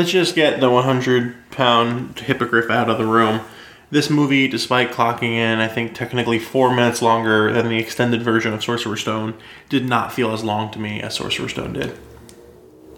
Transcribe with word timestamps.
let's 0.00 0.12
just 0.12 0.34
get 0.34 0.60
the 0.60 0.70
100 0.70 1.50
pound 1.50 2.18
hippogriff 2.20 2.70
out 2.70 2.88
of 2.88 2.96
the 2.96 3.04
room. 3.04 3.42
This 3.90 4.08
movie, 4.08 4.48
despite 4.48 4.92
clocking 4.92 5.32
in, 5.34 5.58
I 5.58 5.68
think 5.68 5.94
technically 5.94 6.38
four 6.38 6.74
minutes 6.74 7.02
longer 7.02 7.52
than 7.52 7.68
the 7.68 7.76
extended 7.76 8.22
version 8.22 8.54
of 8.54 8.64
Sorcerer's 8.64 9.02
Stone, 9.02 9.34
did 9.68 9.86
not 9.86 10.10
feel 10.10 10.32
as 10.32 10.42
long 10.42 10.70
to 10.70 10.78
me 10.78 11.02
as 11.02 11.16
Sorcerer's 11.16 11.50
Stone 11.50 11.74
did. 11.74 11.98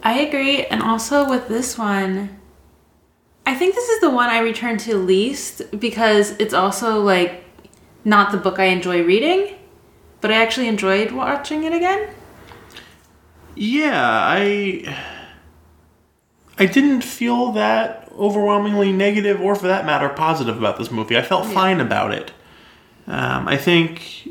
I 0.04 0.20
agree. 0.20 0.64
And 0.66 0.80
also 0.80 1.28
with 1.28 1.48
this 1.48 1.76
one, 1.76 2.38
I 3.44 3.56
think 3.56 3.74
this 3.74 3.88
is 3.88 4.00
the 4.00 4.10
one 4.10 4.30
I 4.30 4.38
return 4.38 4.78
to 4.78 4.96
least 4.96 5.62
because 5.76 6.32
it's 6.38 6.54
also 6.54 7.00
like 7.00 7.44
not 8.04 8.30
the 8.30 8.38
book 8.38 8.60
I 8.60 8.66
enjoy 8.66 9.02
reading, 9.02 9.56
but 10.20 10.30
I 10.30 10.34
actually 10.34 10.68
enjoyed 10.68 11.10
watching 11.10 11.64
it 11.64 11.72
again. 11.72 12.10
Yeah, 13.56 14.00
I 14.06 15.18
I 16.62 16.66
didn't 16.66 17.02
feel 17.02 17.50
that 17.52 18.08
overwhelmingly 18.16 18.92
negative 18.92 19.40
or 19.40 19.56
for 19.56 19.66
that 19.66 19.84
matter 19.84 20.08
positive 20.08 20.56
about 20.56 20.78
this 20.78 20.92
movie. 20.92 21.16
I 21.16 21.22
felt 21.22 21.44
fine 21.46 21.80
about 21.80 22.12
it. 22.12 22.30
Um, 23.08 23.48
I 23.48 23.56
think 23.56 24.28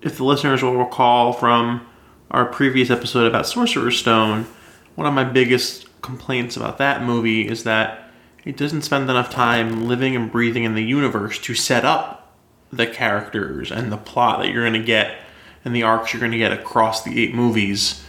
if 0.00 0.16
the 0.16 0.24
listeners 0.24 0.62
will 0.62 0.78
recall 0.78 1.34
from 1.34 1.86
our 2.30 2.46
previous 2.46 2.88
episode 2.88 3.26
about 3.26 3.46
Sorcerer's 3.46 3.98
Stone, 3.98 4.46
one 4.94 5.06
of 5.06 5.12
my 5.12 5.24
biggest 5.24 6.00
complaints 6.00 6.56
about 6.56 6.78
that 6.78 7.02
movie 7.02 7.46
is 7.46 7.64
that 7.64 8.10
it 8.46 8.56
doesn't 8.56 8.80
spend 8.80 9.10
enough 9.10 9.28
time 9.28 9.86
living 9.86 10.16
and 10.16 10.32
breathing 10.32 10.64
in 10.64 10.74
the 10.74 10.82
universe 10.82 11.38
to 11.40 11.54
set 11.54 11.84
up 11.84 12.34
the 12.72 12.86
characters 12.86 13.70
and 13.70 13.92
the 13.92 13.98
plot 13.98 14.38
that 14.38 14.48
you're 14.48 14.66
going 14.66 14.80
to 14.80 14.86
get 14.86 15.18
and 15.66 15.76
the 15.76 15.82
arcs 15.82 16.14
you're 16.14 16.20
going 16.20 16.32
to 16.32 16.38
get 16.38 16.52
across 16.52 17.04
the 17.04 17.22
eight 17.22 17.34
movies. 17.34 18.02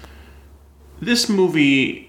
This 1.02 1.28
movie, 1.28 2.08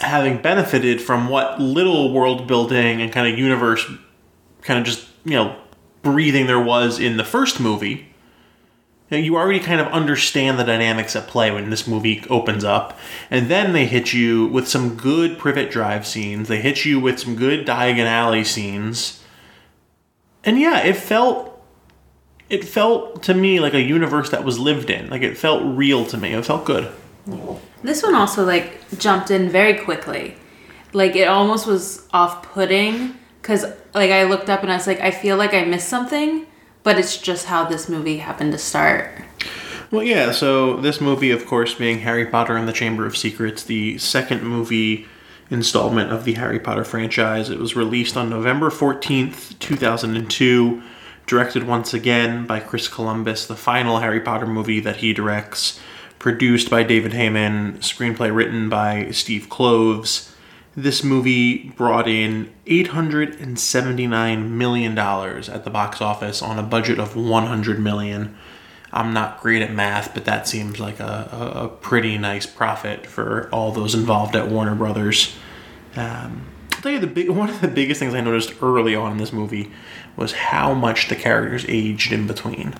having 0.00 0.40
benefited 0.40 1.00
from 1.00 1.28
what 1.28 1.60
little 1.60 2.12
world 2.12 2.46
building 2.46 3.00
and 3.00 3.12
kind 3.12 3.32
of 3.32 3.38
universe, 3.38 3.84
kind 4.62 4.78
of 4.78 4.84
just, 4.84 5.06
you 5.24 5.32
know, 5.32 5.56
breathing 6.02 6.46
there 6.46 6.60
was 6.60 6.98
in 6.98 7.16
the 7.16 7.24
first 7.24 7.60
movie, 7.60 8.08
you, 9.10 9.36
already 9.36 9.60
kind 9.60 9.80
of 9.80 9.86
understand 9.88 10.58
the 10.58 10.64
dynamics 10.64 11.14
at 11.14 11.28
play 11.28 11.50
when 11.50 11.70
this 11.70 11.86
movie 11.86 12.24
opens 12.28 12.64
up. 12.64 12.98
And 13.30 13.48
then 13.48 13.72
they 13.72 13.86
hit 13.86 14.12
you 14.12 14.46
with 14.46 14.66
some 14.66 14.96
good 14.96 15.38
privet 15.38 15.70
drive 15.70 16.06
scenes, 16.06 16.48
they 16.48 16.60
hit 16.60 16.84
you 16.84 16.98
with 16.98 17.20
some 17.20 17.36
good 17.36 17.66
Diagon 17.66 18.06
Alley 18.06 18.44
scenes. 18.44 19.22
And 20.44 20.58
yeah, 20.58 20.80
it 20.80 20.96
felt 20.96 21.52
it 22.48 22.64
felt 22.64 23.24
to 23.24 23.34
me 23.34 23.58
like 23.58 23.74
a 23.74 23.80
universe 23.80 24.30
that 24.30 24.44
was 24.44 24.58
lived 24.58 24.90
in. 24.90 25.10
Like 25.10 25.22
it 25.22 25.36
felt 25.36 25.62
real 25.64 26.04
to 26.06 26.16
me. 26.16 26.32
It 26.32 26.44
felt 26.44 26.64
good. 26.64 26.92
This 27.82 28.02
one 28.02 28.14
also 28.14 28.44
like 28.44 28.98
jumped 28.98 29.30
in 29.30 29.48
very 29.48 29.74
quickly. 29.74 30.36
Like 30.92 31.16
it 31.16 31.28
almost 31.28 31.66
was 31.66 32.06
off-putting 32.12 33.16
cuz 33.42 33.64
like 33.94 34.10
I 34.10 34.24
looked 34.24 34.48
up 34.48 34.62
and 34.62 34.72
I 34.72 34.76
was 34.76 34.86
like 34.86 35.00
I 35.00 35.10
feel 35.10 35.36
like 35.36 35.54
I 35.54 35.64
missed 35.64 35.88
something, 35.88 36.46
but 36.82 36.98
it's 36.98 37.16
just 37.16 37.46
how 37.46 37.64
this 37.64 37.88
movie 37.88 38.18
happened 38.18 38.52
to 38.52 38.58
start. 38.58 39.10
Well, 39.90 40.02
yeah, 40.02 40.32
so 40.32 40.76
this 40.76 41.00
movie 41.00 41.30
of 41.30 41.46
course 41.46 41.74
being 41.74 42.00
Harry 42.00 42.26
Potter 42.26 42.56
and 42.56 42.68
the 42.68 42.72
Chamber 42.72 43.06
of 43.06 43.16
Secrets, 43.16 43.62
the 43.62 43.98
second 43.98 44.42
movie 44.42 45.06
installment 45.50 46.12
of 46.12 46.24
the 46.24 46.34
Harry 46.34 46.58
Potter 46.58 46.84
franchise. 46.84 47.50
It 47.50 47.58
was 47.58 47.76
released 47.76 48.16
on 48.16 48.28
November 48.28 48.70
14th, 48.70 49.58
2002 49.58 50.82
directed 51.26 51.66
once 51.66 51.92
again 51.92 52.46
by 52.46 52.60
Chris 52.60 52.88
Columbus, 52.88 53.46
the 53.46 53.56
final 53.56 53.98
Harry 53.98 54.20
Potter 54.20 54.46
movie 54.46 54.80
that 54.80 54.96
he 54.96 55.12
directs, 55.12 55.80
produced 56.26 56.68
by 56.68 56.82
David 56.82 57.12
Heyman, 57.12 57.78
screenplay 57.78 58.34
written 58.34 58.68
by 58.68 59.12
Steve 59.12 59.46
Kloves. 59.48 60.32
This 60.74 61.04
movie 61.04 61.68
brought 61.76 62.08
in 62.08 62.52
$879 62.66 64.50
million 64.50 64.98
at 64.98 65.62
the 65.62 65.70
box 65.70 66.02
office 66.02 66.42
on 66.42 66.58
a 66.58 66.64
budget 66.64 66.98
of 66.98 67.14
100 67.14 67.78
million. 67.78 68.36
I'm 68.92 69.12
not 69.12 69.40
great 69.40 69.62
at 69.62 69.72
math, 69.72 70.14
but 70.14 70.24
that 70.24 70.48
seems 70.48 70.80
like 70.80 70.98
a, 70.98 71.28
a, 71.30 71.64
a 71.66 71.68
pretty 71.68 72.18
nice 72.18 72.44
profit 72.44 73.06
for 73.06 73.48
all 73.52 73.70
those 73.70 73.94
involved 73.94 74.34
at 74.34 74.48
Warner 74.48 74.74
Brothers. 74.74 75.36
Um, 75.94 76.48
I'll 76.72 76.80
tell 76.80 76.90
you 76.90 76.98
the 76.98 77.06
big 77.06 77.30
one 77.30 77.50
of 77.50 77.60
the 77.60 77.68
biggest 77.68 78.00
things 78.00 78.14
I 78.14 78.20
noticed 78.20 78.60
early 78.60 78.96
on 78.96 79.12
in 79.12 79.18
this 79.18 79.32
movie 79.32 79.70
was 80.16 80.32
how 80.32 80.74
much 80.74 81.08
the 81.08 81.14
characters 81.14 81.64
aged 81.68 82.10
in 82.10 82.26
between. 82.26 82.74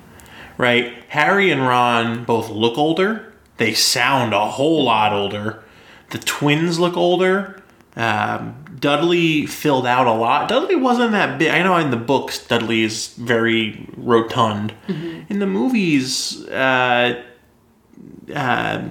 Right? 0.58 0.94
Harry 1.10 1.52
and 1.52 1.62
Ron 1.62 2.24
both 2.24 2.50
look 2.50 2.76
older. 2.76 3.34
They 3.58 3.74
sound 3.74 4.32
a 4.32 4.46
whole 4.46 4.84
lot 4.84 5.12
older. 5.12 5.62
The 6.10 6.18
twins 6.18 6.78
look 6.78 6.96
older. 6.96 7.62
Um, 7.96 8.64
Dudley 8.78 9.46
filled 9.46 9.86
out 9.86 10.06
a 10.06 10.12
lot. 10.12 10.48
Dudley 10.48 10.76
wasn't 10.76 11.12
that 11.12 11.38
big. 11.38 11.48
I 11.48 11.62
know 11.62 11.76
in 11.78 11.90
the 11.90 11.96
books 11.96 12.46
Dudley 12.46 12.82
is 12.82 13.08
very 13.14 13.88
rotund. 13.96 14.74
In 15.30 15.38
the 15.38 15.46
movies, 15.46 16.46
uh, 16.48 17.22
uh, 18.34 18.88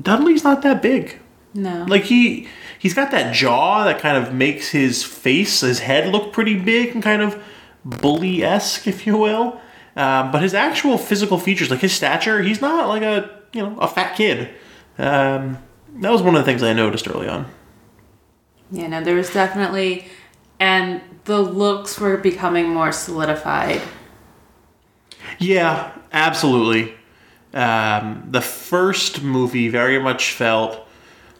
Dudley's 0.00 0.42
not 0.42 0.62
that 0.62 0.82
big. 0.82 1.20
No. 1.54 1.84
Like 1.88 2.02
he 2.02 2.48
he's 2.78 2.94
got 2.94 3.12
that 3.12 3.32
jaw 3.32 3.84
that 3.84 4.00
kind 4.00 4.16
of 4.16 4.34
makes 4.34 4.70
his 4.70 5.04
face, 5.04 5.60
his 5.60 5.78
head 5.78 6.12
look 6.12 6.32
pretty 6.32 6.58
big 6.58 6.94
and 6.94 7.02
kind 7.02 7.22
of 7.22 7.40
bully 7.84 8.42
esque, 8.42 8.88
if 8.88 9.06
you 9.06 9.16
will. 9.16 9.60
Um, 9.96 10.32
but 10.32 10.42
his 10.42 10.54
actual 10.54 10.98
physical 10.98 11.38
features, 11.38 11.70
like 11.70 11.80
his 11.80 11.92
stature, 11.92 12.42
he's 12.42 12.60
not 12.60 12.88
like 12.88 13.02
a 13.02 13.42
you 13.54 13.62
know 13.62 13.78
a 13.78 13.88
fat 13.88 14.16
kid. 14.16 14.50
Um, 14.98 15.58
that 15.96 16.10
was 16.10 16.22
one 16.22 16.34
of 16.34 16.44
the 16.44 16.44
things 16.44 16.62
I 16.62 16.72
noticed 16.72 17.08
early 17.08 17.28
on. 17.28 17.46
Yeah, 18.70 18.88
no, 18.88 19.02
there 19.02 19.14
was 19.14 19.32
definitely, 19.32 20.06
and 20.58 21.00
the 21.24 21.40
looks 21.40 21.98
were 21.98 22.16
becoming 22.16 22.68
more 22.68 22.92
solidified. 22.92 23.80
Yeah, 25.38 25.92
absolutely. 26.12 26.94
Um, 27.52 28.26
the 28.30 28.40
first 28.40 29.22
movie 29.22 29.68
very 29.68 29.98
much 30.00 30.32
felt 30.32 30.86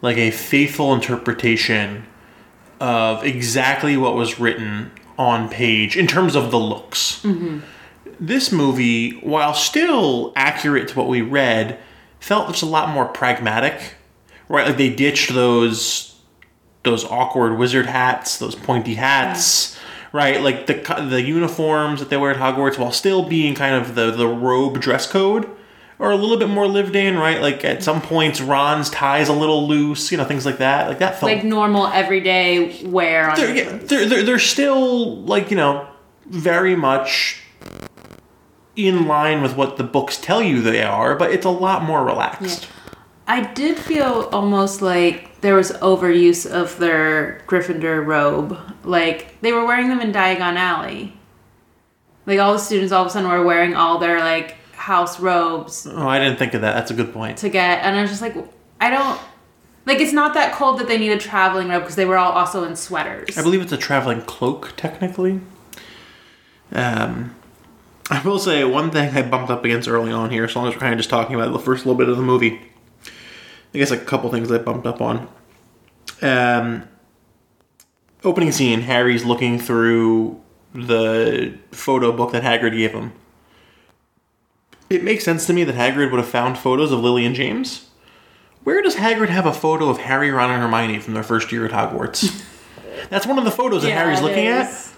like 0.00 0.16
a 0.16 0.30
faithful 0.30 0.94
interpretation 0.94 2.06
of 2.80 3.24
exactly 3.24 3.96
what 3.96 4.14
was 4.14 4.38
written 4.38 4.92
on 5.18 5.48
page 5.48 5.96
in 5.96 6.06
terms 6.06 6.34
of 6.36 6.50
the 6.50 6.58
looks. 6.58 7.24
This 8.20 8.52
movie, 8.52 9.12
while 9.20 9.54
still 9.54 10.32
accurate 10.36 10.88
to 10.88 10.98
what 10.98 11.08
we 11.08 11.20
read, 11.20 11.78
felt 12.24 12.48
just 12.48 12.62
a 12.62 12.66
lot 12.66 12.88
more 12.88 13.04
pragmatic. 13.04 13.94
Right, 14.48 14.66
like 14.66 14.76
they 14.76 14.94
ditched 14.94 15.32
those 15.32 16.18
those 16.82 17.04
awkward 17.04 17.58
wizard 17.58 17.86
hats, 17.86 18.38
those 18.38 18.54
pointy 18.54 18.94
hats. 18.94 19.78
Right, 20.12 20.40
like 20.40 20.66
the 20.66 20.74
the 21.08 21.22
uniforms 21.22 22.00
that 22.00 22.08
they 22.08 22.16
wear 22.16 22.30
at 22.30 22.36
Hogwarts, 22.36 22.78
while 22.78 22.92
still 22.92 23.28
being 23.28 23.54
kind 23.54 23.74
of 23.74 23.94
the 23.94 24.10
the 24.10 24.28
robe 24.28 24.80
dress 24.80 25.10
code, 25.10 25.48
are 25.98 26.10
a 26.10 26.16
little 26.16 26.36
bit 26.36 26.48
more 26.48 26.66
lived 26.66 26.94
in. 26.94 27.16
Right, 27.16 27.40
like 27.40 27.64
at 27.64 27.82
some 27.82 28.00
points 28.00 28.40
Ron's 28.40 28.90
tie 28.90 29.20
is 29.20 29.28
a 29.28 29.32
little 29.32 29.66
loose, 29.66 30.12
you 30.12 30.18
know, 30.18 30.24
things 30.24 30.46
like 30.46 30.58
that. 30.58 30.88
Like 30.88 30.98
that 31.00 31.18
felt 31.18 31.32
Like 31.32 31.44
normal 31.44 31.86
everyday 31.88 32.84
wear 32.84 33.30
on 33.30 33.36
they're, 33.36 33.54
yeah, 33.54 33.78
they're, 33.78 34.06
they're, 34.06 34.22
they're 34.22 34.38
still 34.38 35.16
like 35.22 35.50
you 35.50 35.56
know 35.56 35.88
very 36.26 36.76
much 36.76 37.43
in 38.76 39.06
line 39.06 39.42
with 39.42 39.56
what 39.56 39.76
the 39.76 39.84
books 39.84 40.18
tell 40.18 40.42
you 40.42 40.60
they 40.60 40.82
are 40.82 41.14
but 41.14 41.30
it's 41.30 41.46
a 41.46 41.50
lot 41.50 41.82
more 41.82 42.04
relaxed 42.04 42.68
I 43.26 43.52
did 43.54 43.78
feel 43.78 44.28
almost 44.32 44.82
like 44.82 45.40
there 45.40 45.54
was 45.54 45.72
overuse 45.72 46.50
of 46.50 46.78
their 46.78 47.40
Gryffindor 47.46 48.04
robe. 48.04 48.58
Like 48.84 49.40
they 49.40 49.52
were 49.52 49.64
wearing 49.64 49.88
them 49.88 50.00
in 50.00 50.12
Diagon 50.12 50.56
Alley. 50.56 51.14
Like 52.26 52.38
all 52.38 52.52
the 52.52 52.58
students 52.58 52.92
all 52.92 53.02
of 53.02 53.06
a 53.08 53.10
sudden 53.10 53.30
were 53.30 53.44
wearing 53.44 53.74
all 53.74 53.98
their 53.98 54.18
like 54.20 54.56
house 54.72 55.18
robes 55.18 55.86
oh 55.86 56.06
i 56.06 56.18
didn't 56.18 56.38
think 56.38 56.52
of 56.52 56.60
that 56.60 56.74
that's 56.74 56.90
a 56.90 56.94
good 56.94 57.10
point 57.12 57.38
to 57.38 57.48
get, 57.48 57.82
and 57.82 57.96
I 57.96 58.02
was 58.02 58.10
just 58.10 58.20
like, 58.20 58.36
I 58.80 58.90
don't. 58.90 59.18
Like 59.86 60.00
it's 60.00 60.12
not 60.12 60.34
that 60.34 60.52
cold 60.52 60.78
that 60.78 60.88
they 60.88 60.98
need 60.98 61.12
a 61.12 61.18
traveling 61.18 61.68
robe 61.68 61.82
because 61.82 61.96
they 61.96 62.04
were 62.04 62.18
all 62.18 62.32
also 62.32 62.64
in 62.64 62.76
sweaters. 62.76 63.36
i 63.38 63.42
believe 63.42 63.62
it's 63.62 63.72
a 63.72 63.76
traveling 63.78 64.20
cloak 64.22 64.72
technically 64.76 65.40
um 66.72 67.34
i 68.10 68.20
will 68.22 68.38
say 68.38 68.64
one 68.64 68.90
thing 68.90 69.14
i 69.16 69.22
bumped 69.22 69.50
up 69.50 69.64
against 69.64 69.88
early 69.88 70.12
on 70.12 70.30
here 70.30 70.44
as 70.44 70.54
long 70.54 70.66
as 70.68 70.74
we're 70.74 70.80
kind 70.80 70.92
of 70.92 70.98
just 70.98 71.10
talking 71.10 71.34
about 71.34 71.52
the 71.52 71.58
first 71.58 71.86
little 71.86 71.98
bit 71.98 72.08
of 72.08 72.16
the 72.16 72.22
movie. 72.22 72.60
I 73.74 73.78
guess 73.78 73.90
a 73.90 73.96
couple 73.98 74.30
things 74.30 74.50
i 74.52 74.58
bumped 74.58 74.86
up 74.86 75.00
on. 75.00 75.28
Um 76.22 76.88
opening 78.22 78.52
scene 78.52 78.82
harry's 78.82 79.24
looking 79.24 79.58
through 79.58 80.40
the 80.74 81.56
photo 81.72 82.10
book 82.12 82.32
that 82.32 82.42
hagrid 82.42 82.76
gave 82.76 82.92
him. 82.92 83.12
It 84.90 85.02
makes 85.02 85.24
sense 85.24 85.46
to 85.46 85.52
me 85.52 85.64
that 85.64 85.74
hagrid 85.74 86.10
would 86.10 86.18
have 86.20 86.28
found 86.28 86.58
photos 86.58 86.92
of 86.92 87.00
lily 87.00 87.24
and 87.24 87.34
james. 87.34 87.88
Where 88.64 88.80
does 88.82 88.96
hagrid 88.96 89.28
have 89.28 89.46
a 89.46 89.52
photo 89.52 89.88
of 89.88 89.98
harry 89.98 90.30
ron 90.30 90.50
and 90.50 90.62
hermione 90.62 90.98
from 91.00 91.14
their 91.14 91.22
first 91.22 91.50
year 91.52 91.64
at 91.66 91.72
hogwarts? 91.72 92.42
That's 93.10 93.26
one 93.26 93.38
of 93.38 93.44
the 93.44 93.50
photos 93.50 93.82
that 93.82 93.88
Yeah, 93.90 93.98
harry's 93.98 94.20
it 94.20 94.22
looking 94.22 94.46
at. 94.46 94.68
is. 94.70 94.93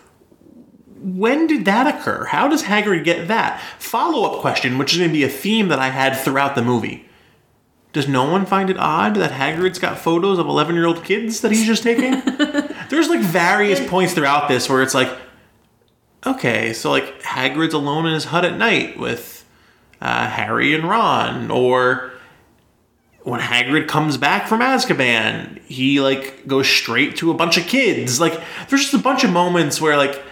When 1.01 1.47
did 1.47 1.65
that 1.65 1.87
occur? 1.87 2.25
How 2.25 2.49
does 2.49 2.65
Hagrid 2.65 3.05
get 3.05 3.29
that? 3.29 3.61
Follow 3.79 4.25
up 4.31 4.41
question, 4.41 4.79
which 4.79 4.93
is 4.93 4.99
going 4.99 5.11
to 5.11 5.15
be 5.15 5.25
a 5.25 5.29
theme 5.29 5.69
that 5.69 5.79
I 5.79 5.89
had 5.89 6.17
throughout 6.17 6.55
the 6.55 6.63
movie. 6.63 7.07
Does 7.93 8.09
no 8.09 8.31
one 8.31 8.45
find 8.45 8.69
it 8.69 8.77
odd 8.79 9.15
that 9.17 9.31
Hagrid's 9.31 9.79
got 9.79 9.99
photos 9.99 10.39
of 10.39 10.47
11 10.47 10.75
year 10.75 10.87
old 10.87 11.03
kids 11.05 11.41
that 11.41 11.51
he's 11.51 11.67
just 11.67 11.83
taking? 11.83 12.21
There's 12.91 13.09
like 13.09 13.21
various 13.21 13.87
points 13.89 14.13
throughout 14.13 14.49
this 14.49 14.69
where 14.69 14.83
it's 14.83 14.95
like, 14.95 15.17
okay, 16.27 16.73
so 16.73 16.91
like 16.91 17.23
Hagrid's 17.23 17.75
alone 17.75 18.07
in 18.07 18.15
his 18.15 18.27
hut 18.27 18.45
at 18.45 18.59
night 18.59 18.99
with 18.99 19.47
uh, 20.01 20.29
Harry 20.29 20.75
and 20.75 20.85
Ron, 20.85 21.51
or 21.51 22.13
when 23.23 23.41
Hagrid 23.41 23.89
comes 23.89 24.17
back 24.17 24.47
from 24.47 24.61
Azkaban, 24.61 25.61
he 25.63 26.01
like 26.01 26.47
goes 26.47 26.69
straight 26.69 27.17
to 27.17 27.31
a 27.31 27.35
bunch 27.35 27.57
of 27.57 27.67
kids. 27.67 28.21
Like 28.21 28.41
there's 28.69 28.83
just 28.83 28.95
a 28.95 28.99
bunch 28.99 29.25
of 29.25 29.31
moments 29.31 29.81
where 29.81 29.97
like 29.97 30.23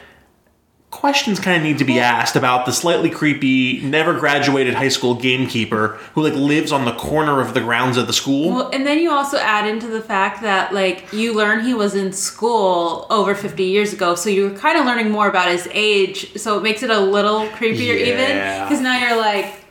questions 1.05 1.39
kind 1.39 1.59
of 1.59 1.63
need 1.63 1.77
to 1.77 1.85
be 1.85 2.01
asked 2.01 2.35
about 2.35 2.65
the 2.65 2.73
slightly 2.73 3.11
creepy, 3.11 3.79
never 3.83 4.19
graduated 4.19 4.73
high 4.73 4.89
school 4.89 5.15
gamekeeper 5.15 5.99
who 6.15 6.23
like 6.23 6.33
lives 6.33 6.73
on 6.73 6.87
the 6.87 6.95
corner 6.95 7.43
of 7.43 7.53
the 7.53 7.61
grounds 7.61 7.99
of 7.99 8.07
the 8.07 8.13
school. 8.15 8.55
Well, 8.55 8.71
and 8.71 8.87
then 8.87 8.99
you 9.01 9.11
also 9.11 9.37
add 9.37 9.69
into 9.69 9.87
the 9.87 10.01
fact 10.01 10.41
that 10.41 10.73
like 10.73 11.13
you 11.13 11.35
learn 11.35 11.63
he 11.63 11.75
was 11.75 11.95
in 11.95 12.11
school 12.15 13.07
over 13.11 13.35
50 13.35 13.65
years 13.65 13.93
ago, 13.93 14.15
so 14.15 14.31
you're 14.31 14.57
kind 14.57 14.79
of 14.79 14.87
learning 14.87 15.11
more 15.11 15.29
about 15.29 15.51
his 15.51 15.69
age, 15.73 16.39
so 16.39 16.57
it 16.57 16.63
makes 16.63 16.83
it 16.83 16.89
a 16.89 17.01
little 17.01 17.49
creepier 17.49 17.99
even 17.99 18.65
because 18.65 18.81
now 18.81 18.99
you're 18.99 19.19
like, 19.19 19.63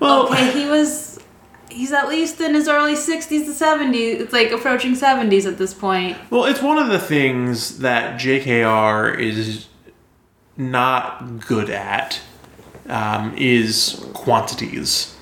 well, 0.00 0.26
okay, 0.26 0.50
he 0.50 0.68
was 0.68 1.20
he's 1.70 1.92
at 1.92 2.08
least 2.08 2.40
in 2.40 2.54
his 2.54 2.66
early 2.66 2.96
60s 2.96 3.28
to 3.28 3.52
70s. 3.52 4.22
It's 4.22 4.32
like 4.32 4.50
approaching 4.50 4.96
70s 4.96 5.46
at 5.46 5.56
this 5.56 5.72
point. 5.72 6.16
Well, 6.30 6.46
it's 6.46 6.60
one 6.60 6.78
of 6.78 6.88
the 6.88 6.98
things 6.98 7.78
that 7.78 8.20
JKR 8.20 9.16
is 9.20 9.68
not 10.58 11.46
good 11.46 11.70
at 11.70 12.20
um, 12.88 13.34
is 13.36 14.04
quantities. 14.12 15.14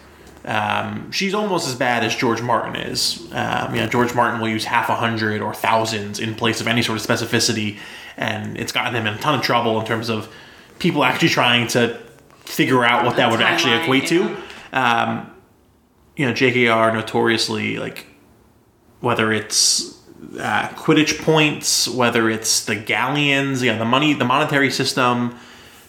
Um, 0.44 1.10
she's 1.10 1.34
almost 1.34 1.68
as 1.68 1.74
bad 1.74 2.04
as 2.04 2.14
George 2.14 2.40
Martin 2.40 2.76
is. 2.76 3.28
Um, 3.32 3.74
you 3.74 3.80
know, 3.80 3.88
George 3.88 4.14
Martin 4.14 4.40
will 4.40 4.48
use 4.48 4.64
half 4.64 4.88
a 4.88 4.94
hundred 4.94 5.42
or 5.42 5.52
thousands 5.52 6.18
in 6.18 6.34
place 6.34 6.60
of 6.60 6.66
any 6.66 6.82
sort 6.82 6.98
of 6.98 7.06
specificity, 7.06 7.78
and 8.16 8.56
it's 8.56 8.72
gotten 8.72 8.94
him 8.94 9.06
in 9.06 9.14
a 9.14 9.18
ton 9.18 9.38
of 9.38 9.44
trouble 9.44 9.78
in 9.78 9.86
terms 9.86 10.08
of 10.08 10.32
people 10.78 11.04
actually 11.04 11.28
trying 11.28 11.66
to 11.68 12.00
figure 12.40 12.84
out 12.84 13.04
what 13.04 13.16
that 13.16 13.30
would 13.30 13.42
actually 13.42 13.74
equate 13.74 14.06
to. 14.06 14.36
Um, 14.72 15.30
you 16.16 16.26
know, 16.26 16.32
JKR 16.32 16.94
notoriously 16.94 17.76
like 17.76 18.06
whether 19.00 19.32
it's 19.32 20.00
uh, 20.38 20.68
Quidditch 20.70 21.22
points, 21.22 21.88
whether 21.88 22.28
it's 22.30 22.64
the 22.64 22.76
galleons, 22.76 23.62
know, 23.62 23.78
the 23.78 23.84
money, 23.84 24.12
the 24.12 24.24
monetary 24.24 24.70
system. 24.70 25.36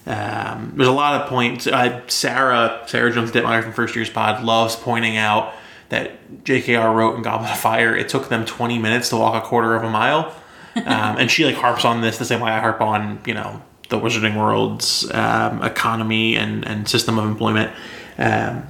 Um, 0.06 0.72
there's 0.76 0.88
a 0.88 0.92
lot 0.92 1.20
of 1.20 1.28
points. 1.28 1.66
Uh, 1.66 2.00
Sarah, 2.08 2.82
Sarah 2.86 3.12
Jones 3.12 3.30
Dittmeyer 3.30 3.62
from 3.62 3.72
First 3.72 3.94
Year's 3.94 4.10
Pod 4.10 4.42
loves 4.42 4.74
pointing 4.76 5.16
out 5.16 5.54
that 5.90 6.44
JKR 6.44 6.94
wrote 6.94 7.16
in 7.16 7.22
Goblet 7.22 7.50
of 7.50 7.58
Fire, 7.58 7.96
it 7.96 8.08
took 8.08 8.28
them 8.28 8.44
20 8.44 8.78
minutes 8.78 9.08
to 9.10 9.16
walk 9.16 9.42
a 9.42 9.46
quarter 9.46 9.74
of 9.74 9.84
a 9.84 9.90
mile. 9.90 10.34
Um, 10.76 11.18
and 11.18 11.30
she 11.30 11.44
like 11.44 11.56
harps 11.56 11.84
on 11.84 12.02
this 12.02 12.18
the 12.18 12.24
same 12.24 12.40
way 12.40 12.52
I 12.52 12.60
harp 12.60 12.80
on, 12.80 13.20
you 13.26 13.34
know, 13.34 13.62
the 13.88 13.98
Wizarding 13.98 14.36
World's 14.36 15.10
um, 15.12 15.62
economy 15.62 16.36
and, 16.36 16.66
and 16.66 16.88
system 16.88 17.18
of 17.18 17.24
employment. 17.24 17.72
Um, 18.18 18.66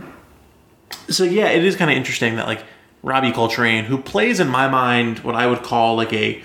so 1.08 1.24
yeah, 1.24 1.48
it 1.48 1.64
is 1.64 1.76
kind 1.76 1.90
of 1.90 1.96
interesting 1.96 2.36
that 2.36 2.46
like 2.46 2.64
Robbie 3.08 3.32
Coltrane, 3.32 3.84
who 3.86 3.98
plays 3.98 4.38
in 4.38 4.48
my 4.48 4.68
mind 4.68 5.20
what 5.20 5.34
I 5.34 5.46
would 5.46 5.62
call 5.62 5.96
like 5.96 6.12
a 6.12 6.42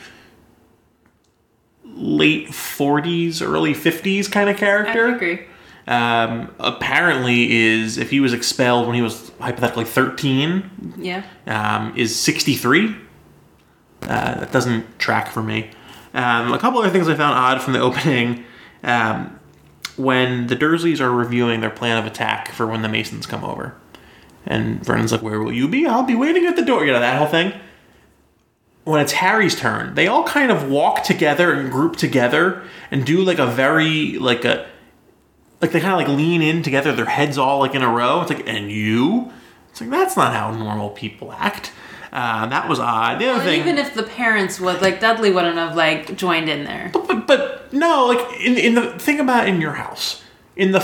late 1.85 2.47
40s, 2.47 3.41
early 3.41 3.73
50s 3.73 4.31
kind 4.31 4.49
of 4.49 4.55
I 4.55 4.59
character, 4.59 5.07
agree. 5.15 5.39
um, 5.87 6.53
apparently 6.59 7.51
is 7.53 7.97
if 7.97 8.09
he 8.09 8.19
was 8.19 8.33
expelled 8.33 8.87
when 8.87 8.95
he 8.95 9.01
was 9.01 9.31
hypothetically 9.39 9.85
13, 9.85 10.93
Yeah. 10.97 11.23
um, 11.45 11.93
is 11.95 12.15
63. 12.15 12.95
Uh, 14.03 14.07
that 14.39 14.51
doesn't 14.51 14.97
track 14.99 15.29
for 15.29 15.43
me. 15.43 15.69
Um, 16.13 16.53
a 16.53 16.59
couple 16.59 16.79
other 16.79 16.89
things 16.89 17.07
I 17.07 17.15
found 17.15 17.37
odd 17.37 17.61
from 17.61 17.73
the 17.73 17.79
opening. 17.81 18.43
Um, 18.83 19.39
when 19.95 20.47
the 20.47 20.55
Dursleys 20.55 20.99
are 20.99 21.11
reviewing 21.11 21.61
their 21.61 21.69
plan 21.69 21.97
of 21.97 22.05
attack 22.05 22.49
for 22.51 22.65
when 22.65 22.81
the 22.81 22.89
Masons 22.89 23.25
come 23.27 23.43
over. 23.43 23.75
And 24.45 24.83
Vernon's 24.85 25.11
like, 25.11 25.21
Where 25.21 25.41
will 25.41 25.53
you 25.53 25.67
be? 25.67 25.85
I'll 25.85 26.03
be 26.03 26.15
waiting 26.15 26.45
at 26.45 26.55
the 26.55 26.65
door. 26.65 26.85
You 26.85 26.91
know, 26.93 26.99
that 26.99 27.17
whole 27.17 27.27
thing. 27.27 27.53
When 28.85 28.99
it's 28.99 29.13
Harry's 29.13 29.55
turn, 29.57 29.95
they 29.95 30.07
all 30.07 30.25
kind 30.25 30.51
of 30.51 30.69
walk 30.69 31.03
together 31.03 31.53
and 31.53 31.71
group 31.71 31.95
together 31.95 32.63
and 32.91 33.05
do 33.05 33.21
like 33.21 33.39
a 33.39 33.47
very, 33.47 34.17
like 34.17 34.43
a, 34.43 34.67
like 35.61 35.71
they 35.71 35.79
kind 35.79 35.93
of 35.93 35.99
like 35.99 36.09
lean 36.17 36.41
in 36.41 36.61
together, 36.63 36.91
their 36.93 37.05
heads 37.05 37.37
all 37.37 37.59
like 37.59 37.75
in 37.75 37.81
a 37.81 37.87
row. 37.89 38.21
It's 38.21 38.29
like, 38.31 38.45
and 38.45 38.69
you? 38.69 39.31
It's 39.69 39.79
like, 39.79 39.89
that's 39.89 40.17
not 40.17 40.33
how 40.33 40.51
normal 40.51 40.89
people 40.89 41.31
act. 41.31 41.71
Uh, 42.11 42.45
that 42.47 42.67
was 42.67 42.77
odd. 42.79 43.19
The 43.21 43.25
other 43.27 43.37
Well, 43.37 43.45
thing. 43.47 43.61
even 43.61 43.77
if 43.77 43.93
the 43.95 44.03
parents 44.03 44.59
would, 44.59 44.81
like 44.81 44.99
Dudley 44.99 45.31
wouldn't 45.31 45.55
have 45.57 45.75
like 45.77 46.17
joined 46.17 46.49
in 46.49 46.65
there. 46.65 46.91
but 46.93 47.25
but 47.25 47.71
no, 47.73 48.05
like 48.07 48.39
in 48.41 48.57
in 48.57 48.75
the 48.75 48.99
think 48.99 49.19
about 49.21 49.47
in 49.47 49.61
your 49.61 49.71
house, 49.73 50.21
in 50.57 50.73
the 50.73 50.81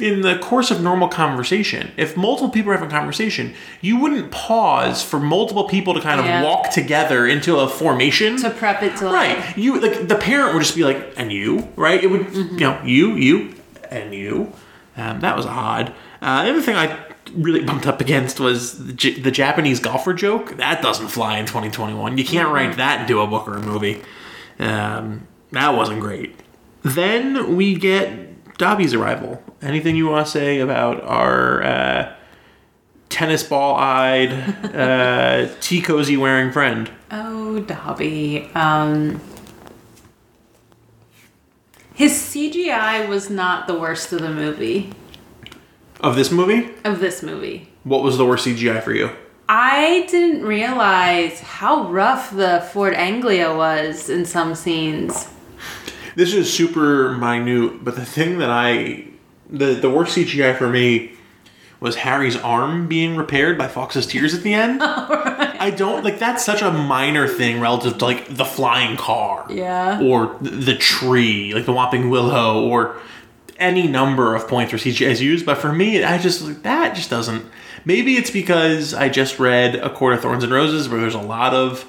in 0.00 0.20
the 0.20 0.38
course 0.38 0.70
of 0.70 0.80
normal 0.82 1.08
conversation, 1.08 1.90
if 1.96 2.16
multiple 2.16 2.50
people 2.50 2.70
are 2.70 2.74
having 2.74 2.88
a 2.88 2.92
conversation, 2.92 3.54
you 3.80 3.98
wouldn't 3.98 4.30
pause 4.30 5.02
for 5.02 5.18
multiple 5.18 5.64
people 5.64 5.94
to 5.94 6.00
kind 6.00 6.20
of 6.20 6.26
Yeah. 6.26 6.42
walk 6.42 6.70
together 6.70 7.26
into 7.26 7.56
a 7.58 7.68
formation. 7.68 8.36
To 8.38 8.50
prep 8.50 8.82
it 8.82 8.96
to 8.98 9.06
like, 9.10 9.14
right, 9.38 9.56
you 9.58 9.80
like 9.80 10.06
the 10.08 10.14
parent 10.16 10.54
would 10.54 10.60
just 10.62 10.76
be 10.76 10.84
like, 10.84 11.14
and 11.16 11.32
you, 11.32 11.68
right? 11.76 12.02
It 12.02 12.08
would, 12.10 12.32
you 12.34 12.58
know, 12.60 12.78
you, 12.84 13.14
you, 13.14 13.54
and 13.90 14.14
you. 14.14 14.52
Um, 14.96 15.20
that 15.20 15.36
was 15.36 15.46
odd. 15.46 15.92
Uh, 16.20 16.44
the 16.44 16.50
other 16.50 16.62
thing 16.62 16.76
I 16.76 16.98
really 17.34 17.62
bumped 17.64 17.86
up 17.86 18.00
against 18.00 18.40
was 18.40 18.86
the, 18.86 18.92
J- 18.92 19.20
the 19.20 19.30
Japanese 19.30 19.80
golfer 19.80 20.12
joke. 20.12 20.56
That 20.56 20.82
doesn't 20.82 21.08
fly 21.08 21.38
in 21.38 21.46
2021. 21.46 22.18
You 22.18 22.24
can't 22.24 22.48
write 22.52 22.76
that 22.78 23.02
into 23.02 23.20
a 23.20 23.26
book 23.26 23.46
or 23.48 23.56
a 23.56 23.62
movie. 23.62 24.02
Um, 24.58 25.26
that 25.52 25.74
wasn't 25.74 26.00
great. 26.00 26.34
Then 26.82 27.56
we 27.56 27.74
get 27.74 28.56
Dobby's 28.58 28.92
arrival. 28.94 29.42
Anything 29.60 29.96
you 29.96 30.06
want 30.08 30.26
to 30.26 30.30
say 30.32 30.60
about 30.60 31.02
our 31.02 31.62
uh, 31.62 32.14
tennis 33.08 33.42
ball 33.42 33.74
eyed, 33.76 34.32
uh, 34.74 35.48
tea 35.60 35.80
cozy 35.82 36.16
wearing 36.16 36.52
friend? 36.52 36.90
oh, 37.10 37.58
Dobby. 37.60 38.48
Um, 38.54 39.20
his 41.94 42.12
CGI 42.12 43.08
was 43.08 43.28
not 43.30 43.66
the 43.66 43.74
worst 43.78 44.12
of 44.12 44.20
the 44.20 44.30
movie 44.30 44.92
Of 46.00 46.14
this 46.14 46.30
movie? 46.30 46.70
of 46.84 47.00
this 47.00 47.22
movie. 47.22 47.68
What 47.82 48.02
was 48.04 48.16
the 48.18 48.24
worst 48.26 48.46
CGI 48.46 48.82
for 48.82 48.92
you? 48.92 49.10
I 49.48 50.06
didn't 50.10 50.44
realize 50.44 51.40
how 51.40 51.88
rough 51.90 52.30
the 52.30 52.60
Ford 52.72 52.92
Anglia 52.94 53.56
was 53.56 54.08
in 54.10 54.24
some 54.26 54.54
scenes. 54.54 55.26
This 56.14 56.34
is 56.34 56.52
super 56.52 57.16
minute, 57.16 57.82
but 57.82 57.96
the 57.96 58.04
thing 58.04 58.38
that 58.38 58.50
I 58.50 59.06
the 59.50 59.74
the 59.74 59.90
worst 59.90 60.16
CGI 60.16 60.56
for 60.56 60.68
me 60.68 61.12
was 61.80 61.96
Harry's 61.96 62.36
arm 62.36 62.88
being 62.88 63.16
repaired 63.16 63.56
by 63.56 63.68
Fawkes's 63.68 64.06
tears 64.06 64.34
at 64.34 64.42
the 64.42 64.52
end. 64.52 64.82
I 64.82 65.70
don't 65.70 66.02
like 66.04 66.18
that's 66.18 66.44
such 66.44 66.62
a 66.62 66.72
minor 66.72 67.28
thing 67.28 67.60
relative 67.60 67.98
to 67.98 68.04
like 68.04 68.28
the 68.28 68.44
flying 68.44 68.96
car. 68.96 69.46
Yeah. 69.48 70.02
Or 70.02 70.36
the 70.40 70.76
tree, 70.76 71.54
like 71.54 71.66
the 71.66 71.72
Whomping 71.72 72.10
Willow, 72.10 72.66
or 72.66 72.96
any 73.58 73.86
number 73.86 74.34
of 74.34 74.48
points 74.48 74.72
where 74.72 74.78
CGI 74.78 75.10
is 75.10 75.22
used. 75.22 75.46
But 75.46 75.58
for 75.58 75.72
me, 75.72 76.02
I 76.02 76.18
just 76.18 76.42
like 76.42 76.62
that 76.62 76.94
just 76.96 77.10
doesn't. 77.10 77.44
Maybe 77.84 78.16
it's 78.16 78.30
because 78.30 78.92
I 78.92 79.08
just 79.08 79.38
read 79.38 79.76
A 79.76 79.88
Court 79.88 80.14
of 80.14 80.20
Thorns 80.20 80.42
and 80.42 80.52
Roses, 80.52 80.88
where 80.88 81.00
there's 81.00 81.14
a 81.14 81.20
lot 81.20 81.54
of 81.54 81.84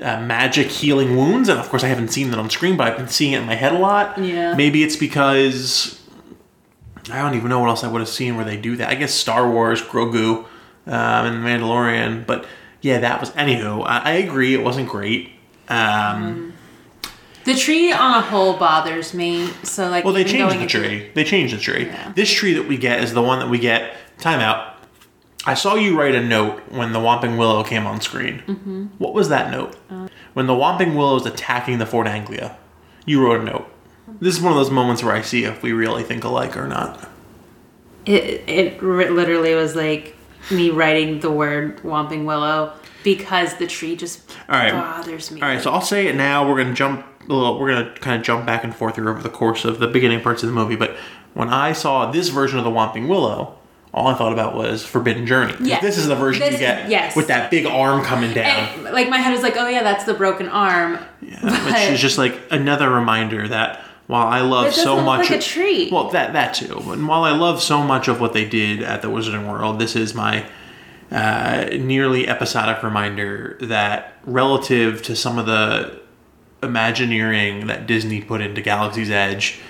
uh, 0.00 0.20
magic 0.20 0.68
healing 0.68 1.16
wounds, 1.16 1.48
and 1.48 1.58
of 1.58 1.68
course 1.68 1.82
I 1.82 1.88
haven't 1.88 2.08
seen 2.08 2.30
that 2.30 2.38
on 2.38 2.48
screen, 2.48 2.76
but 2.76 2.86
I've 2.86 2.96
been 2.96 3.08
seeing 3.08 3.32
it 3.32 3.40
in 3.40 3.46
my 3.46 3.54
head 3.54 3.72
a 3.72 3.78
lot. 3.78 4.18
Yeah. 4.18 4.54
Maybe 4.54 4.82
it's 4.84 4.96
because 4.96 6.00
I 7.10 7.22
don't 7.22 7.34
even 7.34 7.48
know 7.48 7.60
what 7.60 7.68
else 7.68 7.84
I 7.84 7.88
would 7.88 8.00
have 8.00 8.08
seen 8.08 8.36
where 8.36 8.44
they 8.44 8.56
do 8.56 8.76
that. 8.76 8.88
I 8.88 8.94
guess 8.94 9.12
Star 9.14 9.50
Wars, 9.50 9.80
Grogu, 9.82 10.38
um, 10.38 10.46
and 10.86 11.44
Mandalorian, 11.44 12.26
but 12.26 12.46
yeah, 12.80 12.98
that 13.00 13.20
was. 13.20 13.30
Anywho, 13.30 13.84
I, 13.86 13.98
I 13.98 14.10
agree, 14.12 14.54
it 14.54 14.62
wasn't 14.62 14.88
great. 14.88 15.30
Um, 15.68 16.52
The 17.44 17.54
tree 17.54 17.92
on 17.92 18.14
a 18.14 18.20
whole 18.22 18.56
bothers 18.56 19.14
me. 19.14 19.46
So 19.62 19.88
like, 19.88 20.04
well, 20.04 20.12
they 20.14 20.24
changed 20.24 20.56
the 20.56 20.62
into- 20.62 20.80
tree. 20.80 21.10
They 21.14 21.24
changed 21.24 21.54
the 21.54 21.60
tree. 21.60 21.86
Yeah. 21.86 22.12
This 22.14 22.30
tree 22.30 22.54
that 22.54 22.66
we 22.66 22.76
get 22.76 23.02
is 23.02 23.12
the 23.14 23.22
one 23.22 23.38
that 23.40 23.48
we 23.48 23.58
get. 23.58 23.94
Timeout. 24.18 24.72
I 25.44 25.54
saw 25.54 25.74
you 25.76 25.96
write 25.98 26.14
a 26.16 26.22
note 26.22 26.60
when 26.72 26.92
the 26.92 26.98
Whomping 26.98 27.38
Willow 27.38 27.62
came 27.62 27.86
on 27.86 28.00
screen. 28.00 28.42
Mm-hmm. 28.48 28.84
What 28.98 29.14
was 29.14 29.28
that 29.28 29.50
note? 29.52 29.76
when 30.34 30.46
the 30.46 30.52
Whomping 30.54 30.96
Willow 30.96 31.16
is 31.16 31.24
attacking 31.24 31.78
the 31.78 31.86
Ford 31.86 32.06
Anglia, 32.08 32.56
you 33.06 33.22
wrote 33.24 33.40
a 33.40 33.44
note. 33.44 33.70
This 34.20 34.36
is 34.36 34.40
one 34.40 34.52
of 34.52 34.58
those 34.58 34.70
moments 34.70 35.02
where 35.02 35.14
I 35.14 35.22
see 35.22 35.44
if 35.44 35.62
we 35.62 35.72
really 35.72 36.02
think 36.02 36.24
alike 36.24 36.56
or 36.56 36.66
not. 36.66 37.08
It 38.04 38.44
it 38.46 38.82
literally 38.82 39.54
was 39.54 39.74
like 39.74 40.16
me 40.50 40.70
writing 40.70 41.20
the 41.20 41.30
word 41.30 41.78
Whomping 41.78 42.24
Willow 42.24 42.72
because 43.02 43.56
the 43.56 43.66
tree 43.66 43.96
just 43.96 44.30
All 44.48 44.56
right. 44.56 44.72
bothers 44.72 45.30
me. 45.30 45.40
All 45.40 45.48
right, 45.48 45.60
so 45.60 45.72
I'll 45.72 45.80
say 45.80 46.06
it 46.06 46.14
now. 46.14 46.48
We're 46.48 46.62
gonna 46.62 46.74
jump 46.74 47.04
a 47.28 47.32
little. 47.32 47.58
We're 47.58 47.72
gonna 47.74 47.94
kind 47.96 48.18
of 48.18 48.24
jump 48.24 48.46
back 48.46 48.62
and 48.64 48.74
forth 48.74 48.96
here 48.96 49.08
over 49.08 49.22
the 49.22 49.30
course 49.30 49.64
of 49.64 49.80
the 49.80 49.88
beginning 49.88 50.20
parts 50.20 50.42
of 50.42 50.48
the 50.48 50.54
movie. 50.54 50.76
But 50.76 50.96
when 51.34 51.48
I 51.48 51.72
saw 51.72 52.10
this 52.10 52.28
version 52.28 52.58
of 52.58 52.64
the 52.64 52.70
Whomping 52.70 53.08
Willow 53.08 53.58
all 53.96 54.08
I 54.08 54.14
thought 54.14 54.34
about 54.34 54.54
was 54.54 54.84
Forbidden 54.84 55.26
Journey. 55.26 55.54
Yes. 55.58 55.80
This 55.80 55.96
is 55.96 56.06
the 56.06 56.14
version 56.14 56.52
you 56.52 56.58
get 56.58 56.90
yes. 56.90 57.16
with 57.16 57.28
that 57.28 57.50
big 57.50 57.64
arm 57.64 58.04
coming 58.04 58.34
down. 58.34 58.68
And, 58.68 58.84
like 58.84 59.08
my 59.08 59.16
head 59.16 59.32
was 59.32 59.42
like, 59.42 59.56
oh 59.56 59.68
yeah, 59.68 59.82
that's 59.82 60.04
the 60.04 60.12
broken 60.12 60.48
arm. 60.48 60.98
Yeah, 61.22 61.38
But- 61.40 61.64
which 61.64 61.92
is 61.92 62.00
just 62.00 62.18
like 62.18 62.38
another 62.50 62.90
reminder 62.90 63.48
that 63.48 63.82
while 64.06 64.26
I 64.26 64.40
love 64.40 64.72
so 64.72 65.02
much, 65.02 65.30
like 65.30 65.42
a 65.42 65.90
well 65.90 66.10
that 66.10 66.32
that 66.32 66.54
too. 66.54 66.80
But 66.86 66.98
while 67.00 67.24
I 67.24 67.32
love 67.32 67.60
so 67.60 67.82
much 67.82 68.08
of 68.08 68.20
what 68.20 68.32
they 68.32 68.44
did 68.44 68.82
at 68.82 69.02
the 69.02 69.08
Wizarding 69.08 69.50
World, 69.50 69.78
this 69.78 69.96
is 69.96 70.14
my 70.14 70.48
uh, 71.10 71.68
nearly 71.72 72.28
episodic 72.28 72.82
reminder 72.82 73.56
that 73.60 74.14
relative 74.24 75.02
to 75.02 75.16
some 75.16 75.38
of 75.38 75.46
the 75.46 76.00
Imagineering 76.62 77.66
that 77.66 77.86
Disney 77.86 78.22
put 78.22 78.40
into 78.40 78.62
Galaxy's 78.62 79.10
Edge. 79.10 79.60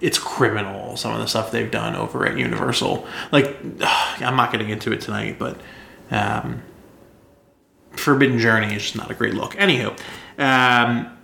It's 0.00 0.18
criminal 0.18 0.96
some 0.96 1.12
of 1.12 1.18
the 1.18 1.26
stuff 1.26 1.50
they've 1.50 1.70
done 1.70 1.96
over 1.96 2.24
at 2.24 2.38
Universal. 2.38 3.06
Like, 3.32 3.56
I'm 4.20 4.36
not 4.36 4.52
getting 4.52 4.70
into 4.70 4.92
it 4.92 5.00
tonight, 5.00 5.38
but 5.38 5.60
um, 6.10 6.62
Forbidden 7.92 8.38
Journey 8.38 8.74
is 8.74 8.82
just 8.82 8.96
not 8.96 9.10
a 9.10 9.14
great 9.14 9.34
look. 9.34 9.54
Anywho, 9.54 9.98
um, 10.38 11.16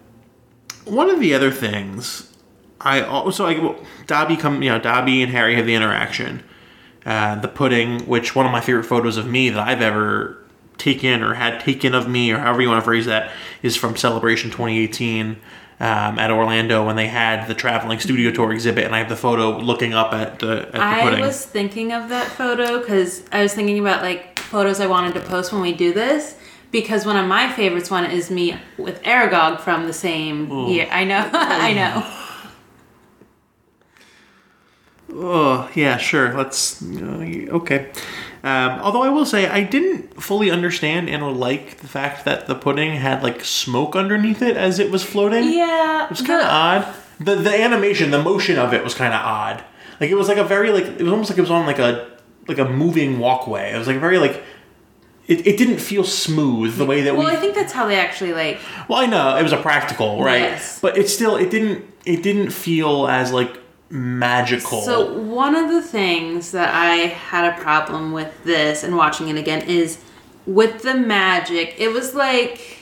one 0.85 1.09
of 1.09 1.21
the 1.21 1.33
other 1.35 1.51
things 1.51 2.36
I 2.80 3.02
also 3.02 3.45
like 3.45 3.59
well, 3.59 3.76
Dobby 4.06 4.37
come 4.37 4.62
you 4.62 4.71
know 4.71 4.78
Dobby 4.78 5.23
and 5.23 5.33
Harry 5.33 5.56
have 5.56 5.66
the 5.66 5.75
interaction. 5.75 6.42
Uh, 7.04 7.37
the 7.37 7.47
pudding, 7.47 8.00
which 8.06 8.35
one 8.35 8.47
of 8.47 8.52
my 8.52 8.61
favorite 8.61 8.83
photos 8.83 9.16
of 9.16 9.28
me 9.28 9.49
that 9.49 9.61
I've 9.61 9.80
ever 9.80 10.45
taken 10.76 11.23
or 11.23 11.35
had 11.35 11.61
taken 11.61 11.95
of 11.95 12.09
me, 12.09 12.33
or 12.33 12.38
however 12.38 12.62
you 12.62 12.68
want 12.68 12.80
to 12.80 12.85
phrase 12.85 13.06
that, 13.06 13.30
is 13.62 13.76
from 13.76 13.95
Celebration 13.95 14.50
2018 14.50 15.37
um, 15.78 16.18
at 16.18 16.30
Orlando 16.30 16.85
when 16.85 16.97
they 16.97 17.06
had 17.06 17.47
the 17.49 17.54
traveling 17.54 18.00
studio 18.00 18.30
tour 18.30 18.52
exhibit, 18.52 18.85
and 18.85 18.95
I 18.95 18.99
have 18.99 19.09
the 19.09 19.16
photo 19.16 19.59
looking 19.59 19.95
up 19.95 20.12
at 20.12 20.38
the 20.38 20.66
at 20.66 20.73
the 20.73 20.83
I 20.83 21.02
pudding. 21.02 21.21
was 21.21 21.45
thinking 21.45 21.92
of 21.92 22.09
that 22.09 22.26
photo 22.26 22.80
because 22.80 23.23
I 23.30 23.42
was 23.42 23.54
thinking 23.54 23.78
about 23.78 24.02
like 24.02 24.38
photos 24.40 24.80
I 24.80 24.87
wanted 24.87 25.14
to 25.14 25.21
post 25.21 25.52
when 25.52 25.62
we 25.62 25.73
do 25.73 25.92
this. 25.92 26.37
Because 26.73 27.06
one 27.06 27.16
of 27.16 27.26
my 27.26 27.50
favorites 27.52 27.90
one 27.90 28.04
is 28.11 28.30
me 28.30 28.59
with 28.76 29.00
Aragog 29.04 29.61
from 29.61 29.87
the 29.87 29.92
same 29.92 30.50
year. 30.68 30.88
I 30.90 31.04
know, 31.04 31.30
I 31.33 31.73
know. 31.73 32.25
Oh 35.19 35.71
yeah, 35.75 35.97
sure. 35.97 36.35
Let's 36.35 36.83
uh, 36.83 37.47
okay. 37.51 37.91
Um, 38.45 38.79
although 38.81 39.03
I 39.03 39.09
will 39.09 39.25
say 39.27 39.49
I 39.49 39.63
didn't 39.65 40.23
fully 40.23 40.51
understand 40.51 41.09
and 41.09 41.23
or 41.23 41.33
like 41.33 41.79
the 41.79 41.89
fact 41.89 42.25
that 42.27 42.47
the 42.47 42.55
pudding 42.55 42.93
had 42.95 43.23
like 43.23 43.45
smoke 43.45 43.97
underneath 43.97 44.43
it 44.43 44.57
as 44.57 44.79
it 44.79 44.91
was 44.91 45.03
floating. 45.03 45.53
Yeah, 45.53 46.05
it 46.05 46.11
was 46.11 46.23
kind 46.23 46.41
of 46.43 46.49
odd. 46.49 46.95
The 47.19 47.35
the 47.37 47.61
animation, 47.63 48.11
the 48.11 48.23
motion 48.23 48.59
of 48.59 48.73
it 48.75 48.85
was 48.85 48.95
kind 48.95 49.15
of 49.15 49.21
odd. 49.21 49.65
Like 50.01 50.11
it 50.11 50.15
was 50.15 50.29
like 50.29 50.39
a 50.39 50.45
very 50.45 50.71
like 50.71 50.85
it 50.85 51.03
was 51.03 51.11
almost 51.13 51.31
like 51.31 51.39
it 51.39 51.43
was 51.43 51.51
on 51.51 51.67
like 51.67 51.79
a 51.79 52.09
like 52.47 52.59
a 52.59 52.65
moving 52.69 53.19
walkway. 53.19 53.73
It 53.73 53.79
was 53.79 53.87
like 53.89 53.99
very 53.99 54.19
like 54.19 54.43
it, 55.27 55.45
it 55.47 55.57
didn't 55.57 55.79
feel 55.79 56.05
smooth 56.05 56.77
the 56.77 56.87
way 56.87 57.01
that 57.03 57.17
Well, 57.17 57.27
we 57.27 57.33
I 57.33 57.37
think 57.37 57.55
that's 57.57 57.73
how 57.73 57.87
they 57.89 57.99
actually 57.99 58.33
like. 58.33 58.59
well, 58.89 58.99
I 59.01 59.07
know 59.07 59.37
it 59.37 59.43
was 59.43 59.53
a 59.53 59.57
practical, 59.57 60.23
right? 60.23 60.43
Yes. 60.43 60.79
But 60.81 60.97
it 60.99 61.09
still 61.09 61.37
it 61.37 61.51
didn't 61.51 61.85
it 62.05 62.23
didn't 62.23 62.51
feel 62.51 63.09
as 63.09 63.33
like 63.33 63.57
magical. 63.90 64.83
So 64.83 65.19
one 65.19 65.55
of 65.55 65.71
the 65.71 65.83
things 65.83 66.52
that 66.52 66.75
I 66.75 67.07
had 67.07 67.52
a 67.52 67.61
problem 67.61 68.12
with 68.12 68.45
this 68.45 68.83
and 68.83 68.97
watching 68.97 69.28
it 69.28 69.37
again 69.37 69.62
is 69.69 70.02
with 70.47 70.83
the 70.83 70.95
magic. 70.95 71.75
It 71.78 71.88
was 71.88 72.14
like 72.14 72.78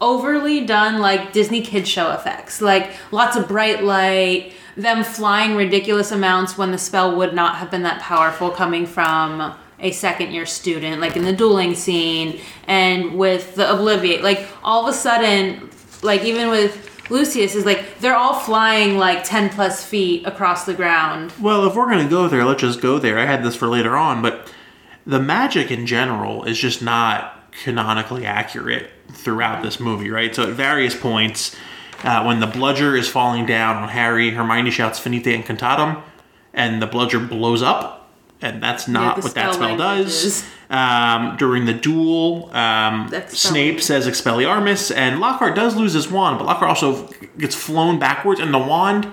overly 0.00 0.66
done 0.66 1.00
like 1.00 1.32
Disney 1.32 1.62
kid 1.62 1.86
show 1.86 2.12
effects. 2.12 2.60
Like 2.60 2.92
lots 3.10 3.36
of 3.36 3.48
bright 3.48 3.84
light, 3.84 4.52
them 4.76 5.04
flying 5.04 5.56
ridiculous 5.56 6.12
amounts 6.12 6.58
when 6.58 6.70
the 6.70 6.78
spell 6.78 7.16
would 7.16 7.34
not 7.34 7.56
have 7.56 7.70
been 7.70 7.82
that 7.82 8.00
powerful 8.00 8.50
coming 8.50 8.86
from 8.86 9.54
a 9.78 9.90
second 9.90 10.32
year 10.32 10.46
student, 10.46 11.00
like 11.00 11.16
in 11.16 11.24
the 11.24 11.32
dueling 11.32 11.74
scene 11.74 12.40
and 12.66 13.16
with 13.16 13.54
the 13.54 13.64
Obliviate. 13.64 14.22
Like 14.22 14.46
all 14.62 14.86
of 14.86 14.94
a 14.94 14.96
sudden, 14.96 15.70
like 16.02 16.24
even 16.24 16.50
with 16.50 16.85
Lucius 17.10 17.54
is 17.54 17.64
like 17.64 17.98
they're 18.00 18.16
all 18.16 18.34
flying 18.34 18.98
like 18.98 19.24
10 19.24 19.50
plus 19.50 19.84
feet 19.84 20.26
across 20.26 20.64
the 20.64 20.74
ground. 20.74 21.32
Well, 21.40 21.66
if 21.66 21.74
we're 21.74 21.88
gonna 21.88 22.08
go 22.08 22.28
there, 22.28 22.44
let's 22.44 22.60
just 22.60 22.80
go 22.80 22.98
there. 22.98 23.18
I 23.18 23.26
had 23.26 23.44
this 23.44 23.54
for 23.56 23.68
later 23.68 23.96
on, 23.96 24.22
but 24.22 24.50
the 25.06 25.20
magic 25.20 25.70
in 25.70 25.86
general 25.86 26.44
is 26.44 26.58
just 26.58 26.82
not 26.82 27.52
canonically 27.62 28.26
accurate 28.26 28.90
throughout 29.12 29.62
this 29.62 29.78
movie, 29.80 30.10
right? 30.10 30.34
So 30.34 30.42
at 30.44 30.50
various 30.50 30.94
points, 30.98 31.54
uh, 32.04 32.24
when 32.24 32.40
the 32.40 32.46
bludger 32.46 32.96
is 32.96 33.08
falling 33.08 33.46
down 33.46 33.76
on 33.76 33.88
Harry, 33.88 34.30
Hermione 34.30 34.70
shouts 34.70 34.98
"Finite 34.98 35.24
Incantatem," 35.24 36.02
and 36.52 36.82
the 36.82 36.86
bludger 36.86 37.18
blows 37.20 37.62
up, 37.62 38.10
and 38.42 38.62
that's 38.62 38.88
not 38.88 39.16
the 39.16 39.22
what 39.22 39.34
that 39.34 39.54
spell 39.54 39.54
spell 39.54 39.76
does. 39.76 40.24
is- 40.24 40.44
Um, 40.68 41.36
during 41.36 41.64
the 41.64 41.72
duel, 41.72 42.50
um, 42.52 43.08
Snape 43.28 43.80
says 43.80 44.08
Expelliarmus, 44.08 44.94
and 44.94 45.20
Lockhart 45.20 45.54
does 45.54 45.76
lose 45.76 45.92
his 45.92 46.10
wand, 46.10 46.38
but 46.38 46.46
Lockhart 46.46 46.70
also 46.70 47.08
gets 47.38 47.54
flown 47.54 48.00
backwards, 48.00 48.40
and 48.40 48.52
the 48.52 48.58
wand, 48.58 49.06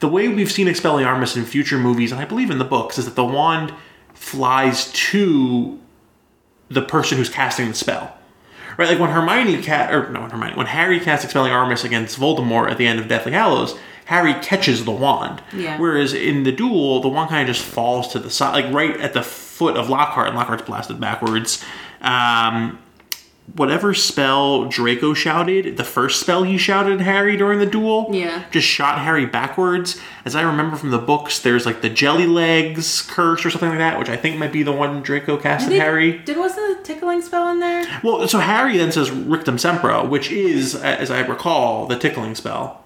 the 0.00 0.08
way 0.08 0.28
we've 0.28 0.52
seen 0.52 0.66
Expelliarmus 0.66 1.34
in 1.34 1.46
future 1.46 1.78
movies, 1.78 2.12
and 2.12 2.20
I 2.20 2.26
believe 2.26 2.50
in 2.50 2.58
the 2.58 2.64
books, 2.64 2.98
is 2.98 3.06
that 3.06 3.14
the 3.14 3.24
wand 3.24 3.72
flies 4.12 4.92
to 4.92 5.78
the 6.68 6.82
person 6.82 7.16
who's 7.16 7.30
casting 7.30 7.68
the 7.68 7.74
spell. 7.74 8.14
Right, 8.76 8.90
like 8.90 9.00
when 9.00 9.10
Hermione 9.10 9.62
cat 9.62 9.92
or 9.92 10.10
no, 10.10 10.20
when 10.20 10.30
Hermione, 10.30 10.56
when 10.56 10.66
Harry 10.66 11.00
casts 11.00 11.26
Expelliarmus 11.26 11.84
against 11.84 12.18
Voldemort 12.18 12.70
at 12.70 12.78
the 12.78 12.86
end 12.86 13.00
of 13.00 13.08
Deathly 13.08 13.32
Hallows, 13.32 13.76
Harry 14.04 14.34
catches 14.34 14.84
the 14.84 14.92
wand. 14.92 15.42
Yeah. 15.52 15.78
Whereas 15.78 16.14
in 16.14 16.44
the 16.44 16.52
duel, 16.52 17.00
the 17.00 17.08
wand 17.08 17.30
kind 17.30 17.48
of 17.48 17.56
just 17.56 17.66
falls 17.66 18.08
to 18.12 18.18
the 18.18 18.30
side, 18.30 18.52
like 18.52 18.72
right 18.72 18.96
at 19.00 19.14
the 19.14 19.22
foot 19.58 19.76
of 19.76 19.88
Lockhart, 19.90 20.28
and 20.28 20.36
Lockhart's 20.36 20.62
blasted 20.62 21.00
backwards. 21.00 21.64
Um, 22.00 22.78
whatever 23.56 23.94
spell 23.94 24.66
Draco 24.66 25.14
shouted, 25.14 25.76
the 25.78 25.84
first 25.84 26.20
spell 26.20 26.42
he 26.44 26.58
shouted 26.58 27.00
at 27.00 27.04
Harry 27.06 27.36
during 27.36 27.58
the 27.58 27.66
duel, 27.66 28.08
Yeah. 28.12 28.42
just 28.50 28.66
shot 28.68 28.98
Harry 29.00 29.24
backwards. 29.26 29.98
As 30.24 30.36
I 30.36 30.42
remember 30.42 30.76
from 30.76 30.90
the 30.90 30.98
books, 30.98 31.38
there's 31.40 31.64
like 31.66 31.80
the 31.80 31.88
Jelly 31.88 32.26
Legs 32.26 33.02
curse 33.02 33.44
or 33.46 33.50
something 33.50 33.70
like 33.70 33.78
that, 33.78 33.98
which 33.98 34.10
I 34.10 34.16
think 34.16 34.38
might 34.38 34.52
be 34.52 34.62
the 34.62 34.72
one 34.72 35.00
Draco 35.02 35.36
cast 35.38 35.64
at 35.66 35.70
Did, 35.70 35.80
Harry. 35.80 36.18
did 36.18 36.36
wasn't 36.36 36.78
the 36.78 36.84
tickling 36.84 37.22
spell 37.22 37.48
in 37.48 37.58
there? 37.58 37.84
Well, 38.04 38.28
so 38.28 38.38
Harry 38.38 38.76
then 38.76 38.92
says 38.92 39.08
Rictusempra, 39.10 40.08
which 40.08 40.30
is, 40.30 40.74
as 40.76 41.10
I 41.10 41.20
recall, 41.20 41.86
the 41.86 41.98
tickling 41.98 42.34
spell. 42.34 42.84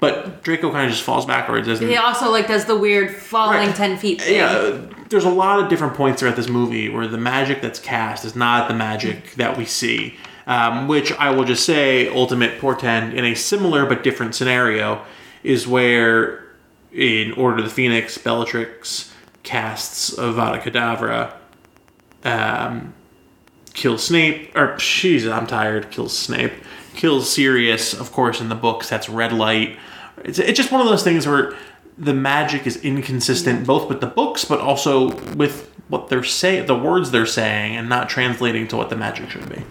But 0.00 0.44
Draco 0.44 0.70
kind 0.70 0.84
of 0.86 0.92
just 0.92 1.02
falls 1.02 1.26
backwards. 1.26 1.66
Isn't 1.66 1.88
He 1.88 1.96
also 1.96 2.30
like 2.30 2.46
does 2.46 2.66
the 2.66 2.78
weird 2.78 3.10
falling 3.16 3.58
Right. 3.66 3.74
10 3.74 3.96
feet 3.96 4.22
thing. 4.22 4.36
yeah, 4.36 4.76
there's 5.08 5.24
a 5.24 5.30
lot 5.30 5.60
of 5.60 5.68
different 5.68 5.94
points 5.94 6.20
throughout 6.20 6.36
this 6.36 6.48
movie 6.48 6.88
where 6.88 7.06
the 7.06 7.18
magic 7.18 7.60
that's 7.60 7.80
cast 7.80 8.24
is 8.24 8.36
not 8.36 8.68
the 8.68 8.74
magic 8.74 9.32
that 9.34 9.56
we 9.56 9.64
see. 9.64 10.16
Um, 10.46 10.88
which 10.88 11.12
I 11.12 11.30
will 11.30 11.44
just 11.44 11.66
say, 11.66 12.08
ultimate 12.08 12.58
portend 12.58 13.12
in 13.12 13.22
a 13.26 13.34
similar 13.34 13.84
but 13.84 14.02
different 14.02 14.34
scenario 14.34 15.04
is 15.42 15.66
where 15.66 16.42
in 16.90 17.32
Order 17.32 17.58
of 17.58 17.64
the 17.64 17.70
Phoenix, 17.70 18.16
Bellatrix 18.16 19.12
casts 19.42 20.14
Avada 20.14 20.60
Kedavra, 20.62 21.34
um, 22.24 22.94
kills 23.74 24.04
Snape, 24.04 24.56
or 24.56 24.74
jeez, 24.76 25.30
I'm 25.30 25.46
tired, 25.46 25.90
kills 25.90 26.16
Snape, 26.16 26.52
kills 26.94 27.30
Sirius, 27.30 27.92
of 27.92 28.10
course, 28.12 28.40
in 28.40 28.48
the 28.48 28.54
books, 28.54 28.88
that's 28.88 29.08
red 29.08 29.32
light. 29.32 29.76
It's, 30.24 30.38
it's 30.38 30.56
just 30.56 30.72
one 30.72 30.80
of 30.80 30.88
those 30.88 31.04
things 31.04 31.26
where 31.26 31.54
the 31.98 32.14
magic 32.14 32.66
is 32.66 32.76
inconsistent 32.84 33.66
both 33.66 33.88
with 33.88 34.00
the 34.00 34.06
books, 34.06 34.44
but 34.44 34.60
also 34.60 35.14
with 35.34 35.70
what 35.88 36.08
they're 36.08 36.22
saying, 36.24 36.66
the 36.66 36.76
words 36.78 37.10
they're 37.10 37.26
saying, 37.26 37.76
and 37.76 37.88
not 37.88 38.08
translating 38.08 38.68
to 38.68 38.76
what 38.76 38.88
the 38.90 38.96
magic 38.96 39.30
should 39.30 39.48
be. 39.48 39.64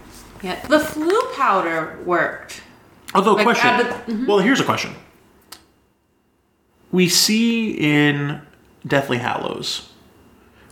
Yeah. 0.43 0.59
The 0.67 0.79
Floo 0.79 1.35
powder 1.35 1.97
worked. 2.05 2.61
Although, 3.15 3.33
Like, 3.35 3.45
question. 3.45 3.69
uh, 3.69 4.01
but- 4.07 4.27
Well, 4.27 4.39
here's 4.39 4.59
a 4.59 4.63
question. 4.65 4.95
We 6.91 7.09
see 7.09 7.71
in 7.71 8.41
Deathly 8.85 9.17
Hallows 9.17 9.89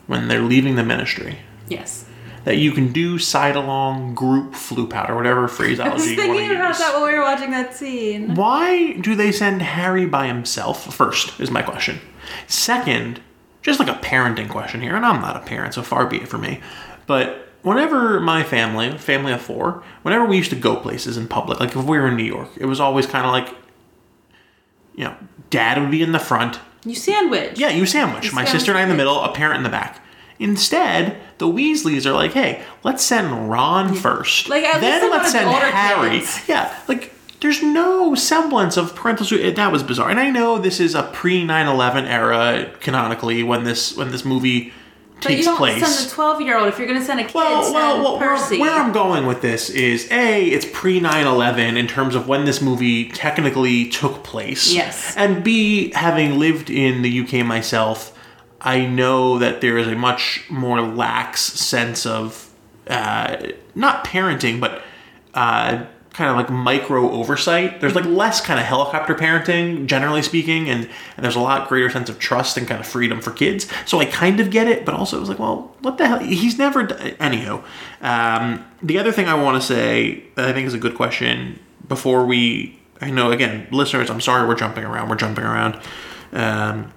when 0.07 0.27
they're 0.27 0.41
leaving 0.41 0.75
the 0.75 0.83
ministry 0.83 1.39
Yes. 1.67 2.04
That 2.45 2.57
you 2.57 2.71
can 2.71 2.93
do 2.93 3.17
side 3.17 3.55
along 3.55 4.15
group 4.15 4.53
Floo 4.53 4.87
or 5.09 5.15
whatever 5.15 5.39
I 5.39 5.41
was 5.43 5.51
phraseology 5.51 6.11
you 6.11 6.17
want 6.17 6.29
thinking 6.29 6.49
to 6.49 6.55
about 6.55 6.67
use. 6.69 6.77
that 6.77 6.93
when 6.95 7.11
we 7.11 7.17
were 7.17 7.23
watching 7.23 7.51
that 7.51 7.75
scene. 7.75 8.35
Why 8.35 8.93
do 8.93 9.15
they 9.15 9.31
send 9.31 9.61
Harry 9.61 10.05
by 10.05 10.27
himself? 10.27 10.93
First 10.93 11.39
is 11.39 11.51
my 11.51 11.61
question. 11.61 11.99
Second, 12.47 13.19
just 13.61 13.79
like 13.79 13.89
a 13.89 13.99
parenting 13.99 14.47
question 14.47 14.81
here, 14.81 14.95
and 14.95 15.05
I'm 15.05 15.21
not 15.21 15.35
a 15.35 15.39
parent, 15.39 15.73
so 15.73 15.81
far 15.81 16.05
be 16.05 16.17
it 16.17 16.27
for 16.27 16.37
me. 16.37 16.61
But 17.07 17.49
whenever 17.63 18.19
my 18.19 18.43
family, 18.43 18.95
family 18.97 19.33
of 19.33 19.41
four, 19.41 19.83
whenever 20.03 20.23
we 20.23 20.37
used 20.37 20.51
to 20.51 20.55
go 20.55 20.75
places 20.75 21.17
in 21.17 21.27
public, 21.27 21.59
like 21.59 21.75
if 21.75 21.83
we 21.83 21.97
were 21.97 22.07
in 22.07 22.15
New 22.15 22.23
York, 22.23 22.49
it 22.57 22.65
was 22.65 22.79
always 22.79 23.07
kind 23.07 23.25
of 23.25 23.31
like, 23.31 23.49
you 24.95 25.05
know, 25.05 25.15
dad 25.49 25.81
would 25.81 25.89
be 25.89 26.03
in 26.03 26.11
the 26.11 26.19
front. 26.19 26.59
You 26.85 26.93
sandwich. 26.93 27.57
Yeah, 27.59 27.69
you 27.69 27.87
sandwich. 27.87 28.25
You 28.25 28.31
My 28.33 28.45
sandwich 28.45 28.51
sister 28.51 28.71
and 28.71 28.77
I 28.77 28.83
in 28.83 28.89
the 28.89 28.95
middle, 28.95 29.19
a 29.19 29.33
parent 29.33 29.57
in 29.57 29.63
the 29.63 29.69
back. 29.69 29.99
Instead, 30.39 31.17
the 31.37 31.47
Weasleys 31.47 32.05
are 32.05 32.13
like, 32.13 32.33
hey, 32.33 32.61
let's 32.83 33.03
send 33.03 33.49
Ron 33.49 33.93
first. 33.95 34.49
Like, 34.49 34.63
then 34.81 35.09
let's 35.09 35.31
send 35.31 35.49
Harry. 35.49 36.19
kids. 36.19 36.41
Yeah, 36.47 36.77
like 36.87 37.13
there's 37.41 37.61
no 37.63 38.15
semblance 38.15 38.77
of 38.77 38.95
parental 38.95 39.25
su- 39.25 39.51
that 39.51 39.71
was 39.71 39.83
bizarre. 39.83 40.09
And 40.09 40.19
I 40.19 40.29
know 40.29 40.57
this 40.57 40.79
is 40.79 40.95
a 40.95 41.03
pre 41.03 41.45
9/11 41.45 42.05
era 42.05 42.71
canonically 42.79 43.43
when 43.43 43.63
this 43.63 43.95
when 43.95 44.11
this 44.11 44.25
movie 44.25 44.73
But 45.21 45.29
you 45.31 45.35
takes 45.37 45.45
don't 45.45 45.57
place. 45.57 45.85
send 45.85 46.07
a 46.09 46.13
12 46.13 46.41
year 46.41 46.57
old 46.57 46.67
if 46.67 46.77
you're 46.79 46.87
going 46.87 46.99
to 46.99 47.05
send 47.05 47.19
a 47.19 47.23
kid. 47.23 47.35
Well, 47.35 47.73
well, 47.73 48.03
well 48.03 48.19
where, 48.19 48.59
where 48.59 48.71
I'm 48.71 48.91
going 48.91 49.25
with 49.25 49.41
this 49.41 49.69
is 49.69 50.09
A, 50.11 50.45
it's 50.45 50.65
pre 50.73 50.99
9 50.99 51.27
11 51.27 51.77
in 51.77 51.87
terms 51.87 52.15
of 52.15 52.27
when 52.27 52.45
this 52.45 52.61
movie 52.61 53.09
technically 53.09 53.87
took 53.89 54.23
place. 54.23 54.73
Yes. 54.73 55.15
And 55.15 55.43
B, 55.43 55.91
having 55.93 56.39
lived 56.39 56.69
in 56.69 57.01
the 57.03 57.21
UK 57.21 57.45
myself, 57.45 58.14
I 58.65 58.85
know 58.87 59.37
that 59.39 59.61
there 59.61 59.77
is 59.77 59.87
a 59.87 59.95
much 59.95 60.43
more 60.49 60.81
lax 60.81 61.41
sense 61.41 62.05
of 62.05 62.51
uh, 62.87 63.51
not 63.75 64.03
parenting, 64.05 64.59
but 64.59 64.81
uh, 65.35 65.85
kind 66.13 66.29
of 66.31 66.35
like 66.35 66.49
micro 66.49 67.11
oversight. 67.11 67.79
There's 67.79 67.93
like 67.93 68.05
less 68.05 68.41
kind 68.41 68.59
of 68.59 68.65
helicopter 68.65 69.13
parenting, 69.13 69.85
generally 69.85 70.23
speaking, 70.23 70.67
and, 70.69 70.89
and 71.15 71.23
there's 71.23 71.35
a 71.35 71.39
lot 71.41 71.69
greater 71.69 71.89
sense 71.91 72.09
of 72.09 72.17
trust 72.17 72.57
and 72.57 72.67
kind 72.67 72.79
of 72.81 72.87
freedom 72.87 73.21
for 73.21 73.31
kids. 73.31 73.67
So 73.85 73.99
I 73.99 74.05
kind 74.05 74.39
of 74.39 74.49
get 74.49 74.67
it, 74.67 74.83
but 74.83 74.95
also 74.95 75.17
it 75.17 75.19
was 75.19 75.29
like, 75.29 75.39
well, 75.39 75.75
what 75.81 75.97
the 75.99 76.07
hell? 76.07 76.19
He's 76.19 76.57
never. 76.57 76.83
d- 76.83 76.95
Anywho, 76.95 77.63
um, 78.01 78.65
the 78.81 78.97
other 78.97 79.11
thing 79.11 79.27
I 79.27 79.35
want 79.35 79.61
to 79.61 79.67
say 79.67 80.23
that 80.35 80.49
I 80.49 80.53
think 80.53 80.65
is 80.67 80.73
a 80.73 80.79
good 80.79 80.95
question 80.95 81.59
before 81.87 82.25
we. 82.25 82.79
I 82.99 83.11
know 83.11 83.31
again, 83.31 83.67
listeners. 83.71 84.09
I'm 84.09 84.21
sorry, 84.21 84.47
we're 84.47 84.55
jumping 84.55 84.85
around. 84.85 85.09
We're 85.09 85.17
jumping 85.17 85.43
around. 85.43 85.79
Um, 86.31 86.91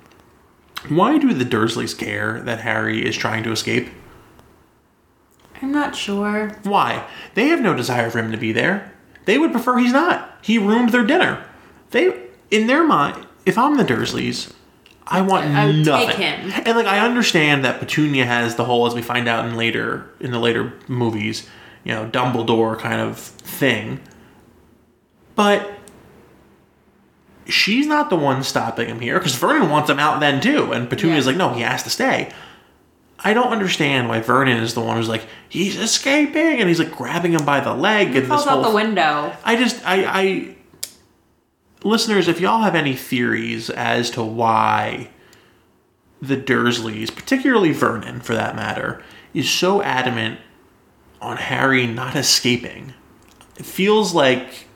why 0.88 1.18
do 1.18 1.32
the 1.32 1.44
Dursleys 1.44 1.96
care 1.96 2.40
that 2.40 2.60
Harry 2.60 3.06
is 3.06 3.16
trying 3.16 3.42
to 3.44 3.52
escape? 3.52 3.88
I'm 5.60 5.72
not 5.72 5.96
sure. 5.96 6.56
Why? 6.62 7.06
They 7.34 7.48
have 7.48 7.60
no 7.60 7.74
desire 7.74 8.10
for 8.10 8.18
him 8.18 8.30
to 8.32 8.38
be 8.38 8.52
there. 8.52 8.94
They 9.24 9.38
would 9.38 9.52
prefer 9.52 9.78
he's 9.78 9.92
not. 9.92 10.38
He 10.42 10.58
ruined 10.58 10.90
their 10.90 11.04
dinner. 11.04 11.44
They, 11.90 12.28
in 12.50 12.66
their 12.66 12.84
mind, 12.84 13.26
if 13.44 13.58
I'm 13.58 13.76
the 13.76 13.84
Dursleys, 13.84 14.52
I 15.06 15.22
want 15.22 15.46
I 15.46 15.66
would 15.66 15.84
take 15.84 16.16
him. 16.16 16.52
And 16.64 16.76
like 16.76 16.86
I 16.86 17.04
understand 17.04 17.64
that 17.64 17.80
Petunia 17.80 18.26
has 18.26 18.56
the 18.56 18.64
whole, 18.64 18.86
as 18.86 18.94
we 18.94 19.02
find 19.02 19.26
out 19.26 19.46
in 19.46 19.56
later 19.56 20.10
in 20.20 20.30
the 20.30 20.38
later 20.38 20.74
movies, 20.86 21.48
you 21.84 21.92
know, 21.92 22.06
Dumbledore 22.06 22.78
kind 22.78 23.00
of 23.00 23.18
thing. 23.18 24.00
But 25.34 25.77
she's 27.48 27.86
not 27.86 28.10
the 28.10 28.16
one 28.16 28.42
stopping 28.42 28.88
him 28.88 29.00
here 29.00 29.18
because 29.18 29.34
Vernon 29.34 29.70
wants 29.70 29.88
him 29.90 29.98
out 29.98 30.20
then 30.20 30.40
too, 30.40 30.72
and 30.72 30.88
Petunia's 30.88 31.24
Yeah. 31.24 31.30
like, 31.32 31.36
no, 31.38 31.54
he 31.54 31.62
has 31.62 31.82
to 31.84 31.90
stay. 31.90 32.30
I 33.20 33.34
don't 33.34 33.48
understand 33.48 34.08
why 34.08 34.20
Vernon 34.20 34.58
is 34.62 34.74
the 34.74 34.80
one 34.80 34.96
who's 34.96 35.08
like, 35.08 35.26
he's 35.48 35.76
escaping, 35.76 36.60
and 36.60 36.68
he's 36.68 36.78
like 36.78 36.92
grabbing 36.92 37.32
him 37.32 37.44
by 37.44 37.60
the 37.60 37.74
leg, 37.74 38.08
and 38.08 38.16
this 38.16 38.28
Falls 38.28 38.46
out 38.46 38.62
whole 38.62 38.70
the 38.70 38.74
window. 38.76 39.32
I 39.44 39.56
just 39.56 39.84
I 39.84 40.04
I 40.04 40.54
listeners, 41.82 42.28
if 42.28 42.40
y'all 42.40 42.62
have 42.62 42.74
any 42.74 42.94
theories 42.94 43.70
as 43.70 44.10
to 44.10 44.22
why 44.22 45.10
the 46.20 46.36
Dursleys, 46.36 47.14
particularly 47.14 47.72
Vernon 47.72 48.20
for 48.20 48.34
that 48.34 48.56
matter, 48.56 49.02
is 49.34 49.48
so 49.48 49.82
adamant 49.82 50.40
on 51.20 51.36
Harry 51.36 51.86
not 51.86 52.14
escaping, 52.16 52.94
it 53.56 53.64
feels 53.66 54.14
like 54.14 54.66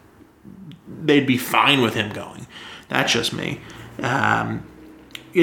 they'd 1.05 1.27
be 1.27 1.39
fine 1.39 1.81
with 1.83 1.95
him 1.95 2.13
going. 2.13 2.47
That's 2.89 3.13
just 3.13 3.33
me. 3.33 3.61
Um, 4.01 4.67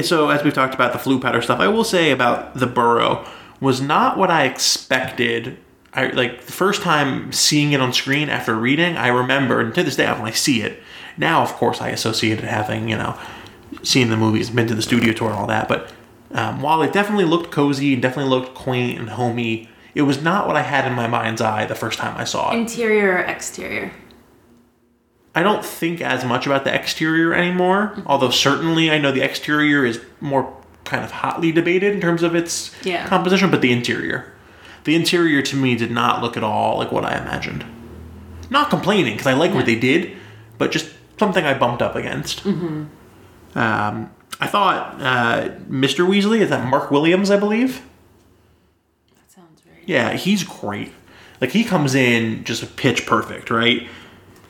so 0.04 0.30
as 0.30 0.44
we've 0.44 0.54
talked 0.54 0.76
about 0.76 0.94
the 0.94 1.00
Floo 1.00 1.22
powder 1.22 1.42
stuff, 1.42 1.60
I 1.60 1.68
will 1.68 1.84
say 1.84 2.12
about 2.12 2.56
the 2.56 2.68
burrow 2.68 3.26
was 3.60 3.82
not 3.82 4.18
what 4.18 4.30
I 4.30 4.46
expected. 4.46 5.58
I 5.94 6.08
like 6.08 6.46
the 6.46 6.52
first 6.52 6.82
time 6.82 7.32
seeing 7.32 7.72
it 7.72 7.82
on 7.82 7.94
screen 7.94 8.30
after 8.30 8.56
reading, 8.56 8.96
I 8.98 9.08
remember, 9.08 9.60
and 9.60 9.74
to 9.76 9.84
this 9.84 9.96
day, 9.96 10.06
when 10.12 10.22
I 10.22 10.32
see 10.32 10.62
it 10.62 10.82
now, 11.18 11.42
of 11.42 11.54
course, 11.54 11.82
I 11.82 11.90
associate 11.90 12.40
it 12.40 12.46
having 12.46 12.90
you 12.90 12.98
know 12.98 13.20
seen 13.84 14.10
the 14.10 14.18
movies, 14.18 14.50
been 14.50 14.68
to 14.68 14.76
the 14.76 14.82
studio 14.82 15.14
tour, 15.14 15.30
and 15.30 15.38
all 15.38 15.48
that. 15.48 15.68
But 15.68 15.92
um, 16.32 16.62
while 16.62 16.82
it 16.82 16.94
definitely 16.94 17.26
looked 17.26 17.52
cozy 17.52 17.94
and 17.94 18.02
definitely 18.02 18.30
looked 18.30 18.56
quaint 18.56 19.00
and 19.00 19.10
homey, 19.10 19.70
it 19.96 20.04
was 20.04 20.22
not 20.22 20.48
what 20.48 20.56
I 20.56 20.62
had 20.62 20.86
in 20.86 20.94
my 20.94 21.08
mind's 21.08 21.42
eye 21.42 21.66
the 21.66 21.76
first 21.76 22.00
time 22.00 22.16
I 22.18 22.24
saw 22.24 22.52
it. 22.52 22.58
Interior 22.58 23.16
or 23.16 23.20
exterior? 23.20 23.92
I 25.40 25.44
don't 25.44 25.64
think 25.64 26.02
as 26.02 26.26
much 26.26 26.46
about 26.46 26.66
the 26.66 26.74
exterior 26.76 27.34
anymore, 27.34 27.94
although 28.06 28.30
certainly 28.30 28.92
I 28.92 28.98
know 28.98 29.12
the 29.14 29.22
exterior 29.22 29.86
is 29.86 30.02
more 30.20 30.54
kind 30.84 31.02
of 31.04 31.12
hotly 31.12 31.54
debated 31.54 31.94
in 31.96 32.02
terms 32.02 32.24
of 32.24 32.36
its 32.36 32.76
Yeah. 32.84 33.08
composition, 33.08 33.50
but 33.50 33.62
the 33.62 33.72
interior. 33.72 34.34
The 34.84 34.96
interior 34.96 35.42
to 35.44 35.56
me 35.56 35.76
did 35.76 35.92
not 35.92 36.22
look 36.22 36.36
at 36.36 36.44
all 36.44 36.78
like 36.78 36.92
what 36.92 37.06
I 37.06 37.18
imagined. 37.18 37.64
Not 38.50 38.70
complaining, 38.70 39.14
because 39.14 39.28
I 39.28 39.34
like 39.34 39.54
what 39.54 39.66
they 39.66 39.76
did, 39.76 40.12
but 40.58 40.72
just 40.74 40.90
something 41.18 41.46
I 41.46 41.54
bumped 41.54 41.82
up 41.82 41.96
against. 41.96 42.44
Mm-hmm. 42.44 42.84
Um, 43.58 44.12
I 44.42 44.48
thought 44.48 45.00
uh, 45.02 45.50
Mr. 45.70 46.06
Weasley, 46.06 46.40
is 46.42 46.50
that 46.50 46.68
Mark 46.68 46.92
Williams, 46.92 47.32
I 47.32 47.38
believe? 47.38 47.82
That 49.16 49.32
sounds 49.32 49.62
right. 49.66 49.84
Yeah, 49.86 50.14
he's 50.14 50.44
great. 50.44 50.92
Like 51.40 51.52
he 51.52 51.64
comes 51.64 51.96
in 51.96 52.44
just 52.44 52.76
pitch 52.76 53.06
perfect, 53.06 53.50
right? 53.50 53.88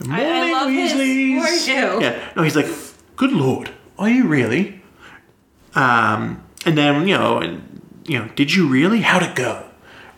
I- 0.09 0.23
I 0.25 0.51
love 0.51 0.69
his 0.71 0.93
voice, 0.93 1.65
too. 1.65 1.99
Yeah, 2.01 2.15
no, 2.35 2.43
he's 2.43 2.55
like, 2.55 2.67
"Good 3.15 3.31
lord, 3.31 3.71
are 3.97 4.09
you 4.09 4.25
really?" 4.27 4.81
Um, 5.75 6.41
and 6.65 6.77
then 6.77 7.07
you 7.07 7.17
know, 7.17 7.39
and 7.39 7.81
you 8.07 8.19
know, 8.19 8.27
did 8.35 8.53
you 8.53 8.67
really? 8.67 9.01
How'd 9.01 9.23
it 9.23 9.35
go? 9.35 9.65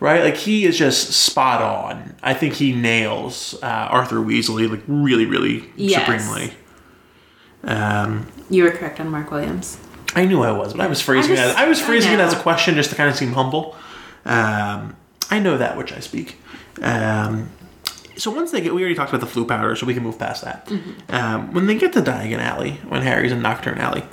Right, 0.00 0.22
like 0.24 0.36
he 0.36 0.64
is 0.64 0.76
just 0.78 1.12
spot 1.12 1.62
on. 1.62 2.14
I 2.22 2.34
think 2.34 2.54
he 2.54 2.72
nails 2.72 3.54
uh, 3.62 3.66
Arthur 3.66 4.16
Weasley 4.16 4.68
like 4.68 4.82
really, 4.88 5.26
really 5.26 5.70
Yes. 5.76 6.00
supremely. 6.00 6.54
Um, 7.64 8.26
You 8.50 8.64
were 8.64 8.70
correct 8.72 8.98
on 8.98 9.08
Mark 9.10 9.30
Williams. 9.30 9.78
I 10.16 10.24
knew 10.24 10.42
I 10.42 10.50
was, 10.52 10.72
but 10.74 10.82
I 10.82 10.88
was 10.88 11.00
phrasing 11.00 11.32
I 11.38 11.40
it. 11.40 11.46
As, 11.50 11.56
I 11.56 11.68
was 11.68 11.80
I 11.80 11.84
phrasing 11.84 12.12
it 12.12 12.18
as 12.20 12.32
a 12.32 12.38
question 12.40 12.74
just 12.74 12.90
to 12.90 12.96
kind 12.96 13.08
of 13.08 13.16
seem 13.16 13.32
humble. 13.32 13.76
Um, 14.24 14.96
I 15.30 15.38
know 15.38 15.56
that 15.56 15.76
which 15.76 15.92
I 15.92 16.00
speak. 16.00 16.36
Um, 16.82 17.48
so 18.22 18.30
once 18.30 18.52
they 18.52 18.60
get, 18.60 18.72
we 18.72 18.82
already 18.82 18.94
talked 18.94 19.12
about 19.12 19.20
the 19.20 19.26
Floo 19.26 19.48
powder, 19.48 19.74
so 19.74 19.84
we 19.84 19.94
can 19.94 20.04
move 20.04 20.16
past 20.16 20.44
that. 20.44 20.64
Mm-hmm. 20.66 21.12
Um, 21.12 21.52
when 21.52 21.66
they 21.66 21.74
get 21.74 21.92
to 21.94 22.00
Diagon 22.00 22.38
Alley, 22.38 22.74
when 22.86 23.02
Harry's 23.02 23.32
in 23.32 23.40
Knockturn 23.40 23.78
Alley, 23.78 24.04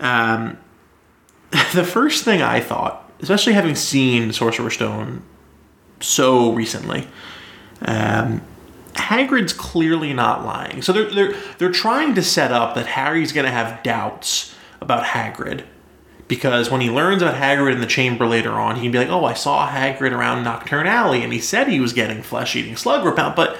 um, 0.00 0.58
the 1.72 1.84
first 1.84 2.24
thing 2.24 2.42
I 2.42 2.58
thought, 2.58 3.08
especially 3.20 3.52
having 3.52 3.76
seen 3.76 4.32
Sorcerer's 4.32 4.74
Stone 4.74 5.22
so 6.00 6.52
recently, 6.52 7.06
um, 7.82 8.42
Hagrid's 8.94 9.52
clearly 9.52 10.12
not 10.12 10.44
lying. 10.44 10.82
So 10.82 10.92
they're 10.92 11.14
they're 11.14 11.34
they're 11.58 11.70
trying 11.70 12.16
to 12.16 12.22
set 12.22 12.50
up 12.50 12.74
that 12.74 12.86
Harry's 12.86 13.30
going 13.30 13.46
to 13.46 13.52
have 13.52 13.80
doubts 13.84 14.56
about 14.80 15.04
Hagrid 15.04 15.64
because 16.28 16.70
when 16.70 16.80
he 16.80 16.90
learns 16.90 17.22
about 17.22 17.34
Hagrid 17.34 17.72
in 17.72 17.80
the 17.80 17.86
chamber 17.86 18.26
later 18.26 18.52
on, 18.52 18.76
he 18.76 18.82
can 18.82 18.92
be 18.92 18.98
like, 18.98 19.08
"Oh, 19.08 19.24
I 19.24 19.34
saw 19.34 19.68
Hagrid 19.68 20.12
around 20.12 20.44
Knockturn 20.44 20.86
Alley, 20.86 21.22
and 21.22 21.32
he 21.32 21.38
said 21.40 21.68
he 21.68 21.80
was 21.80 21.92
getting 21.92 22.22
flesh-eating 22.22 22.76
slug 22.76 23.04
repellent." 23.04 23.36
But 23.36 23.58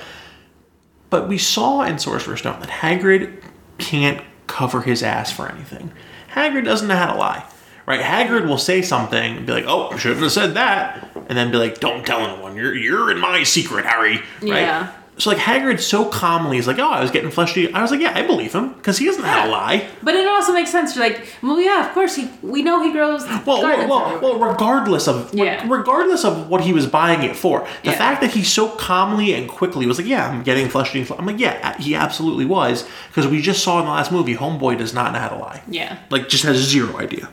but 1.11 1.29
we 1.29 1.37
saw 1.38 1.83
in 1.83 1.98
Sorcerer's 1.98 2.38
Stone 2.40 2.61
that 2.61 2.70
Hagrid 2.70 3.42
can't 3.79 4.22
cover 4.46 4.83
his 4.83 5.03
ass 5.03 5.31
for 5.31 5.48
anything. 5.51 5.92
Hagrid 6.35 6.64
doesn't 6.64 6.88
know 6.88 6.96
how 6.96 7.12
to 7.12 7.18
lie. 7.18 7.44
Right? 7.85 8.01
Hagrid 8.01 8.46
will 8.46 8.59
say 8.59 8.81
something 8.81 9.37
and 9.37 9.46
be 9.46 9.53
like, 9.53 9.64
"Oh, 9.66 9.90
I 9.90 9.98
shouldn't 9.98 10.22
have 10.22 10.33
said 10.33 10.55
that," 10.55 11.11
and 11.29 11.37
then 11.37 11.51
be 11.51 11.59
like, 11.59 11.81
"Don't 11.81 12.07
tell 12.07 12.20
anyone. 12.20 12.57
You're 12.57 12.75
you're 12.75 13.11
in 13.11 13.18
my 13.18 13.42
secret, 13.42 13.85
Harry." 13.85 14.22
Right? 14.40 14.62
Yeah. 14.62 14.92
So 15.18 15.29
like 15.29 15.38
Hagrid 15.38 15.79
so 15.79 16.07
calmly 16.07 16.57
is 16.57 16.66
like, 16.66 16.79
"Oh, 16.79 16.88
I 16.90 17.01
was 17.03 17.11
getting 17.11 17.31
fleshy. 17.31 17.70
I 17.72 17.83
was 17.83 17.90
like, 17.90 18.01
"Yeah, 18.01 18.12
I 18.14 18.22
believe 18.22 18.55
him 18.55 18.72
because 18.72 18.96
he 18.96 19.05
doesn't 19.05 19.20
to 19.22 19.29
Yeah. 19.29 19.44
lie." 19.44 19.87
But 20.03 20.14
it 20.14 20.27
also 20.27 20.55
makes 20.55 20.70
sense. 20.70 20.96
You're 20.96 21.05
like, 21.07 21.27
well, 21.42 21.61
yeah, 21.61 21.87
of 21.87 21.92
course. 21.92 22.16
He, 22.16 22.31
we 22.42 22.62
know 22.62 22.83
he 22.83 22.92
grows. 22.92 23.22
Well, 23.46 23.62
well, 23.62 23.88
well, 23.88 24.20
well, 24.22 24.38
regardless 24.38 25.07
of 25.07 25.33
Yeah. 25.35 25.64
regardless 25.68 26.25
of 26.25 26.48
what 26.48 26.62
he 26.62 26.72
was 26.72 26.87
buying 26.87 27.22
it 27.22 27.37
for, 27.37 27.61
the 27.85 27.90
Yeah. 27.90 27.96
fact 27.98 28.22
that 28.22 28.31
he 28.31 28.42
so 28.42 28.68
calmly 28.68 29.35
and 29.35 29.48
quickly 29.51 29.85
was 29.87 29.98
like, 29.98 30.09
"Yeah, 30.09 30.27
I'm 30.29 30.42
getting 30.42 30.68
fleshy. 30.70 31.07
I'm 31.18 31.27
like, 31.27 31.38
"Yeah, 31.38 31.77
he 31.79 31.94
absolutely 31.94 32.46
was," 32.46 32.88
because 33.09 33.27
we 33.31 33.42
just 33.42 33.62
saw 33.62 33.81
in 33.81 33.85
the 33.85 33.92
last 33.92 34.12
movie, 34.12 34.35
Homeboy 34.35 34.79
does 34.79 34.94
not 34.94 35.12
know 35.12 35.18
how 35.18 35.29
to 35.29 35.37
lie. 35.37 35.62
yeah. 35.68 35.98
Like, 36.09 36.31
just 36.31 36.44
has 36.44 36.57
zero 36.57 36.96
idea. 36.98 37.29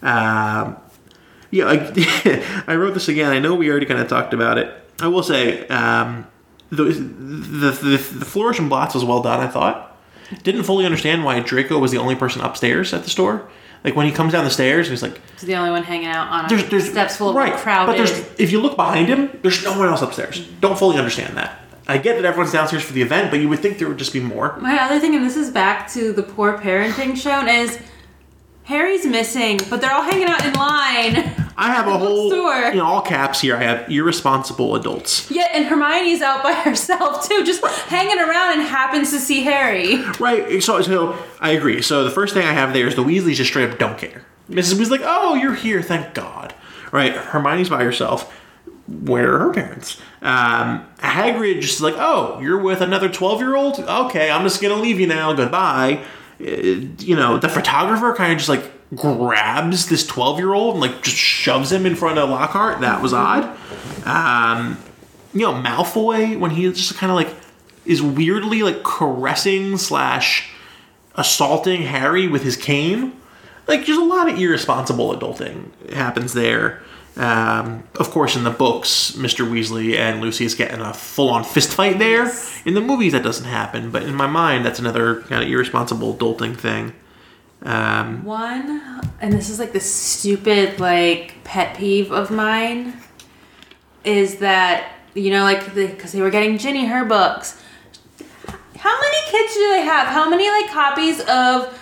Um, 0.00 0.76
yeah, 1.50 1.66
I, 1.66 2.62
I 2.68 2.76
wrote 2.76 2.94
this 2.94 3.08
again. 3.08 3.32
I 3.32 3.40
know 3.40 3.54
we 3.56 3.68
already 3.68 3.86
kind 3.86 4.00
of 4.00 4.08
talked 4.08 4.32
about 4.32 4.58
it. 4.58 4.72
I 5.00 5.08
will 5.08 5.22
say, 5.24 5.66
um, 5.68 6.26
the, 6.76 6.84
the, 6.84 7.70
the, 7.70 7.96
the 7.96 8.24
Flourish 8.24 8.58
and 8.58 8.68
Blotts 8.68 8.94
was 8.94 9.04
well 9.04 9.22
done, 9.22 9.40
I 9.40 9.48
thought. 9.48 9.96
Didn't 10.42 10.64
fully 10.64 10.84
understand 10.84 11.24
why 11.24 11.38
Draco 11.40 11.78
was 11.78 11.90
the 11.90 11.98
only 11.98 12.14
person 12.14 12.40
upstairs 12.42 12.92
at 12.94 13.04
the 13.04 13.10
store. 13.10 13.48
Like, 13.84 13.94
when 13.94 14.06
he 14.06 14.12
comes 14.12 14.32
down 14.32 14.44
the 14.44 14.50
stairs, 14.50 14.88
he's 14.88 15.02
like, 15.02 15.20
He's 15.32 15.42
the 15.42 15.56
only 15.56 15.70
one 15.70 15.82
hanging 15.82 16.06
out 16.06 16.28
on 16.28 16.48
there's, 16.48 16.64
there's 16.70 16.90
steps 16.90 17.16
full 17.16 17.30
of 17.30 17.36
right, 17.36 17.52
crowded. 17.54 17.92
But 17.92 17.96
there's 17.98 18.40
if 18.40 18.50
you 18.50 18.60
look 18.60 18.76
behind 18.76 19.08
him, 19.08 19.38
there's 19.42 19.62
no 19.62 19.78
one 19.78 19.88
else 19.88 20.00
upstairs. 20.00 20.46
Don't 20.60 20.78
fully 20.78 20.96
understand 20.96 21.36
that. 21.36 21.60
I 21.86 21.98
get 21.98 22.16
that 22.16 22.24
everyone's 22.24 22.52
downstairs 22.52 22.82
for 22.82 22.94
the 22.94 23.02
event, 23.02 23.30
but 23.30 23.40
you 23.40 23.48
would 23.50 23.58
think 23.58 23.78
there 23.78 23.88
would 23.88 23.98
just 23.98 24.14
be 24.14 24.20
more. 24.20 24.56
My 24.58 24.80
other 24.80 24.98
thing, 24.98 25.14
and 25.14 25.22
this 25.22 25.36
is 25.36 25.50
back 25.50 25.90
to 25.92 26.14
the 26.14 26.22
poor 26.22 26.56
parenting 26.56 27.14
shown, 27.14 27.46
is 27.46 27.78
Harry's 28.64 29.06
missing, 29.06 29.60
but 29.70 29.80
they're 29.80 29.92
all 29.92 30.02
hanging 30.02 30.26
out 30.26 30.44
in 30.44 30.52
line. 30.54 31.16
I 31.56 31.72
have 31.72 31.86
a 31.88 31.96
whole, 31.96 32.28
you 32.30 32.74
know, 32.76 32.84
all 32.84 33.02
caps 33.02 33.40
here. 33.40 33.56
I 33.56 33.62
have 33.62 33.90
irresponsible 33.90 34.74
adults. 34.74 35.30
Yeah, 35.30 35.48
and 35.52 35.66
Hermione's 35.66 36.22
out 36.22 36.42
by 36.42 36.52
herself 36.64 37.28
too, 37.28 37.44
just 37.44 37.64
hanging 37.88 38.18
around 38.18 38.58
and 38.58 38.62
happens 38.62 39.10
to 39.12 39.18
see 39.18 39.42
Harry. 39.42 40.02
Right. 40.18 40.62
So, 40.62 40.80
so 40.82 41.16
I 41.40 41.50
agree. 41.50 41.82
So 41.82 42.04
the 42.04 42.10
first 42.10 42.34
thing 42.34 42.44
I 42.46 42.52
have 42.52 42.72
there 42.72 42.86
is 42.86 42.94
the 42.96 43.04
Weasleys 43.04 43.36
just 43.36 43.50
straight 43.50 43.70
up 43.70 43.78
don't 43.78 43.98
care. 43.98 44.24
Mrs. 44.50 44.74
Weasley's 44.74 44.90
like, 44.90 45.02
"Oh, 45.04 45.34
you're 45.34 45.54
here, 45.54 45.80
thank 45.82 46.12
God." 46.14 46.54
right? 46.94 47.16
Hermione's 47.16 47.68
by 47.68 47.82
herself. 47.82 48.32
Where 48.86 49.34
are 49.34 49.38
her 49.40 49.52
parents? 49.52 50.00
Um, 50.22 50.86
Hagrid 50.98 51.60
just 51.60 51.80
like, 51.80 51.94
oh, 51.96 52.38
you're 52.40 52.60
with 52.60 52.80
another 52.80 53.08
twelve 53.08 53.40
year 53.40 53.56
old. 53.56 53.80
Okay, 53.80 54.30
I'm 54.30 54.44
just 54.44 54.62
gonna 54.62 54.76
leave 54.80 55.00
you 55.00 55.06
now. 55.08 55.32
Goodbye. 55.32 56.04
Uh, 56.40 56.44
you 56.98 57.16
know, 57.16 57.38
the 57.38 57.48
photographer 57.48 58.14
kind 58.14 58.32
of 58.32 58.38
just 58.38 58.48
like 58.48 58.70
grabs 58.94 59.88
this 59.88 60.06
twelve 60.06 60.38
year 60.38 60.54
old 60.54 60.74
and 60.74 60.80
like 60.80 61.02
just 61.02 61.16
shoves 61.16 61.72
him 61.72 61.86
in 61.86 61.96
front 61.96 62.18
of 62.18 62.28
Lockhart. 62.30 62.80
That 62.80 63.02
was 63.02 63.12
odd. 63.12 63.44
Um, 64.06 64.78
you 65.32 65.40
know, 65.40 65.52
Malfoy 65.52 66.38
when 66.38 66.50
he 66.50 66.70
just 66.72 66.96
kind 66.96 67.10
of 67.10 67.16
like 67.16 67.34
is 67.84 68.02
weirdly 68.02 68.62
like 68.62 68.82
caressing 68.82 69.76
slash 69.76 70.50
assaulting 71.16 71.82
Harry 71.82 72.26
with 72.26 72.42
his 72.42 72.56
cane. 72.56 73.12
Like, 73.66 73.86
there's 73.86 73.98
a 73.98 74.04
lot 74.04 74.28
of 74.28 74.38
irresponsible 74.38 75.16
adulting 75.16 75.70
happens 75.92 76.34
there. 76.34 76.82
Um, 77.16 77.84
of 77.94 78.10
course, 78.10 78.34
in 78.34 78.42
the 78.42 78.50
books, 78.50 79.12
Mr. 79.12 79.48
Weasley 79.48 79.96
and 79.96 80.20
Lucius 80.20 80.54
get 80.54 80.72
in 80.72 80.80
a 80.80 80.92
full-on 80.92 81.44
fist 81.44 81.72
fight 81.72 81.98
there. 81.98 82.32
In 82.64 82.74
the 82.74 82.80
movies, 82.80 83.12
that 83.12 83.22
doesn't 83.22 83.46
happen, 83.46 83.90
but 83.90 84.02
in 84.02 84.14
my 84.14 84.26
mind, 84.26 84.64
that's 84.64 84.80
another 84.80 85.22
kind 85.22 85.42
of 85.42 85.48
irresponsible 85.48 86.14
adulting 86.14 86.56
thing. 86.56 86.92
Um, 87.62 88.24
One, 88.24 89.00
and 89.20 89.32
this 89.32 89.48
is 89.48 89.58
like 89.58 89.72
the 89.72 89.80
stupid 89.80 90.80
like 90.80 91.42
pet 91.44 91.76
peeve 91.76 92.12
of 92.12 92.30
mine, 92.30 93.00
is 94.04 94.36
that 94.36 94.92
you 95.14 95.30
know 95.30 95.44
like 95.44 95.74
because 95.74 96.12
they 96.12 96.20
were 96.20 96.30
getting 96.30 96.58
Ginny 96.58 96.86
her 96.86 97.04
books. 97.06 97.62
How 98.76 99.00
many 99.00 99.16
kids 99.30 99.54
do 99.54 99.68
they 99.70 99.80
have? 99.80 100.08
How 100.08 100.28
many 100.28 100.50
like 100.50 100.70
copies 100.70 101.20
of 101.20 101.80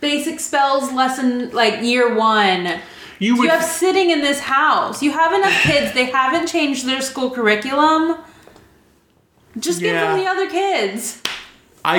basic 0.00 0.40
spells 0.40 0.90
lesson 0.92 1.50
like 1.50 1.82
year 1.82 2.12
one? 2.14 2.80
You 3.18 3.36
would 3.36 3.44
you 3.44 3.50
have 3.50 3.64
sitting 3.64 4.10
in 4.10 4.20
this 4.20 4.40
house? 4.40 5.02
You 5.02 5.12
have 5.12 5.32
enough 5.32 5.52
kids. 5.62 5.92
They 5.94 6.06
haven't 6.06 6.46
changed 6.48 6.86
their 6.86 7.00
school 7.00 7.30
curriculum. 7.30 8.18
Just 9.58 9.80
give 9.80 9.94
Yeah. 9.94 10.14
them 10.14 10.18
the 10.24 10.26
other 10.28 10.48
kids. 10.50 11.20
I 11.84 11.98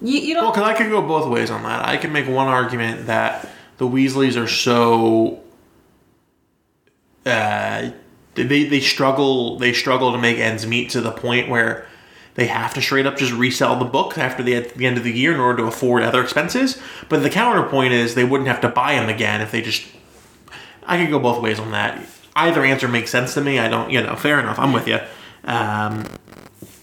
You, 0.00 0.20
you 0.20 0.34
don't. 0.34 0.44
Well, 0.44 0.52
because 0.52 0.68
I 0.68 0.74
could 0.74 0.90
go 0.90 1.02
both 1.02 1.28
ways 1.28 1.50
on 1.50 1.62
that. 1.64 1.86
I 1.86 1.96
can 1.96 2.12
make 2.12 2.26
one 2.28 2.46
argument 2.48 3.06
that 3.06 3.48
the 3.78 3.86
Weasleys 3.86 4.36
are 4.40 4.48
so 4.48 5.40
uh, 7.26 7.90
they 8.34 8.64
they 8.64 8.80
struggle 8.80 9.58
they 9.58 9.72
struggle 9.72 10.12
to 10.12 10.18
make 10.18 10.38
ends 10.38 10.66
meet 10.66 10.90
to 10.90 11.00
the 11.00 11.10
point 11.12 11.48
where 11.48 11.86
they 12.38 12.46
have 12.46 12.72
to 12.74 12.80
straight 12.80 13.04
up 13.04 13.16
just 13.16 13.32
resell 13.32 13.74
the 13.74 13.84
book 13.84 14.16
after 14.16 14.44
the 14.44 14.54
at 14.54 14.74
the 14.74 14.86
end 14.86 14.96
of 14.96 15.02
the 15.02 15.10
year 15.10 15.34
in 15.34 15.40
order 15.40 15.56
to 15.56 15.64
afford 15.64 16.04
other 16.04 16.22
expenses. 16.22 16.80
But 17.08 17.24
the 17.24 17.30
counterpoint 17.30 17.92
is 17.92 18.14
they 18.14 18.22
wouldn't 18.22 18.48
have 18.48 18.60
to 18.60 18.68
buy 18.68 18.94
them 18.94 19.08
again 19.08 19.40
if 19.40 19.50
they 19.50 19.60
just. 19.60 19.84
I 20.86 20.98
could 20.98 21.10
go 21.10 21.18
both 21.18 21.42
ways 21.42 21.58
on 21.58 21.72
that. 21.72 22.00
Either 22.36 22.64
answer 22.64 22.86
makes 22.86 23.10
sense 23.10 23.34
to 23.34 23.40
me. 23.40 23.58
I 23.58 23.66
don't, 23.66 23.90
you 23.90 24.00
know, 24.00 24.14
fair 24.14 24.38
enough. 24.38 24.56
I'm 24.56 24.72
with 24.72 24.86
you. 24.86 25.00
Um, 25.46 26.04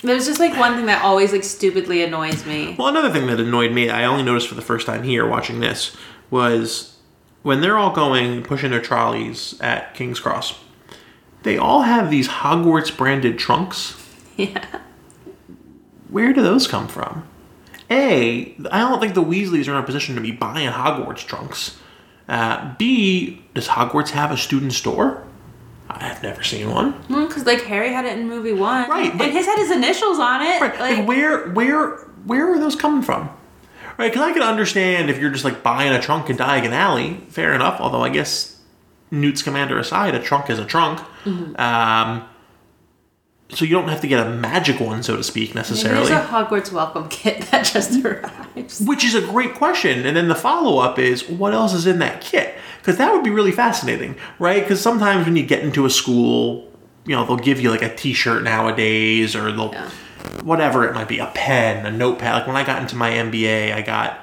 There's 0.01 0.25
just 0.25 0.41
like 0.41 0.59
one 0.59 0.75
thing 0.75 0.87
that 0.87 1.01
always 1.01 1.31
like 1.31 1.45
stupidly 1.45 2.03
annoys 2.03 2.45
me. 2.45 2.75
Well, 2.77 2.89
another 2.89 3.09
thing 3.09 3.27
that 3.27 3.39
annoyed 3.39 3.71
me, 3.71 3.89
I 3.89 4.03
only 4.03 4.23
noticed 4.23 4.49
for 4.49 4.55
the 4.55 4.61
first 4.61 4.85
time 4.85 5.03
here 5.03 5.25
watching 5.25 5.61
this, 5.61 5.95
was 6.29 6.97
when 7.43 7.61
they're 7.61 7.77
all 7.77 7.95
going 7.95 8.43
pushing 8.43 8.71
their 8.71 8.81
trolleys 8.81 9.57
at 9.61 9.93
King's 9.93 10.19
Cross. 10.19 10.59
They 11.43 11.57
all 11.57 11.83
have 11.83 12.11
these 12.11 12.27
Hogwarts 12.27 12.95
branded 12.95 13.39
trunks. 13.39 14.01
Yeah. 14.37 14.81
Where 16.15 16.31
do 16.31 16.41
those 16.41 16.65
come 16.65 16.87
from? 16.87 17.27
A, 17.91 18.55
I 18.71 18.79
don't 18.79 19.01
think 19.01 19.15
the 19.15 19.21
Weasleys 19.21 19.67
are 19.67 19.71
in 19.71 19.77
a 19.77 19.83
position 19.83 20.15
to 20.15 20.21
be 20.21 20.31
buying 20.31 20.69
Hogwarts 20.69 21.25
trunks. 21.25 21.77
Uh, 22.29 22.73
B, 22.77 23.43
does 23.53 23.67
Hogwarts 23.67 24.11
have 24.11 24.31
a 24.31 24.37
student 24.37 24.71
store? 24.71 25.25
I've 25.89 26.23
never 26.23 26.41
seen 26.41 26.71
one. 26.71 26.93
Because 27.09 27.45
like 27.45 27.63
Harry 27.63 27.91
had 27.91 28.05
it 28.05 28.17
in 28.17 28.29
movie 28.29 28.53
one, 28.53 28.89
Right, 28.89 29.11
but- 29.11 29.25
and 29.25 29.33
his 29.33 29.45
had 29.45 29.57
his 29.57 29.71
initials 29.71 30.17
on 30.17 30.41
it. 30.41 30.61
Right. 30.61 30.79
Like, 30.79 30.97
Like, 30.99 31.05
where 31.09 31.49
where 31.49 31.97
where 32.23 32.49
are 32.49 32.59
those 32.59 32.77
coming 32.77 33.01
from? 33.01 33.29
Right, 33.97 34.09
because 34.09 34.21
I 34.25 34.31
can 34.31 34.41
understand 34.41 35.09
if 35.09 35.19
you're 35.19 35.31
just 35.31 35.43
like 35.43 35.63
buying 35.63 35.91
a 35.91 36.01
trunk 36.01 36.29
in 36.29 36.37
Diagon 36.37 36.71
Alley, 36.71 37.19
fair 37.27 37.53
enough. 37.53 37.81
Although 37.81 38.03
I 38.03 38.09
guess 38.09 38.57
Newt 39.11 39.37
Scamander 39.37 39.77
aside, 39.77 40.15
a 40.15 40.21
trunk 40.21 40.49
is 40.49 40.59
a 40.59 40.65
trunk. 40.65 40.99
Mm-hmm. 41.25 41.59
Um, 41.59 42.23
so 43.49 43.63
you 43.63 43.71
don't 43.71 43.87
have 43.89 44.01
to 44.01 44.07
get 44.07 44.25
a 44.25 44.29
magic 44.29 44.79
one, 44.79 45.03
so 45.03 45.15
to 45.15 45.23
speak, 45.23 45.53
necessarily. 45.53 46.09
there's 46.09 46.25
a 46.25 46.27
Hogwarts 46.27 46.71
welcome 46.71 47.07
kit 47.09 47.41
that 47.51 47.65
just 47.65 47.91
mm. 47.91 48.05
arrives. 48.05 48.81
Which 48.81 49.03
is 49.03 49.13
a 49.13 49.21
great 49.21 49.53
question. 49.55 50.05
And 50.05 50.17
then 50.17 50.27
the 50.27 50.35
follow 50.35 50.79
up 50.79 50.97
is 50.97 51.27
what 51.29 51.53
else 51.53 51.73
is 51.73 51.85
in 51.85 51.99
that 51.99 52.21
kit? 52.21 52.55
Because 52.79 52.97
that 52.97 53.13
would 53.13 53.23
be 53.23 53.29
really 53.29 53.51
fascinating, 53.51 54.15
right? 54.39 54.63
Because 54.63 54.81
sometimes 54.81 55.25
when 55.25 55.35
you 55.35 55.45
get 55.45 55.63
into 55.63 55.85
a 55.85 55.89
school, 55.89 56.71
you 57.05 57.15
know, 57.15 57.25
they'll 57.25 57.37
give 57.37 57.59
you 57.59 57.69
like 57.69 57.81
a 57.83 57.95
t 57.95 58.13
shirt 58.13 58.43
nowadays 58.43 59.35
or 59.35 59.51
they'll, 59.51 59.71
Yeah. 59.71 59.89
whatever 60.43 60.87
it 60.87 60.93
might 60.93 61.07
be, 61.07 61.19
a 61.19 61.27
pen, 61.27 61.85
a 61.85 61.91
notepad. 61.91 62.33
Like 62.33 62.47
when 62.47 62.55
I 62.55 62.63
got 62.63 62.81
into 62.81 62.95
my 62.95 63.11
MBA, 63.11 63.73
I 63.73 63.81
got 63.81 64.19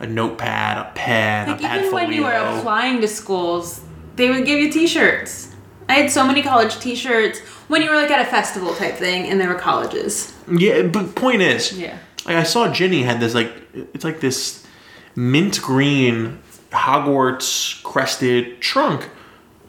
a 0.00 0.06
notepad, 0.06 0.78
a 0.78 0.90
pen, 0.94 1.48
Like 1.48 1.60
a 1.60 1.62
pad 1.62 1.80
even 1.80 1.94
when 1.94 2.12
you 2.12 2.22
were 2.24 2.30
folio. 2.30 2.58
applying 2.58 3.00
to 3.00 3.08
schools, 3.08 3.80
they 4.16 4.28
would 4.28 4.44
give 4.44 4.58
you 4.58 4.70
T-shirts. 4.70 5.55
I 5.88 5.94
had 5.94 6.10
so 6.10 6.26
many 6.26 6.42
college 6.42 6.78
T-shirts 6.80 7.38
when 7.68 7.82
you 7.82 7.90
were 7.90 7.96
like 7.96 8.10
at 8.10 8.20
a 8.20 8.28
festival 8.30 8.74
type 8.74 8.94
thing, 8.96 9.26
and 9.30 9.40
they 9.40 9.46
were 9.46 9.54
colleges. 9.54 10.34
Yeah, 10.50 10.82
but 10.82 11.14
point 11.14 11.42
is, 11.42 11.72
Yeah. 11.78 11.98
like 12.24 12.36
I 12.36 12.42
saw 12.42 12.72
Ginny 12.72 13.02
had 13.02 13.20
this 13.20 13.34
like 13.34 13.52
it's 13.94 14.04
like 14.04 14.20
this 14.20 14.66
mint 15.14 15.60
green 15.62 16.38
Hogwarts 16.70 17.82
crested 17.84 18.60
trunk, 18.60 19.08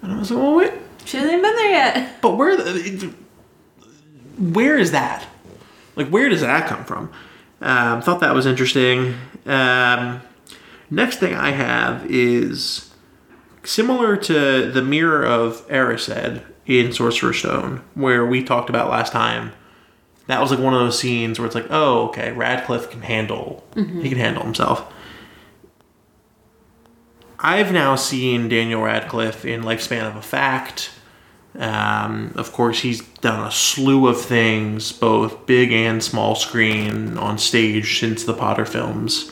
and 0.02 0.12
I 0.12 0.18
was 0.20 0.32
like, 0.32 0.40
well, 0.44 0.56
wait, 0.56 0.74
She 1.06 1.18
hasn't 1.18 1.32
even 1.34 1.44
been 1.44 1.56
there 1.56 1.72
yet. 1.72 2.22
But 2.22 2.36
where 2.36 2.58
the, 2.58 3.14
where 4.38 4.78
is 4.78 4.92
that? 4.92 5.26
Like 5.96 6.10
where 6.10 6.30
does 6.30 6.42
that 6.42 6.68
come 6.68 6.84
from? 6.86 7.12
Um, 7.62 8.02
thought 8.02 8.20
that 8.20 8.34
was 8.36 8.46
interesting. 8.46 9.16
Um, 9.46 10.22
next 10.92 11.18
thing 11.20 11.34
I 11.34 11.52
have 11.52 12.06
is 12.10 12.87
similar 13.68 14.16
to 14.16 14.72
the 14.72 14.82
mirror 14.82 15.26
of 15.26 15.68
Erised 15.68 16.42
in 16.66 16.94
Sorcerer's 16.94 17.40
Stone, 17.40 17.82
where 17.96 18.26
we 18.26 18.44
talked 18.44 18.70
about 18.70 18.90
last 18.90 19.12
time. 19.12 19.52
That 20.28 20.42
was 20.42 20.52
like 20.52 20.60
one 20.60 20.74
of 20.74 20.80
those 20.80 21.00
scenes 21.00 21.40
where 21.40 21.46
it's 21.46 21.56
like, 21.56 21.68
oh, 21.70 22.08
okay, 22.08 22.32
Radcliffe 22.32 22.90
can 22.90 23.02
handle, 23.02 23.64
he 23.76 24.10
can 24.10 24.18
handle 24.18 24.44
himself. 24.44 24.92
I've 27.40 27.72
now 27.72 27.96
seen 27.96 28.50
Daniel 28.50 28.82
Radcliffe 28.82 29.46
in 29.46 29.62
Lifespan 29.62 30.08
of 30.08 30.16
a 30.16 30.22
Fact. 30.22 30.90
Um, 31.58 32.34
of 32.36 32.52
course, 32.52 32.80
he's 32.80 33.02
done 33.02 33.48
a 33.48 33.52
slew 33.52 34.08
of 34.08 34.22
things, 34.22 34.92
both 34.92 35.46
big 35.46 35.72
and 35.72 36.04
small 36.04 36.36
screen, 36.36 37.18
on 37.18 37.38
stage 37.38 38.00
since 38.00 38.24
the 38.24 38.34
Potter 38.34 38.66
films. 38.66 39.32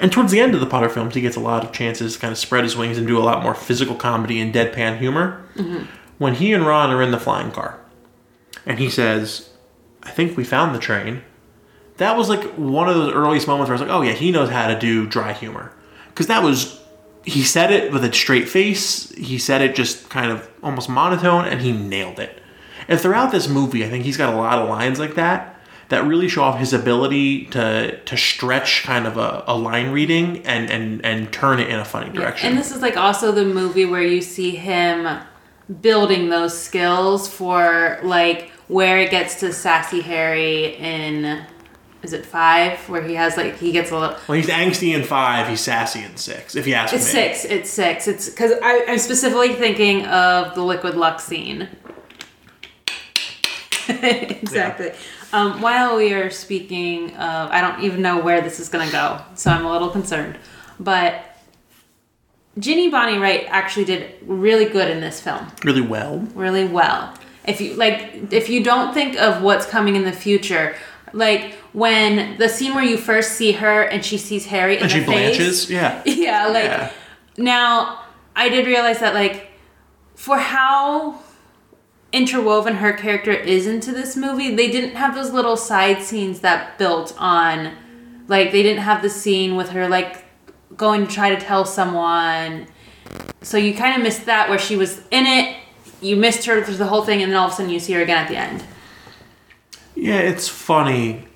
And 0.00 0.10
towards 0.10 0.32
the 0.32 0.40
end 0.40 0.54
of 0.54 0.60
the 0.60 0.66
Potter 0.66 0.88
films, 0.88 1.14
he 1.14 1.20
gets 1.20 1.36
a 1.36 1.40
lot 1.40 1.62
of 1.62 1.72
chances 1.72 2.14
to 2.14 2.18
kind 2.18 2.32
of 2.32 2.38
spread 2.38 2.64
his 2.64 2.74
wings 2.74 2.96
and 2.96 3.06
do 3.06 3.18
a 3.18 3.20
lot 3.20 3.42
more 3.42 3.54
physical 3.54 3.94
comedy 3.94 4.40
and 4.40 4.52
deadpan 4.52 4.98
humor. 4.98 5.44
Mm-hmm. 5.54 5.84
When 6.16 6.34
he 6.34 6.52
and 6.52 6.66
Ron 6.66 6.90
are 6.90 7.02
in 7.02 7.10
the 7.10 7.20
flying 7.20 7.50
car, 7.50 7.78
and 8.64 8.78
he 8.78 8.88
says, 8.88 9.50
I 10.02 10.10
think 10.10 10.36
we 10.36 10.44
found 10.44 10.74
the 10.74 10.78
train. 10.78 11.22
That 11.98 12.16
was 12.16 12.30
like 12.30 12.42
one 12.54 12.88
of 12.88 12.94
those 12.94 13.12
earliest 13.12 13.46
moments 13.46 13.68
where 13.68 13.76
I 13.76 13.80
was 13.80 13.88
like, 13.88 13.96
oh 13.96 14.02
yeah, 14.02 14.12
he 14.12 14.30
knows 14.30 14.48
how 14.48 14.68
to 14.68 14.78
do 14.78 15.06
dry 15.06 15.34
humor. 15.34 15.72
Because 16.08 16.26
that 16.28 16.42
was, 16.42 16.80
he 17.24 17.42
said 17.42 17.70
it 17.70 17.92
with 17.92 18.04
a 18.04 18.12
straight 18.12 18.48
face, 18.48 19.10
he 19.10 19.38
said 19.38 19.60
it 19.60 19.74
just 19.74 20.08
kind 20.08 20.32
of 20.32 20.50
almost 20.62 20.88
monotone, 20.88 21.44
and 21.44 21.60
he 21.60 21.72
nailed 21.72 22.18
it. 22.18 22.42
And 22.88 22.98
throughout 22.98 23.32
this 23.32 23.48
movie, 23.48 23.84
I 23.84 23.90
think 23.90 24.04
he's 24.04 24.16
got 24.16 24.32
a 24.32 24.36
lot 24.36 24.58
of 24.58 24.68
lines 24.68 24.98
like 24.98 25.14
that 25.14 25.59
that 25.90 26.06
really 26.06 26.28
show 26.28 26.42
off 26.42 26.58
his 26.58 26.72
ability 26.72 27.44
to 27.46 27.98
to 28.04 28.16
stretch 28.16 28.84
kind 28.84 29.06
of 29.06 29.16
a, 29.16 29.44
a 29.46 29.56
line 29.56 29.90
reading 29.90 30.38
and, 30.46 30.70
and, 30.70 31.04
and 31.04 31.32
turn 31.32 31.60
it 31.60 31.68
in 31.68 31.78
a 31.78 31.84
funny 31.84 32.10
direction. 32.10 32.48
And 32.48 32.58
this 32.58 32.72
is 32.72 32.80
like 32.80 32.96
also 32.96 33.32
the 33.32 33.44
movie 33.44 33.84
where 33.84 34.02
you 34.02 34.22
see 34.22 34.52
him 34.52 35.20
building 35.82 36.30
those 36.30 36.58
skills 36.58 37.28
for 37.28 37.98
like 38.02 38.50
where 38.68 38.98
it 38.98 39.10
gets 39.10 39.40
to 39.40 39.52
sassy 39.52 40.00
Harry 40.00 40.76
in 40.76 41.44
is 42.02 42.12
it 42.12 42.24
five 42.24 42.78
where 42.88 43.02
he 43.02 43.14
has 43.14 43.36
like 43.36 43.58
he 43.58 43.72
gets 43.72 43.90
a 43.90 43.98
little 43.98 44.16
well, 44.28 44.36
he's 44.36 44.48
angsty 44.48 44.94
in 44.94 45.02
five, 45.02 45.48
he's 45.48 45.60
sassy 45.60 46.02
in 46.02 46.16
six, 46.16 46.54
if 46.54 46.66
you 46.66 46.74
ask 46.74 46.92
me. 46.92 46.98
it's 46.98 47.06
me. 47.06 47.12
six 47.12 47.44
it's 47.44 47.70
six 47.70 48.08
it's 48.08 48.30
because 48.30 48.52
i'm 48.62 48.98
specifically 48.98 49.52
thinking 49.52 50.06
of 50.06 50.54
the 50.54 50.62
liquid 50.62 50.94
luck 50.94 51.20
scene 51.20 51.68
exactly 53.88 54.92
um, 55.32 55.60
while 55.60 55.96
we 55.96 56.12
are 56.12 56.30
speaking 56.30 57.10
of 57.16 57.50
i 57.50 57.60
don't 57.60 57.82
even 57.82 58.02
know 58.02 58.18
where 58.20 58.40
this 58.40 58.58
is 58.60 58.68
going 58.68 58.84
to 58.86 58.92
go 58.92 59.20
so 59.34 59.50
i'm 59.50 59.64
a 59.64 59.70
little 59.72 59.90
concerned 59.90 60.38
but 60.78 61.24
ginny 62.58 62.90
bonnie 62.90 63.18
wright 63.18 63.46
actually 63.48 63.84
did 63.84 64.14
really 64.26 64.64
good 64.66 64.90
in 64.90 65.00
this 65.00 65.20
film 65.20 65.46
Really 65.64 65.80
well. 65.82 66.18
really 66.34 66.64
well. 66.64 67.14
If 67.46 67.60
you 67.60 67.74
like 67.74 68.32
if 68.32 68.48
you 68.50 68.62
don't 68.62 68.92
think 68.92 69.18
of 69.18 69.42
what's 69.42 69.64
coming 69.66 69.96
in 69.96 70.04
the 70.04 70.12
future, 70.12 70.76
like 71.14 71.54
when 71.72 72.36
the 72.38 72.48
scene 72.48 72.74
where 72.74 72.84
you 72.84 72.98
first 72.98 73.32
see 73.32 73.52
her 73.52 73.82
and 73.82 74.04
she 74.04 74.18
sees 74.18 74.44
Harry 74.46 74.76
in 74.76 74.82
And 74.82 74.90
the 74.90 74.94
she 74.94 75.00
face, 75.00 75.06
blanches, 75.36 75.70
yeah. 75.70 76.02
Yeah, 76.06 76.46
like 76.48 76.64
Yeah. 76.64 76.92
now 77.38 78.00
I 78.36 78.50
did 78.50 78.66
realize 78.66 78.98
that 79.00 79.14
like 79.14 79.48
for 80.14 80.36
how 80.36 81.18
interwoven 82.12 82.76
her 82.76 82.92
character 82.92 83.32
is 83.32 83.66
into 83.66 83.92
this 83.92 84.16
movie, 84.16 84.54
they 84.54 84.70
didn't 84.70 84.96
have 84.96 85.14
those 85.14 85.30
little 85.30 85.56
side 85.56 86.02
scenes 86.02 86.40
that 86.40 86.78
built 86.78 87.14
on 87.18 87.76
like 88.30 88.52
they 88.52 88.62
didn't 88.62 88.82
have 88.82 89.02
the 89.02 89.10
scene 89.10 89.56
with 89.56 89.70
her 89.70 89.88
like 89.88 90.24
going 90.76 91.06
to 91.06 91.12
try 91.12 91.34
to 91.34 91.40
tell 91.40 91.64
someone. 91.64 92.66
So 93.42 93.58
you 93.58 93.74
kind 93.74 93.96
of 93.96 94.02
missed 94.02 94.26
that 94.26 94.48
where 94.48 94.58
she 94.58 94.76
was 94.76 94.98
in 95.10 95.26
it. 95.26 95.56
You 96.00 96.16
missed 96.16 96.46
her 96.46 96.62
through 96.62 96.76
the 96.76 96.86
whole 96.86 97.04
thing, 97.04 97.22
and 97.22 97.30
then 97.30 97.38
all 97.38 97.48
of 97.48 97.52
a 97.52 97.56
sudden 97.56 97.70
you 97.70 97.80
see 97.80 97.92
her 97.94 98.02
again 98.02 98.16
at 98.16 98.28
the 98.28 98.36
end. 98.36 98.64
Yeah, 99.94 100.20
it's 100.20 100.48
funny. 100.48 101.26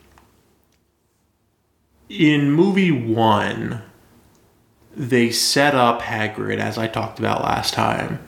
In 2.08 2.52
movie 2.52 2.92
one, 2.92 3.82
they 4.96 5.30
set 5.30 5.74
up 5.74 6.00
Hagrid, 6.02 6.58
as 6.58 6.78
I 6.78 6.87
talked 6.87 7.18
about 7.18 7.42
last 7.42 7.74
time, 7.74 8.26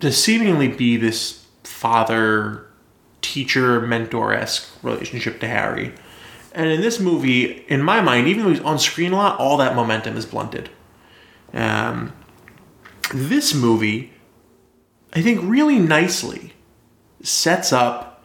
to 0.00 0.12
seemingly 0.12 0.68
be 0.68 0.96
this 0.96 1.46
father 1.64 2.66
teacher 3.22 3.80
mentor 3.80 4.32
esque 4.32 4.68
relationship 4.82 5.40
to 5.40 5.48
Harry. 5.48 5.92
And 6.52 6.70
in 6.70 6.80
this 6.80 6.98
movie, 6.98 7.64
in 7.68 7.82
my 7.82 8.00
mind, 8.00 8.28
even 8.28 8.44
though 8.44 8.50
he's 8.50 8.60
on 8.60 8.78
screen 8.78 9.12
a 9.12 9.16
lot, 9.16 9.38
all 9.38 9.56
that 9.58 9.74
momentum 9.74 10.16
is 10.16 10.24
blunted. 10.24 10.70
Um, 11.52 12.12
this 13.12 13.54
movie, 13.54 14.12
I 15.12 15.22
think, 15.22 15.40
really 15.42 15.78
nicely 15.78 16.54
sets 17.22 17.72
up 17.72 18.24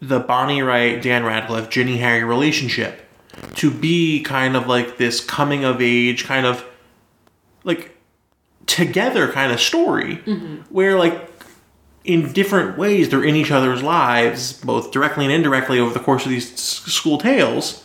the 0.00 0.20
Bonnie 0.20 0.62
Wright, 0.62 1.00
Dan 1.00 1.24
Radcliffe, 1.24 1.70
Ginny 1.70 1.98
Harry 1.98 2.24
relationship 2.24 3.06
to 3.54 3.70
be 3.70 4.22
kind 4.22 4.56
of 4.56 4.66
like 4.66 4.98
this 4.98 5.24
coming 5.24 5.64
of 5.64 5.80
age, 5.80 6.24
kind 6.24 6.46
of 6.46 6.64
like 7.64 7.91
together 8.66 9.30
kind 9.32 9.52
of 9.52 9.60
story 9.60 10.16
where 10.70 10.96
like 10.98 11.28
in 12.04 12.32
different 12.32 12.78
ways 12.78 13.08
they're 13.08 13.24
in 13.24 13.36
each 13.36 13.50
other's 13.50 13.82
lives 13.82 14.52
both 14.64 14.90
directly 14.90 15.24
and 15.24 15.32
indirectly 15.32 15.78
over 15.78 15.92
the 15.92 16.00
course 16.00 16.24
of 16.24 16.30
these 16.30 16.54
school 16.58 17.18
tales. 17.18 17.84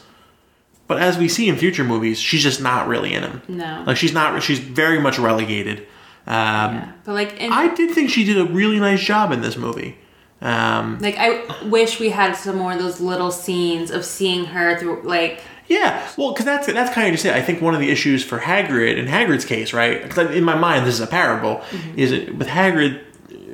But 0.87 0.99
as 1.01 1.17
we 1.17 1.27
see 1.27 1.49
in 1.49 1.57
future 1.57 1.83
movies 1.83 2.19
she's 2.19 2.43
just 2.43 2.61
not 2.61 2.87
really 2.87 3.13
in 3.13 3.21
them 3.21 3.41
No. 3.47 3.83
like 3.85 3.97
she's 3.97 4.13
not 4.13 4.41
she's 4.43 4.59
very 4.59 4.99
much 4.99 5.19
relegated. 5.19 5.79
Um, 6.25 6.35
Yeah. 6.75 6.91
But 7.05 7.13
like 7.13 7.33
in, 7.39 7.51
i 7.51 7.73
did 7.73 7.91
think 7.91 8.09
she 8.09 8.23
did 8.23 8.37
a 8.37 8.45
really 8.45 8.79
nice 8.79 9.01
job 9.01 9.31
in 9.31 9.41
this 9.41 9.57
movie. 9.57 9.97
Um, 10.39 10.99
like 10.99 11.15
I 11.17 11.43
wish 11.65 11.99
we 11.99 12.09
had 12.09 12.33
some 12.33 12.57
more 12.57 12.73
of 12.73 12.79
those 12.79 13.01
little 13.01 13.31
scenes 13.31 13.89
of 13.89 14.05
seeing 14.05 14.45
her 14.45 14.77
through 14.77 15.01
like 15.03 15.41
Yeah, 15.67 16.07
well, 16.17 16.31
because 16.31 16.45
that's 16.45 16.67
that's 16.67 16.93
kind 16.93 17.07
of 17.07 17.13
just 17.13 17.25
it. 17.25 17.33
I 17.33 17.41
think 17.41 17.61
one 17.61 17.73
of 17.73 17.79
the 17.79 17.89
issues 17.89 18.23
for 18.23 18.39
Hagrid 18.39 18.97
in 18.97 19.05
Hagrid's 19.05 19.45
case, 19.45 19.73
right? 19.73 20.01
Because 20.01 20.31
in 20.31 20.43
my 20.43 20.55
mind, 20.55 20.85
this 20.85 20.95
is 20.95 21.01
a 21.01 21.07
parable. 21.07 21.57
Mm-hmm. 21.71 21.99
Is 21.99 22.11
it 22.11 22.35
with 22.37 22.47
Hagrid 22.47 23.01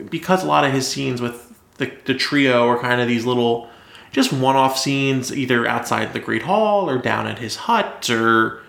because 0.10 0.44
a 0.44 0.48
lot 0.48 0.64
of 0.64 0.72
his 0.72 0.88
scenes 0.88 1.22
with 1.22 1.54
the 1.78 1.92
the 2.06 2.14
trio 2.14 2.68
are 2.68 2.80
kind 2.80 3.02
of 3.02 3.08
these 3.08 3.26
little, 3.26 3.68
just 4.12 4.32
one-off 4.32 4.78
scenes, 4.78 5.36
either 5.36 5.66
outside 5.68 6.14
the 6.14 6.20
Great 6.20 6.44
Hall 6.44 6.88
or 6.90 7.00
down 7.00 7.26
at 7.26 7.40
his 7.40 7.56
hut, 7.56 8.08
or 8.10 8.62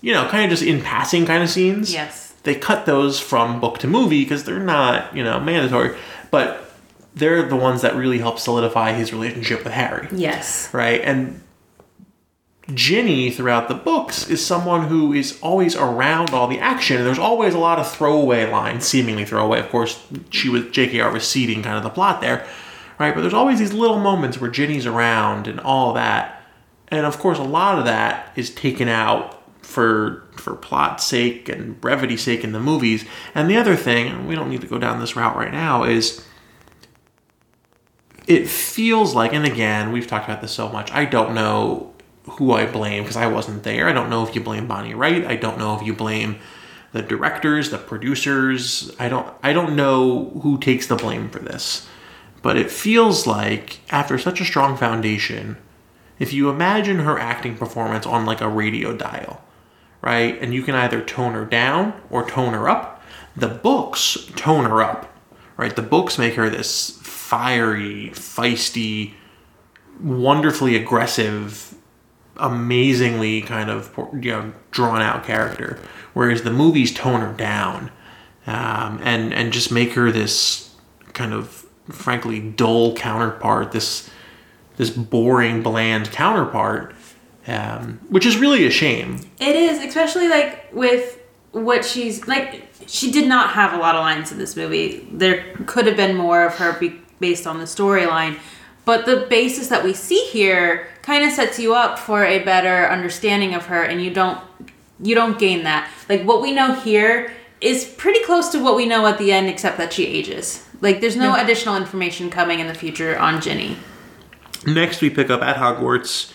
you 0.00 0.12
know, 0.12 0.28
kind 0.28 0.44
of 0.44 0.50
just 0.50 0.62
in 0.62 0.80
passing 0.80 1.26
kind 1.26 1.42
of 1.42 1.48
scenes. 1.50 1.92
yes. 1.92 2.34
They 2.44 2.56
cut 2.56 2.86
those 2.86 3.20
from 3.20 3.60
book 3.60 3.78
to 3.78 3.86
movie 3.86 4.22
because 4.24 4.44
they're 4.44 4.58
not 4.58 5.14
you 5.16 5.22
know 5.24 5.38
mandatory, 5.40 5.96
but 6.30 6.70
they're 7.14 7.42
the 7.48 7.56
ones 7.56 7.82
that 7.82 7.94
really 7.94 8.18
help 8.18 8.38
solidify 8.38 8.92
his 8.94 9.12
relationship 9.12 9.64
with 9.64 9.72
Harry 9.72 10.08
Yes. 10.12 10.72
right? 10.72 11.00
And 11.02 11.40
Ginny 12.72 13.30
throughout 13.30 13.68
the 13.68 13.74
books 13.74 14.30
is 14.30 14.44
someone 14.44 14.88
who 14.88 15.12
is 15.12 15.38
always 15.40 15.74
around 15.74 16.30
all 16.30 16.46
the 16.46 16.60
action, 16.60 16.96
and 16.96 17.06
there's 17.06 17.18
always 17.18 17.54
a 17.54 17.58
lot 17.58 17.78
of 17.78 17.90
throwaway 17.90 18.48
lines, 18.50 18.86
seemingly 18.86 19.24
throwaway. 19.24 19.58
Of 19.58 19.68
course, 19.68 20.00
she 20.30 20.48
was 20.48 20.70
J.K.R. 20.70 21.10
was 21.10 21.26
seeding 21.26 21.62
kind 21.62 21.76
of 21.76 21.82
the 21.82 21.90
plot 21.90 22.20
there, 22.20 22.46
right? 22.98 23.14
But 23.14 23.22
there's 23.22 23.34
always 23.34 23.58
these 23.58 23.72
little 23.72 23.98
moments 23.98 24.40
where 24.40 24.50
Ginny's 24.50 24.86
around 24.86 25.48
and 25.48 25.58
all 25.60 25.92
that, 25.94 26.42
and 26.88 27.04
of 27.04 27.18
course, 27.18 27.38
a 27.38 27.44
lot 27.44 27.78
of 27.78 27.84
that 27.84 28.32
is 28.36 28.50
taken 28.50 28.88
out 28.88 29.42
for 29.64 30.22
for 30.36 30.54
plot's 30.54 31.04
sake 31.04 31.48
and 31.48 31.80
brevity's 31.80 32.22
sake 32.22 32.44
in 32.44 32.52
the 32.52 32.60
movies. 32.60 33.04
And 33.34 33.50
the 33.50 33.56
other 33.56 33.76
thing, 33.76 34.26
we 34.26 34.34
don't 34.34 34.50
need 34.50 34.60
to 34.62 34.66
go 34.66 34.78
down 34.78 35.00
this 35.00 35.16
route 35.16 35.36
right 35.36 35.52
now, 35.52 35.84
is 35.84 36.24
it 38.26 38.48
feels 38.48 39.14
like, 39.14 39.32
and 39.32 39.44
again, 39.44 39.92
we've 39.92 40.06
talked 40.06 40.28
about 40.28 40.40
this 40.40 40.52
so 40.52 40.68
much. 40.68 40.90
I 40.92 41.04
don't 41.04 41.34
know 41.34 41.91
who 42.30 42.52
I 42.52 42.66
blame 42.66 43.02
because 43.02 43.16
I 43.16 43.26
wasn't 43.26 43.62
there. 43.62 43.88
I 43.88 43.92
don't 43.92 44.10
know 44.10 44.26
if 44.26 44.34
you 44.34 44.40
blame 44.40 44.68
Bonnie 44.68 44.94
Wright. 44.94 45.24
I 45.24 45.36
don't 45.36 45.58
know 45.58 45.76
if 45.76 45.82
you 45.82 45.92
blame 45.92 46.38
the 46.92 47.02
directors, 47.02 47.70
the 47.70 47.78
producers. 47.78 48.94
I 48.98 49.08
don't. 49.08 49.32
I 49.42 49.52
don't 49.52 49.76
know 49.76 50.30
who 50.42 50.58
takes 50.58 50.86
the 50.86 50.96
blame 50.96 51.28
for 51.30 51.40
this. 51.40 51.86
But 52.42 52.56
it 52.56 52.70
feels 52.70 53.26
like 53.26 53.80
after 53.90 54.18
such 54.18 54.40
a 54.40 54.44
strong 54.44 54.76
foundation, 54.76 55.58
if 56.18 56.32
you 56.32 56.50
imagine 56.50 57.00
her 57.00 57.18
acting 57.18 57.56
performance 57.56 58.04
on 58.04 58.26
like 58.26 58.40
a 58.40 58.48
radio 58.48 58.96
dial, 58.96 59.42
right, 60.00 60.40
and 60.40 60.52
you 60.52 60.62
can 60.62 60.74
either 60.74 61.02
tone 61.02 61.34
her 61.34 61.44
down 61.44 62.00
or 62.10 62.28
tone 62.28 62.52
her 62.52 62.68
up. 62.68 63.02
The 63.36 63.48
books 63.48 64.28
tone 64.36 64.64
her 64.64 64.82
up, 64.82 65.16
right? 65.56 65.74
The 65.74 65.82
books 65.82 66.18
make 66.18 66.34
her 66.34 66.50
this 66.50 66.98
fiery, 67.02 68.10
feisty, 68.14 69.14
wonderfully 70.00 70.76
aggressive, 70.76 71.74
amazingly 72.36 73.42
kind 73.42 73.70
of 73.70 73.96
you 74.14 74.30
know 74.30 74.52
drawn 74.70 75.02
out 75.02 75.24
character, 75.24 75.78
whereas 76.14 76.42
the 76.42 76.50
movies 76.50 76.92
tone 76.92 77.20
her 77.20 77.32
down, 77.32 77.90
um, 78.46 79.00
and 79.02 79.32
and 79.32 79.52
just 79.52 79.70
make 79.70 79.92
her 79.92 80.10
this 80.10 80.74
kind 81.12 81.32
of 81.32 81.66
frankly 81.90 82.40
dull 82.40 82.94
counterpart, 82.94 83.72
this 83.72 84.10
this 84.76 84.90
boring, 84.90 85.62
bland 85.62 86.10
counterpart, 86.10 86.94
um, 87.46 88.00
which 88.08 88.26
is 88.26 88.36
really 88.36 88.66
a 88.66 88.70
shame. 88.70 89.20
It 89.38 89.56
is, 89.56 89.78
especially 89.84 90.28
like 90.28 90.72
with 90.72 91.20
what 91.52 91.84
she's 91.84 92.26
like. 92.26 92.68
She 92.88 93.12
did 93.12 93.28
not 93.28 93.50
have 93.50 93.74
a 93.74 93.76
lot 93.76 93.94
of 93.94 94.00
lines 94.00 94.32
in 94.32 94.38
this 94.38 94.56
movie. 94.56 95.06
There 95.12 95.54
could 95.66 95.86
have 95.86 95.96
been 95.96 96.16
more 96.16 96.44
of 96.44 96.56
her 96.56 96.78
be, 96.78 97.00
based 97.20 97.46
on 97.46 97.58
the 97.58 97.64
storyline, 97.64 98.38
but 98.84 99.06
the 99.06 99.26
basis 99.28 99.68
that 99.68 99.84
we 99.84 99.94
see 99.94 100.24
here 100.26 100.88
kind 101.02 101.24
of 101.24 101.32
sets 101.32 101.58
you 101.58 101.74
up 101.74 101.98
for 101.98 102.24
a 102.24 102.42
better 102.44 102.88
understanding 102.88 103.54
of 103.54 103.66
her, 103.66 103.82
and 103.82 104.02
you 104.02 104.12
don't 104.12 104.40
you 105.00 105.14
don't 105.14 105.38
gain 105.38 105.64
that. 105.64 105.90
Like 106.08 106.22
what 106.22 106.42
we 106.42 106.52
know 106.52 106.74
here 106.74 107.32
is 107.60 107.84
pretty 107.84 108.22
close 108.24 108.48
to 108.50 108.62
what 108.62 108.76
we 108.76 108.86
know 108.86 109.06
at 109.06 109.18
the 109.18 109.32
end, 109.32 109.48
except 109.48 109.78
that 109.78 109.92
she 109.92 110.06
ages. 110.06 110.66
Like 110.80 111.00
there's 111.00 111.16
no 111.16 111.36
additional 111.36 111.76
information 111.76 112.28
coming 112.30 112.60
in 112.60 112.66
the 112.66 112.74
future 112.74 113.18
on 113.18 113.40
Ginny. 113.40 113.76
Next, 114.66 115.00
we 115.00 115.10
pick 115.10 115.30
up 115.30 115.42
at 115.42 115.56
Hogwarts. 115.56 116.32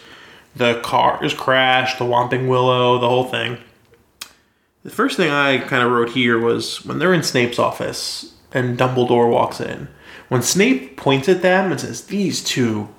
The 0.55 0.81
car 0.81 1.23
is 1.23 1.33
crashed, 1.33 1.99
the 1.99 2.05
Whomping 2.05 2.47
Willow, 2.47 2.97
the 2.97 3.07
whole 3.07 3.25
thing. 3.25 3.57
The 4.83 4.89
first 4.89 5.17
thing 5.17 5.29
I 5.29 5.59
kind 5.59 5.83
of 5.83 5.91
wrote 5.91 6.09
here 6.09 6.39
was 6.39 6.83
when 6.85 6.99
they're 6.99 7.13
in 7.13 7.23
Snape's 7.23 7.59
office 7.59 8.33
and 8.53 8.77
Dumbledore 8.77 9.29
walks 9.29 9.59
in. 9.59 9.89
When 10.29 10.41
Snape 10.41 10.97
points 10.97 11.29
at 11.29 11.41
them 11.41 11.71
and 11.71 11.79
says, 11.79 12.05
These 12.05 12.43
two 12.43 12.89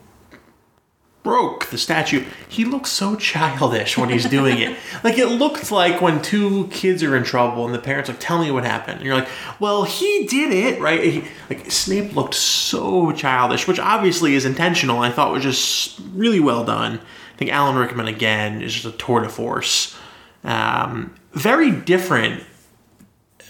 broke 1.23 1.67
the 1.67 1.77
statue, 1.77 2.25
he 2.49 2.65
looks 2.65 2.89
so 2.89 3.15
childish 3.17 3.99
when 3.99 4.09
he's 4.09 4.29
doing 4.29 4.59
it. 4.59 4.77
like, 5.05 5.19
it 5.19 5.27
looks 5.27 5.71
like 5.71 6.01
when 6.01 6.23
two 6.23 6.69
kids 6.69 7.03
are 7.03 7.17
in 7.17 7.25
trouble 7.25 7.67
and 7.67 7.75
the 7.75 7.79
parents 7.79 8.09
like, 8.09 8.21
Tell 8.21 8.43
me 8.43 8.51
what 8.51 8.65
happened. 8.65 8.99
And 8.99 9.07
you're 9.07 9.17
like, 9.17 9.29
Well, 9.61 9.85
he 9.85 10.27
did 10.27 10.53
it, 10.53 10.81
right? 10.81 11.03
He, 11.03 11.25
like, 11.51 11.71
Snape 11.71 12.15
looked 12.15 12.35
so 12.35 13.13
childish, 13.13 13.69
which 13.69 13.79
obviously 13.79 14.35
is 14.35 14.45
intentional. 14.45 15.01
I 15.01 15.11
thought 15.11 15.33
was 15.33 15.43
just 15.43 16.01
really 16.13 16.41
well 16.41 16.65
done. 16.65 17.01
I 17.35 17.37
think 17.39 17.53
Alan 17.53 17.77
Rickman, 17.77 18.09
again, 18.09 18.63
is 18.63 18.73
just 18.73 18.87
a 18.87 18.99
tour 18.99 19.21
de 19.21 19.29
force. 19.29 19.97
Um, 20.45 21.15
very 21.33 21.71
different, 21.71 22.43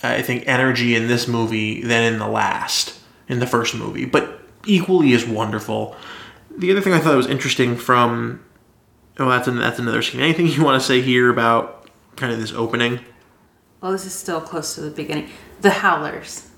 I 0.02 0.22
think, 0.22 0.46
energy 0.46 0.94
in 0.94 1.06
this 1.06 1.28
movie 1.28 1.82
than 1.82 2.12
in 2.12 2.18
the 2.18 2.28
last, 2.28 2.97
in 3.28 3.40
the 3.40 3.46
first 3.46 3.74
movie, 3.74 4.04
but 4.04 4.40
equally 4.66 5.12
as 5.12 5.26
wonderful. 5.26 5.96
The 6.56 6.70
other 6.70 6.80
thing 6.80 6.92
I 6.92 6.98
thought 6.98 7.16
was 7.16 7.26
interesting 7.26 7.76
from, 7.76 8.44
oh, 9.18 9.28
that's 9.28 9.48
an, 9.48 9.58
that's 9.58 9.78
another 9.78 10.02
scene. 10.02 10.20
Anything 10.20 10.46
you 10.46 10.64
want 10.64 10.80
to 10.80 10.86
say 10.86 11.00
here 11.00 11.30
about 11.30 11.88
kind 12.16 12.32
of 12.32 12.40
this 12.40 12.52
opening? 12.52 13.00
Well, 13.80 13.92
this 13.92 14.04
is 14.04 14.14
still 14.14 14.40
close 14.40 14.74
to 14.74 14.80
the 14.80 14.90
beginning. 14.90 15.30
The 15.60 15.70
Howlers. 15.70 16.50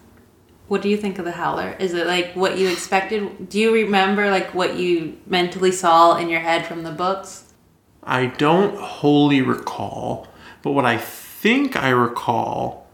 What 0.68 0.82
do 0.82 0.88
you 0.88 0.96
think 0.96 1.18
of 1.18 1.24
the 1.24 1.32
Howler? 1.32 1.76
Is 1.80 1.94
it 1.94 2.06
like 2.06 2.32
what 2.34 2.56
you 2.56 2.70
expected? 2.70 3.48
Do 3.48 3.58
you 3.58 3.72
remember 3.72 4.30
like 4.30 4.54
what 4.54 4.76
you 4.76 5.18
mentally 5.26 5.72
saw 5.72 6.16
in 6.16 6.28
your 6.28 6.40
head 6.40 6.64
from 6.64 6.84
the 6.84 6.92
books? 6.92 7.52
I 8.02 8.26
don't 8.26 8.76
wholly 8.78 9.42
recall, 9.42 10.28
but 10.62 10.70
what 10.70 10.86
I 10.86 10.96
think 10.96 11.76
I 11.76 11.90
recall 11.90 12.86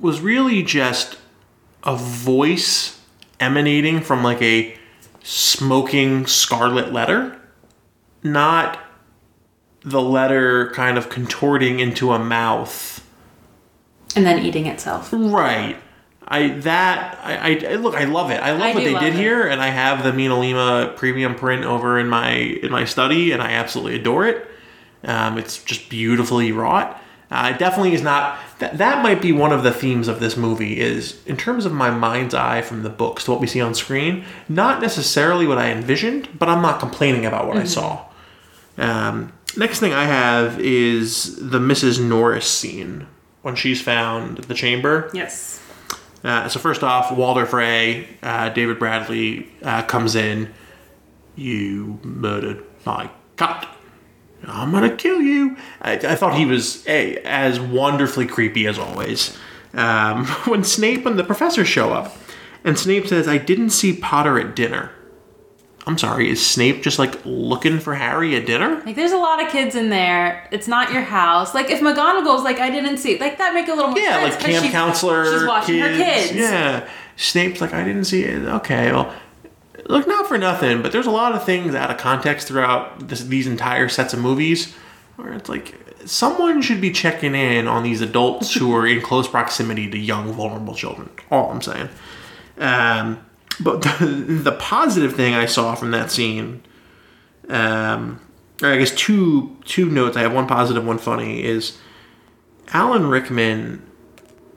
was 0.00 0.20
really 0.20 0.62
just 0.62 1.18
a 1.84 1.96
voice 1.96 3.00
emanating 3.40 4.00
from 4.00 4.22
like 4.22 4.40
a 4.42 4.76
smoking 5.22 6.26
scarlet 6.26 6.92
letter, 6.92 7.40
not 8.22 8.78
the 9.84 10.00
letter 10.00 10.70
kind 10.70 10.96
of 10.96 11.08
contorting 11.08 11.80
into 11.80 12.12
a 12.12 12.18
mouth 12.18 13.04
And 14.14 14.24
then 14.24 14.44
eating 14.44 14.66
itself. 14.66 15.10
Right. 15.12 15.76
I 16.28 16.48
that 16.48 17.18
I, 17.24 17.58
I 17.72 17.74
look. 17.76 17.94
I 17.94 18.04
love 18.04 18.30
it. 18.30 18.40
I 18.40 18.52
love 18.52 18.62
I 18.62 18.74
what 18.74 18.84
they 18.84 18.92
love 18.92 19.02
did 19.02 19.14
it. 19.14 19.18
here, 19.18 19.46
and 19.48 19.60
I 19.60 19.68
have 19.68 20.04
the 20.04 20.12
Mina 20.12 20.38
Lima 20.38 20.94
premium 20.96 21.34
print 21.34 21.64
over 21.64 21.98
in 21.98 22.08
my 22.08 22.30
in 22.30 22.70
my 22.70 22.84
study, 22.84 23.32
and 23.32 23.42
I 23.42 23.52
absolutely 23.52 23.96
adore 23.98 24.26
it. 24.26 24.48
Um, 25.04 25.36
it's 25.36 25.62
just 25.64 25.88
beautifully 25.88 26.52
wrought. 26.52 27.01
Uh, 27.32 27.52
it 27.54 27.58
definitely 27.58 27.94
is 27.94 28.02
not. 28.02 28.38
That 28.58 28.76
that 28.76 29.02
might 29.02 29.22
be 29.22 29.32
one 29.32 29.52
of 29.52 29.62
the 29.62 29.72
themes 29.72 30.06
of 30.06 30.20
this 30.20 30.36
movie. 30.36 30.78
Is 30.78 31.24
in 31.24 31.38
terms 31.38 31.64
of 31.64 31.72
my 31.72 31.90
mind's 31.90 32.34
eye 32.34 32.60
from 32.60 32.82
the 32.82 32.90
books 32.90 33.24
to 33.24 33.30
what 33.30 33.40
we 33.40 33.46
see 33.46 33.60
on 33.60 33.74
screen. 33.74 34.24
Not 34.50 34.82
necessarily 34.82 35.46
what 35.46 35.56
I 35.56 35.70
envisioned, 35.70 36.38
but 36.38 36.50
I'm 36.50 36.60
not 36.60 36.78
complaining 36.78 37.24
about 37.24 37.48
what 37.48 37.56
I 37.56 37.64
saw. 37.64 38.04
Um, 38.76 39.32
next 39.56 39.80
thing 39.80 39.94
I 39.94 40.04
have 40.04 40.60
is 40.60 41.36
the 41.36 41.58
Mrs. 41.58 42.06
Norris 42.06 42.46
scene 42.46 43.06
when 43.40 43.56
she's 43.56 43.80
found 43.80 44.38
the 44.38 44.54
chamber. 44.54 45.10
Yes. 45.14 45.60
Uh, 46.22 46.48
so 46.48 46.60
first 46.60 46.82
off, 46.84 47.16
Walder 47.16 47.46
Frey, 47.46 48.08
uh, 48.22 48.50
David 48.50 48.78
Bradley 48.78 49.50
uh, 49.62 49.82
comes 49.82 50.14
in. 50.14 50.52
You 51.34 51.98
murdered 52.02 52.62
my 52.84 53.10
cat. 53.36 53.66
I'm 54.46 54.72
gonna 54.72 54.94
kill 54.96 55.20
you. 55.20 55.56
I, 55.80 55.92
I 55.92 56.14
thought 56.16 56.34
he 56.34 56.46
was 56.46 56.86
a, 56.86 57.16
as 57.18 57.60
wonderfully 57.60 58.26
creepy 58.26 58.66
as 58.66 58.78
always. 58.78 59.36
Um, 59.74 60.26
when 60.46 60.64
Snape 60.64 61.06
and 61.06 61.18
the 61.18 61.24
professor 61.24 61.64
show 61.64 61.92
up, 61.92 62.16
and 62.64 62.78
Snape 62.78 63.06
says, 63.06 63.28
"I 63.28 63.38
didn't 63.38 63.70
see 63.70 63.92
Potter 63.94 64.38
at 64.38 64.54
dinner." 64.56 64.90
I'm 65.84 65.98
sorry, 65.98 66.30
is 66.30 66.44
Snape 66.44 66.84
just 66.84 67.00
like 67.00 67.18
looking 67.24 67.80
for 67.80 67.94
Harry 67.96 68.36
at 68.36 68.46
dinner? 68.46 68.80
Like, 68.86 68.94
there's 68.94 69.10
a 69.10 69.16
lot 69.16 69.42
of 69.44 69.50
kids 69.50 69.74
in 69.74 69.90
there. 69.90 70.46
It's 70.52 70.68
not 70.68 70.92
your 70.92 71.02
house. 71.02 71.54
Like, 71.56 71.70
if 71.70 71.80
McGonagall's 71.80 72.44
like, 72.44 72.60
I 72.60 72.70
didn't 72.70 72.98
see, 72.98 73.18
like, 73.18 73.36
that 73.38 73.52
make 73.52 73.66
a 73.66 73.72
little 73.74 73.90
more 73.90 73.98
Yeah, 73.98 74.20
sense. 74.20 74.22
Yeah, 74.22 74.30
like 74.30 74.38
camp 74.52 74.62
she's- 74.62 74.72
counselor. 74.72 75.24
She's 75.32 75.44
watching 75.48 75.74
kids. 75.80 75.98
her 75.98 76.04
kids. 76.04 76.32
Yeah. 76.36 76.88
Snape's 77.16 77.60
like, 77.60 77.72
I 77.74 77.82
didn't 77.82 78.04
see 78.04 78.22
it. 78.22 78.44
Okay, 78.44 78.92
well, 78.92 79.12
look, 79.86 80.06
not 80.06 80.26
for 80.26 80.38
nothing, 80.38 80.82
but 80.82 80.92
there's 80.92 81.06
a 81.06 81.10
lot 81.10 81.34
of 81.34 81.44
things 81.44 81.74
out 81.74 81.90
of 81.90 81.98
context 81.98 82.48
throughout 82.48 83.08
this, 83.08 83.22
these 83.24 83.46
entire 83.46 83.88
sets 83.88 84.12
of 84.12 84.20
movies 84.20 84.74
where 85.16 85.32
it's 85.32 85.48
like 85.48 85.74
someone 86.04 86.62
should 86.62 86.80
be 86.80 86.90
checking 86.90 87.34
in 87.34 87.68
on 87.68 87.82
these 87.82 88.00
adults 88.00 88.54
who 88.54 88.74
are 88.74 88.86
in 88.86 89.00
close 89.00 89.28
proximity 89.28 89.90
to 89.90 89.98
young, 89.98 90.32
vulnerable 90.32 90.74
children. 90.74 91.10
All 91.30 91.50
I'm 91.50 91.62
saying. 91.62 91.88
Um, 92.58 93.24
but 93.60 93.82
the, 93.82 94.06
the 94.44 94.52
positive 94.52 95.14
thing 95.14 95.34
I 95.34 95.46
saw 95.46 95.74
from 95.74 95.90
that 95.92 96.10
scene, 96.10 96.62
um, 97.48 98.20
or 98.62 98.68
I 98.68 98.78
guess 98.78 98.94
two 98.94 99.56
two 99.64 99.88
notes. 99.88 100.16
I 100.16 100.22
have 100.22 100.32
one 100.32 100.46
positive, 100.46 100.84
one 100.84 100.98
funny. 100.98 101.42
Is 101.42 101.78
Alan 102.68 103.06
Rickman 103.06 103.84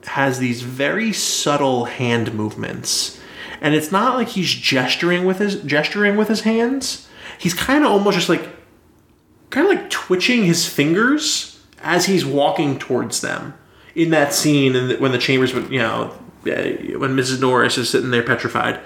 has 0.04 0.38
these 0.38 0.62
very 0.62 1.12
subtle 1.12 1.86
hand 1.86 2.32
movements, 2.32 3.20
and 3.66 3.74
it's 3.74 3.90
not 3.90 4.14
like 4.14 4.28
he's 4.28 4.48
gesturing 4.48 5.24
with 5.24 5.40
his 5.40 5.60
gesturing 5.62 6.14
with 6.14 6.28
his 6.28 6.42
hands. 6.42 7.08
He's 7.36 7.52
kind 7.52 7.84
of 7.84 7.90
almost 7.90 8.16
just 8.16 8.28
like 8.28 8.48
kind 9.50 9.66
of 9.66 9.76
like 9.76 9.90
twitching 9.90 10.44
his 10.44 10.68
fingers 10.68 11.60
as 11.82 12.06
he's 12.06 12.24
walking 12.24 12.78
towards 12.78 13.22
them 13.22 13.54
in 13.96 14.10
that 14.10 14.32
scene 14.32 14.76
and 14.76 15.00
when 15.00 15.10
the 15.10 15.18
chambers 15.18 15.52
you 15.52 15.80
know 15.80 16.16
uh, 16.46 16.62
when 16.96 17.16
mrs 17.16 17.40
norris 17.40 17.76
is 17.76 17.90
sitting 17.90 18.12
there 18.12 18.22
petrified. 18.22 18.78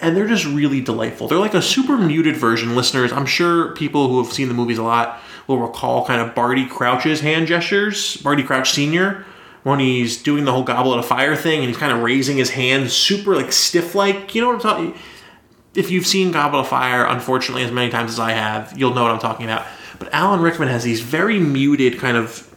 And 0.00 0.16
they're 0.16 0.26
just 0.26 0.46
really 0.46 0.80
delightful. 0.80 1.28
They're 1.28 1.38
like 1.38 1.52
a 1.52 1.60
super 1.60 1.98
muted 1.98 2.34
version. 2.34 2.74
Listeners 2.74 3.12
i'm 3.12 3.26
sure 3.26 3.74
people 3.74 4.08
who 4.08 4.24
have 4.24 4.32
seen 4.32 4.48
the 4.48 4.54
movies 4.54 4.78
a 4.78 4.82
lot 4.82 5.20
will 5.46 5.58
recall 5.58 6.06
kind 6.06 6.22
of 6.22 6.34
barty 6.34 6.64
crouch's 6.64 7.20
hand 7.20 7.48
gestures 7.48 8.16
barty 8.16 8.42
crouch 8.42 8.70
senior 8.70 9.26
when 9.62 9.78
he's 9.78 10.22
doing 10.22 10.44
the 10.44 10.52
whole 10.52 10.64
goblet 10.64 10.98
of 10.98 11.06
fire 11.06 11.36
thing 11.36 11.60
and 11.60 11.68
he's 11.68 11.76
kind 11.76 11.92
of 11.92 12.00
raising 12.00 12.36
his 12.36 12.50
hand 12.50 12.90
super 12.90 13.36
like 13.36 13.52
stiff 13.52 13.94
like 13.94 14.34
you 14.34 14.40
know 14.40 14.48
what 14.48 14.56
i'm 14.56 14.60
talking 14.60 14.94
if 15.74 15.90
you've 15.90 16.06
seen 16.06 16.32
Goblet 16.32 16.60
of 16.60 16.68
Fire, 16.68 17.04
unfortunately, 17.04 17.64
as 17.64 17.72
many 17.72 17.90
times 17.90 18.12
as 18.12 18.18
I 18.18 18.32
have, 18.32 18.76
you'll 18.76 18.94
know 18.94 19.02
what 19.02 19.10
I'm 19.10 19.18
talking 19.18 19.46
about. 19.46 19.66
But 19.98 20.12
Alan 20.12 20.40
Rickman 20.40 20.68
has 20.68 20.84
these 20.84 21.00
very 21.00 21.38
muted 21.38 21.98
kind 21.98 22.16
of. 22.16 22.48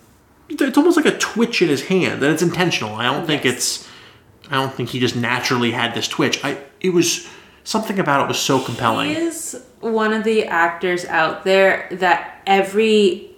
It's 0.49 0.77
almost 0.77 0.97
like 0.97 1.05
a 1.05 1.17
twitch 1.17 1.61
in 1.61 1.69
his 1.69 1.87
hand, 1.87 2.21
and 2.23 2.33
it's 2.33 2.43
intentional. 2.43 2.95
I 2.95 3.05
don't 3.05 3.25
think 3.25 3.45
it's. 3.45 3.87
I 4.49 4.55
don't 4.55 4.73
think 4.73 4.89
he 4.89 4.99
just 4.99 5.15
naturally 5.15 5.71
had 5.71 5.93
this 5.93 6.07
twitch. 6.07 6.43
I. 6.43 6.57
It 6.81 6.89
was 6.89 7.27
something 7.63 7.99
about 7.99 8.25
it 8.25 8.27
was 8.27 8.39
so 8.39 8.59
compelling. 8.59 9.09
He 9.09 9.15
is 9.15 9.63
one 9.79 10.13
of 10.13 10.23
the 10.23 10.45
actors 10.45 11.05
out 11.05 11.43
there 11.43 11.87
that 11.93 12.41
every 12.45 13.31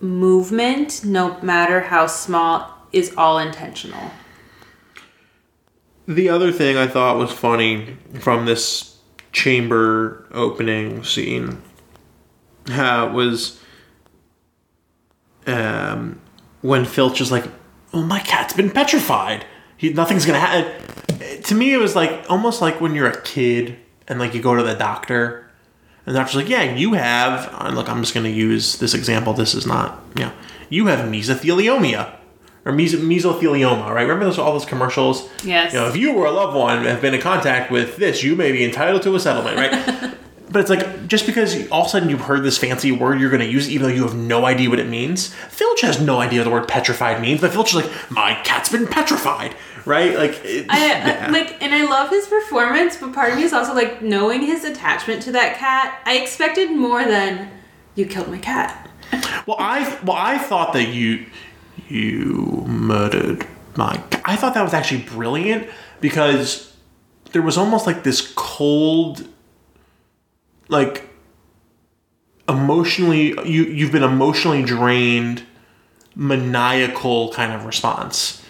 movement, 0.00 1.04
no 1.04 1.40
matter 1.40 1.80
how 1.80 2.06
small, 2.06 2.75
is 2.96 3.14
all 3.16 3.38
intentional. 3.38 4.10
The 6.08 6.28
other 6.28 6.50
thing 6.50 6.76
I 6.76 6.86
thought 6.86 7.18
was 7.18 7.30
funny 7.30 7.96
from 8.20 8.46
this 8.46 8.96
chamber 9.32 10.26
opening 10.32 11.04
scene 11.04 11.60
uh, 12.70 13.10
was 13.12 13.60
um, 15.46 16.20
when 16.62 16.84
Filch 16.84 17.20
is 17.20 17.30
like, 17.30 17.44
"Oh, 17.92 18.02
my 18.02 18.20
cat's 18.20 18.54
been 18.54 18.70
petrified. 18.70 19.44
He, 19.76 19.92
nothing's 19.92 20.24
gonna 20.24 20.40
happen." 20.40 21.42
To 21.42 21.54
me, 21.54 21.74
it 21.74 21.78
was 21.78 21.94
like 21.94 22.24
almost 22.30 22.62
like 22.62 22.80
when 22.80 22.94
you're 22.94 23.10
a 23.10 23.20
kid 23.22 23.76
and 24.08 24.18
like 24.18 24.32
you 24.32 24.40
go 24.40 24.54
to 24.54 24.62
the 24.62 24.74
doctor, 24.74 25.50
and 26.06 26.14
the 26.14 26.18
doctor's 26.18 26.36
like, 26.36 26.48
"Yeah, 26.48 26.62
you 26.62 26.94
have." 26.94 27.52
And 27.60 27.76
look, 27.76 27.88
I'm 27.88 28.00
just 28.00 28.14
gonna 28.14 28.28
use 28.28 28.78
this 28.78 28.94
example. 28.94 29.32
This 29.34 29.54
is 29.54 29.66
not, 29.66 30.16
know, 30.16 30.32
you 30.70 30.86
have 30.86 31.00
mesothelioma 31.08 32.16
or 32.66 32.72
mes- 32.72 32.96
mesothelioma, 32.96 33.88
right? 33.88 34.02
Remember 34.02 34.24
those 34.24 34.38
all 34.38 34.52
those 34.52 34.66
commercials? 34.66 35.30
Yes. 35.44 35.72
You 35.72 35.78
know, 35.78 35.88
if 35.88 35.96
you 35.96 36.12
or 36.14 36.26
a 36.26 36.32
loved 36.32 36.56
one 36.56 36.84
have 36.84 37.00
been 37.00 37.14
in 37.14 37.20
contact 37.20 37.70
with 37.70 37.96
this, 37.96 38.22
you 38.22 38.34
may 38.34 38.52
be 38.52 38.64
entitled 38.64 39.02
to 39.02 39.14
a 39.14 39.20
settlement, 39.20 39.56
right? 39.56 40.14
but 40.50 40.60
it's 40.60 40.70
like 40.70 41.06
just 41.06 41.26
because 41.26 41.68
all 41.70 41.82
of 41.82 41.86
a 41.86 41.90
sudden 41.90 42.10
you've 42.10 42.22
heard 42.22 42.42
this 42.42 42.58
fancy 42.58 42.90
word, 42.90 43.20
you're 43.20 43.30
going 43.30 43.40
to 43.40 43.48
use 43.48 43.68
it, 43.68 43.70
even 43.70 43.88
though 43.88 43.94
you 43.94 44.02
have 44.02 44.16
no 44.16 44.44
idea 44.44 44.68
what 44.68 44.80
it 44.80 44.88
means. 44.88 45.32
Filch 45.48 45.80
has 45.82 46.00
no 46.00 46.18
idea 46.20 46.40
what 46.40 46.44
the 46.44 46.50
word 46.50 46.68
petrified 46.68 47.22
means, 47.22 47.40
but 47.40 47.52
Filch 47.52 47.72
is 47.72 47.84
like, 47.84 48.10
my 48.10 48.34
cat's 48.42 48.68
been 48.68 48.88
petrified, 48.88 49.54
right? 49.84 50.16
Like, 50.16 50.40
it, 50.44 50.66
I, 50.68 50.86
yeah. 50.86 51.28
Like, 51.30 51.62
and 51.62 51.72
I 51.72 51.84
love 51.84 52.10
his 52.10 52.26
performance, 52.26 52.96
but 52.96 53.12
part 53.12 53.30
of 53.30 53.38
me 53.38 53.44
is 53.44 53.52
also 53.52 53.74
like 53.74 54.02
knowing 54.02 54.42
his 54.42 54.64
attachment 54.64 55.22
to 55.22 55.32
that 55.32 55.56
cat. 55.56 56.00
I 56.04 56.16
expected 56.16 56.72
more 56.72 57.04
than 57.04 57.48
you 57.94 58.06
killed 58.06 58.28
my 58.28 58.38
cat. 58.38 58.82
Well, 59.46 59.56
I 59.60 59.98
well 60.02 60.16
I 60.18 60.38
thought 60.38 60.72
that 60.72 60.88
you 60.88 61.26
you 61.88 62.64
murdered 62.66 63.46
my. 63.76 64.02
I 64.24 64.36
thought 64.36 64.54
that 64.54 64.62
was 64.62 64.74
actually 64.74 65.02
brilliant 65.02 65.68
because 66.00 66.74
there 67.32 67.42
was 67.42 67.56
almost 67.56 67.86
like 67.86 68.02
this 68.02 68.32
cold, 68.36 69.26
like 70.68 71.08
emotionally 72.48 73.34
you 73.48 73.64
you've 73.64 73.92
been 73.92 74.02
emotionally 74.02 74.62
drained, 74.62 75.42
maniacal 76.14 77.32
kind 77.32 77.52
of 77.52 77.64
response, 77.64 78.42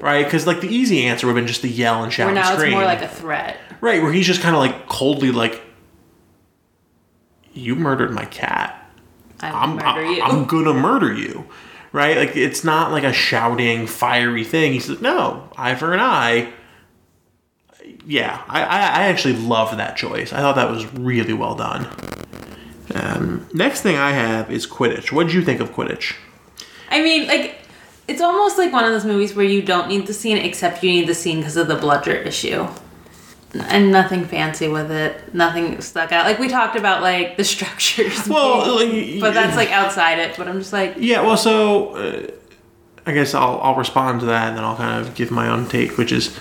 right? 0.00 0.24
Because 0.24 0.46
like 0.46 0.60
the 0.60 0.68
easy 0.68 1.04
answer 1.04 1.26
would 1.26 1.36
have 1.36 1.42
been 1.42 1.48
just 1.48 1.62
to 1.62 1.68
yell 1.68 2.02
and 2.02 2.12
shout 2.12 2.26
Where 2.26 2.36
and 2.36 2.44
now 2.44 2.52
it's 2.52 2.60
scream, 2.60 2.72
more 2.72 2.84
like 2.84 3.02
a 3.02 3.08
threat. 3.08 3.56
right? 3.80 4.02
Where 4.02 4.12
he's 4.12 4.26
just 4.26 4.40
kind 4.40 4.54
of 4.54 4.60
like 4.60 4.86
coldly 4.88 5.30
like, 5.30 5.60
"You 7.52 7.74
murdered 7.76 8.12
my 8.12 8.24
cat." 8.24 8.76
I 9.42 9.50
will 9.52 9.58
I'm, 9.58 9.76
murder 9.76 10.12
you. 10.12 10.22
I'm 10.22 10.44
gonna 10.44 10.74
murder 10.74 11.12
you. 11.12 11.46
Right? 11.92 12.16
Like 12.16 12.36
it's 12.36 12.62
not 12.62 12.92
like 12.92 13.04
a 13.04 13.12
shouting, 13.12 13.86
fiery 13.86 14.44
thing. 14.44 14.72
He 14.72 14.80
says, 14.80 15.00
No, 15.00 15.48
eye 15.56 15.74
for 15.74 15.92
an 15.92 16.00
eye. 16.00 16.52
Yeah, 18.06 18.42
I, 18.48 18.62
I, 18.62 18.78
I 18.78 19.02
actually 19.08 19.34
love 19.34 19.76
that 19.76 19.96
choice. 19.96 20.32
I 20.32 20.38
thought 20.38 20.56
that 20.56 20.70
was 20.70 20.86
really 20.94 21.32
well 21.32 21.54
done. 21.54 21.88
Um, 22.94 23.46
next 23.52 23.82
thing 23.82 23.96
I 23.96 24.12
have 24.12 24.50
is 24.50 24.66
Quidditch. 24.66 25.12
What 25.12 25.26
did 25.26 25.34
you 25.34 25.44
think 25.44 25.60
of 25.60 25.72
Quidditch? 25.72 26.14
I 26.90 27.02
mean, 27.02 27.28
like, 27.28 27.58
it's 28.08 28.20
almost 28.20 28.58
like 28.58 28.72
one 28.72 28.84
of 28.84 28.90
those 28.90 29.04
movies 29.04 29.34
where 29.34 29.46
you 29.46 29.62
don't 29.62 29.88
need 29.88 30.06
the 30.06 30.14
scene, 30.14 30.36
except 30.36 30.82
you 30.82 30.90
need 30.90 31.08
the 31.08 31.14
scene 31.14 31.38
because 31.38 31.56
of 31.56 31.68
the 31.68 31.76
bludger 31.76 32.14
issue. 32.14 32.66
And 33.54 33.90
nothing 33.90 34.26
fancy 34.26 34.68
with 34.68 34.90
it. 34.90 35.34
Nothing 35.34 35.80
stuck 35.80 36.12
out. 36.12 36.24
Like 36.24 36.38
we 36.38 36.48
talked 36.48 36.76
about, 36.76 37.02
like 37.02 37.36
the 37.36 37.44
structures. 37.56 38.28
Well, 38.28 38.76
like, 38.86 39.20
but 39.20 39.34
that's 39.34 39.56
like 39.56 39.70
outside 39.70 40.18
it. 40.18 40.36
But 40.36 40.48
I'm 40.48 40.58
just 40.58 40.72
like, 40.72 40.94
Yeah, 40.98 41.22
well, 41.22 41.36
so 41.36 41.94
uh, 41.96 42.30
I 43.06 43.12
guess 43.12 43.34
I'll 43.34 43.60
I'll 43.60 43.74
respond 43.74 44.20
to 44.20 44.26
that, 44.26 44.48
and 44.48 44.56
then 44.56 44.64
I'll 44.64 44.76
kind 44.76 45.04
of 45.04 45.14
give 45.14 45.30
my 45.30 45.48
own 45.48 45.68
take, 45.68 45.98
which 45.98 46.12
is, 46.12 46.38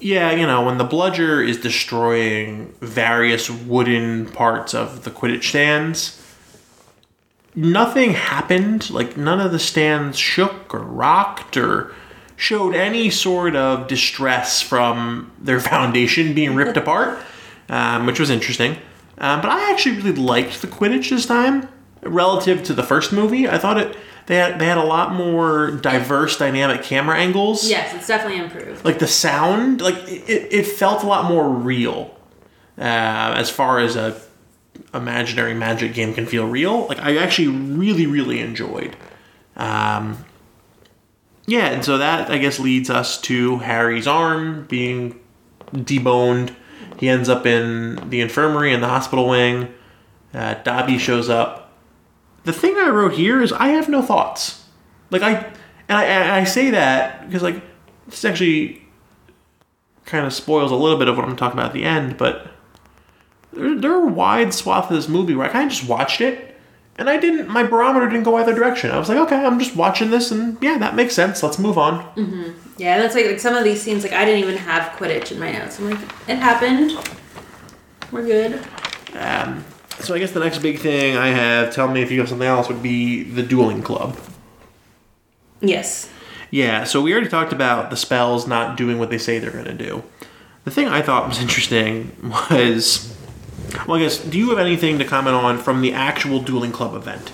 yeah, 0.00 0.32
you 0.32 0.46
know, 0.46 0.64
when 0.64 0.78
the 0.78 0.84
bludger 0.84 1.42
is 1.42 1.58
destroying 1.58 2.74
various 2.80 3.48
wooden 3.48 4.26
parts 4.26 4.74
of 4.74 5.04
the 5.04 5.10
Quidditch 5.10 5.44
stands, 5.44 6.20
nothing 7.54 8.12
happened. 8.12 8.90
Like 8.90 9.16
none 9.16 9.40
of 9.40 9.52
the 9.52 9.58
stands 9.58 10.18
shook 10.18 10.74
or 10.74 10.80
rocked 10.80 11.56
or 11.56 11.94
showed 12.42 12.74
any 12.74 13.08
sort 13.08 13.54
of 13.54 13.86
distress 13.86 14.60
from 14.60 15.30
their 15.40 15.60
foundation 15.72 16.34
being 16.34 16.56
ripped 16.56 16.76
apart, 16.82 17.18
um, 17.68 18.04
which 18.04 18.18
was 18.18 18.30
interesting. 18.30 18.72
Um, 19.18 19.40
but 19.40 19.50
I 19.50 19.70
actually 19.70 19.96
really 19.98 20.12
liked 20.20 20.60
the 20.60 20.66
Quidditch 20.66 21.10
this 21.10 21.24
time. 21.26 21.68
relative 22.02 22.64
to 22.64 22.74
the 22.74 22.82
first 22.82 23.12
movie. 23.12 23.48
I 23.48 23.58
thought 23.58 23.78
it 23.78 23.96
they 24.26 24.36
had 24.36 24.58
they 24.58 24.66
had 24.66 24.78
a 24.78 24.84
lot 24.84 25.14
more 25.14 25.70
diverse, 25.70 26.36
dynamic 26.36 26.82
camera 26.82 27.16
angles. 27.16 27.68
Yes, 27.68 27.94
it's 27.94 28.08
definitely 28.08 28.42
improved. 28.42 28.84
Like 28.84 28.98
the 28.98 29.06
sound, 29.06 29.80
like 29.80 29.96
it, 30.08 30.52
it 30.52 30.66
felt 30.66 31.04
a 31.04 31.06
lot 31.06 31.28
more 31.28 31.48
real. 31.48 32.16
Uh, 32.76 33.34
as 33.36 33.50
far 33.50 33.78
as 33.78 33.94
a 33.94 34.20
imaginary 34.94 35.54
magic 35.54 35.94
game 35.94 36.14
can 36.14 36.26
feel 36.26 36.46
real, 36.48 36.86
like 36.88 36.98
I 36.98 37.18
actually 37.18 37.48
really 37.48 38.06
really 38.06 38.40
enjoyed. 38.40 38.96
Um, 39.56 40.24
yeah, 41.52 41.66
and 41.66 41.84
so 41.84 41.98
that 41.98 42.30
I 42.30 42.38
guess 42.38 42.58
leads 42.58 42.88
us 42.88 43.20
to 43.22 43.58
Harry's 43.58 44.06
arm 44.06 44.64
being 44.70 45.20
deboned. 45.74 46.54
He 46.96 47.10
ends 47.10 47.28
up 47.28 47.44
in 47.44 48.08
the 48.08 48.22
infirmary 48.22 48.72
in 48.72 48.80
the 48.80 48.88
hospital 48.88 49.28
wing. 49.28 49.74
Uh, 50.32 50.54
Dobby 50.54 50.96
shows 50.96 51.28
up. 51.28 51.70
The 52.44 52.54
thing 52.54 52.74
I 52.78 52.88
wrote 52.88 53.12
here 53.12 53.42
is 53.42 53.52
I 53.52 53.68
have 53.68 53.90
no 53.90 54.00
thoughts. 54.00 54.64
Like 55.10 55.20
I, 55.20 55.34
and 55.90 55.98
I, 55.98 56.04
and 56.04 56.32
I 56.32 56.44
say 56.44 56.70
that 56.70 57.26
because 57.26 57.42
like 57.42 57.62
this 58.06 58.24
actually 58.24 58.82
kind 60.06 60.24
of 60.24 60.32
spoils 60.32 60.70
a 60.70 60.74
little 60.74 60.98
bit 60.98 61.08
of 61.08 61.18
what 61.18 61.28
I'm 61.28 61.36
talking 61.36 61.58
about 61.58 61.68
at 61.68 61.74
the 61.74 61.84
end. 61.84 62.16
But 62.16 62.46
there, 63.52 63.78
there 63.78 63.92
are 63.92 64.06
wide 64.06 64.54
swaths 64.54 64.88
of 64.88 64.96
this 64.96 65.06
movie 65.06 65.34
where 65.34 65.46
I 65.46 65.52
kind 65.52 65.70
of 65.70 65.76
just 65.76 65.86
watched 65.86 66.22
it, 66.22 66.51
and 67.02 67.10
I 67.10 67.16
didn't. 67.16 67.48
My 67.48 67.64
barometer 67.64 68.08
didn't 68.08 68.22
go 68.22 68.36
either 68.36 68.54
direction. 68.54 68.92
I 68.92 68.98
was 68.98 69.08
like, 69.08 69.18
okay, 69.18 69.34
I'm 69.34 69.58
just 69.58 69.74
watching 69.74 70.12
this, 70.12 70.30
and 70.30 70.56
yeah, 70.62 70.78
that 70.78 70.94
makes 70.94 71.14
sense. 71.14 71.42
Let's 71.42 71.58
move 71.58 71.76
on. 71.76 72.04
Mm-hmm. 72.14 72.52
Yeah, 72.78 72.98
that's 72.98 73.16
like, 73.16 73.26
like 73.26 73.40
some 73.40 73.56
of 73.56 73.64
these 73.64 73.82
scenes. 73.82 74.04
Like 74.04 74.12
I 74.12 74.24
didn't 74.24 74.40
even 74.40 74.56
have 74.56 74.92
Quidditch 74.92 75.32
in 75.32 75.40
my 75.40 75.50
notes. 75.50 75.80
I'm 75.80 75.90
like, 75.90 75.98
it 76.28 76.36
happened. 76.36 76.92
We're 78.12 78.22
good. 78.22 78.64
Um, 79.14 79.64
so 79.98 80.14
I 80.14 80.20
guess 80.20 80.30
the 80.30 80.38
next 80.38 80.58
big 80.58 80.78
thing 80.78 81.16
I 81.16 81.28
have, 81.28 81.74
tell 81.74 81.88
me 81.88 82.02
if 82.02 82.12
you 82.12 82.20
have 82.20 82.28
something 82.28 82.46
else, 82.46 82.68
would 82.68 82.84
be 82.84 83.24
the 83.24 83.42
dueling 83.42 83.82
club. 83.82 84.16
Yes. 85.60 86.08
Yeah, 86.52 86.84
so 86.84 87.00
we 87.00 87.12
already 87.12 87.28
talked 87.28 87.52
about 87.52 87.90
the 87.90 87.96
spells 87.96 88.46
not 88.46 88.76
doing 88.76 89.00
what 89.00 89.10
they 89.10 89.18
say 89.18 89.40
they're 89.40 89.50
going 89.50 89.64
to 89.64 89.74
do. 89.74 90.04
The 90.64 90.70
thing 90.70 90.86
I 90.86 91.02
thought 91.02 91.26
was 91.26 91.40
interesting 91.42 92.14
was, 92.22 93.16
well, 93.86 93.96
I 93.96 94.00
guess, 94.00 94.18
do 94.18 94.38
you 94.38 94.50
have 94.50 94.58
anything 94.58 94.98
to 94.98 95.04
comment 95.04 95.34
on 95.34 95.58
from 95.58 95.80
the 95.80 95.92
actual 95.92 96.40
dueling 96.40 96.72
club 96.72 96.94
event? 96.94 97.32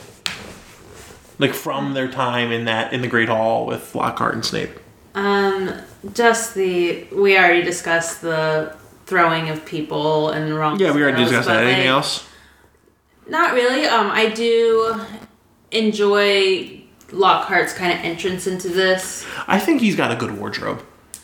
Like 1.38 1.54
from 1.54 1.94
their 1.94 2.08
time 2.08 2.50
in 2.50 2.64
that 2.64 2.92
in 2.92 3.00
the 3.00 3.08
Great 3.08 3.28
Hall 3.28 3.66
with 3.66 3.94
Lockhart 3.94 4.34
and 4.34 4.44
Snape. 4.44 4.70
Um, 5.14 5.72
just 6.12 6.54
the 6.54 7.06
we 7.12 7.36
already 7.36 7.62
discussed 7.62 8.22
the 8.22 8.76
throwing 9.06 9.48
of 9.48 9.64
people 9.64 10.30
and 10.30 10.50
the 10.50 10.54
wrong. 10.54 10.78
Yeah, 10.80 10.92
we 10.92 11.02
already 11.02 11.22
discussed 11.22 11.48
that. 11.48 11.62
Anything 11.62 11.80
like, 11.80 11.88
else? 11.88 12.28
Not 13.28 13.54
really. 13.54 13.86
Um, 13.86 14.10
I 14.10 14.28
do 14.30 15.00
enjoy 15.70 16.82
Lockhart's 17.12 17.72
kind 17.72 17.92
of 17.92 18.04
entrance 18.04 18.46
into 18.46 18.68
this. 18.68 19.26
I 19.46 19.58
think 19.58 19.80
he's 19.80 19.96
got 19.96 20.10
a 20.10 20.16
good 20.16 20.38
wardrobe. 20.38 20.82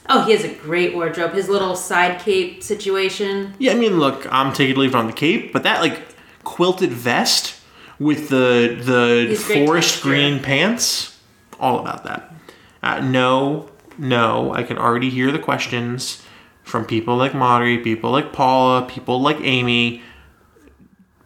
Oh, 0.08 0.24
he 0.24 0.32
has 0.32 0.44
a 0.44 0.54
great 0.54 0.94
wardrobe. 0.94 1.32
His 1.32 1.48
little 1.48 1.74
side 1.76 2.20
cape 2.20 2.62
situation. 2.62 3.54
Yeah, 3.58 3.72
I 3.72 3.74
mean, 3.74 3.98
look, 3.98 4.30
I'm 4.32 4.52
taking 4.52 4.76
leave 4.76 4.94
on 4.94 5.06
the 5.06 5.12
cape, 5.12 5.52
but 5.52 5.62
that 5.62 5.80
like 5.80 6.02
quilted 6.44 6.90
vest 6.90 7.60
with 7.98 8.28
the 8.28 8.78
the 8.82 9.26
He's 9.28 9.44
forest 9.44 10.02
green 10.02 10.40
pants, 10.40 11.18
all 11.58 11.78
about 11.78 12.04
that. 12.04 12.34
Uh, 12.82 13.00
no, 13.00 13.70
no, 13.96 14.52
I 14.52 14.62
can 14.62 14.76
already 14.76 15.08
hear 15.08 15.32
the 15.32 15.38
questions 15.38 16.22
from 16.62 16.84
people 16.84 17.16
like 17.16 17.34
Maury, 17.34 17.78
people 17.78 18.10
like 18.10 18.32
Paula, 18.32 18.86
people 18.86 19.20
like 19.20 19.38
Amy. 19.40 20.02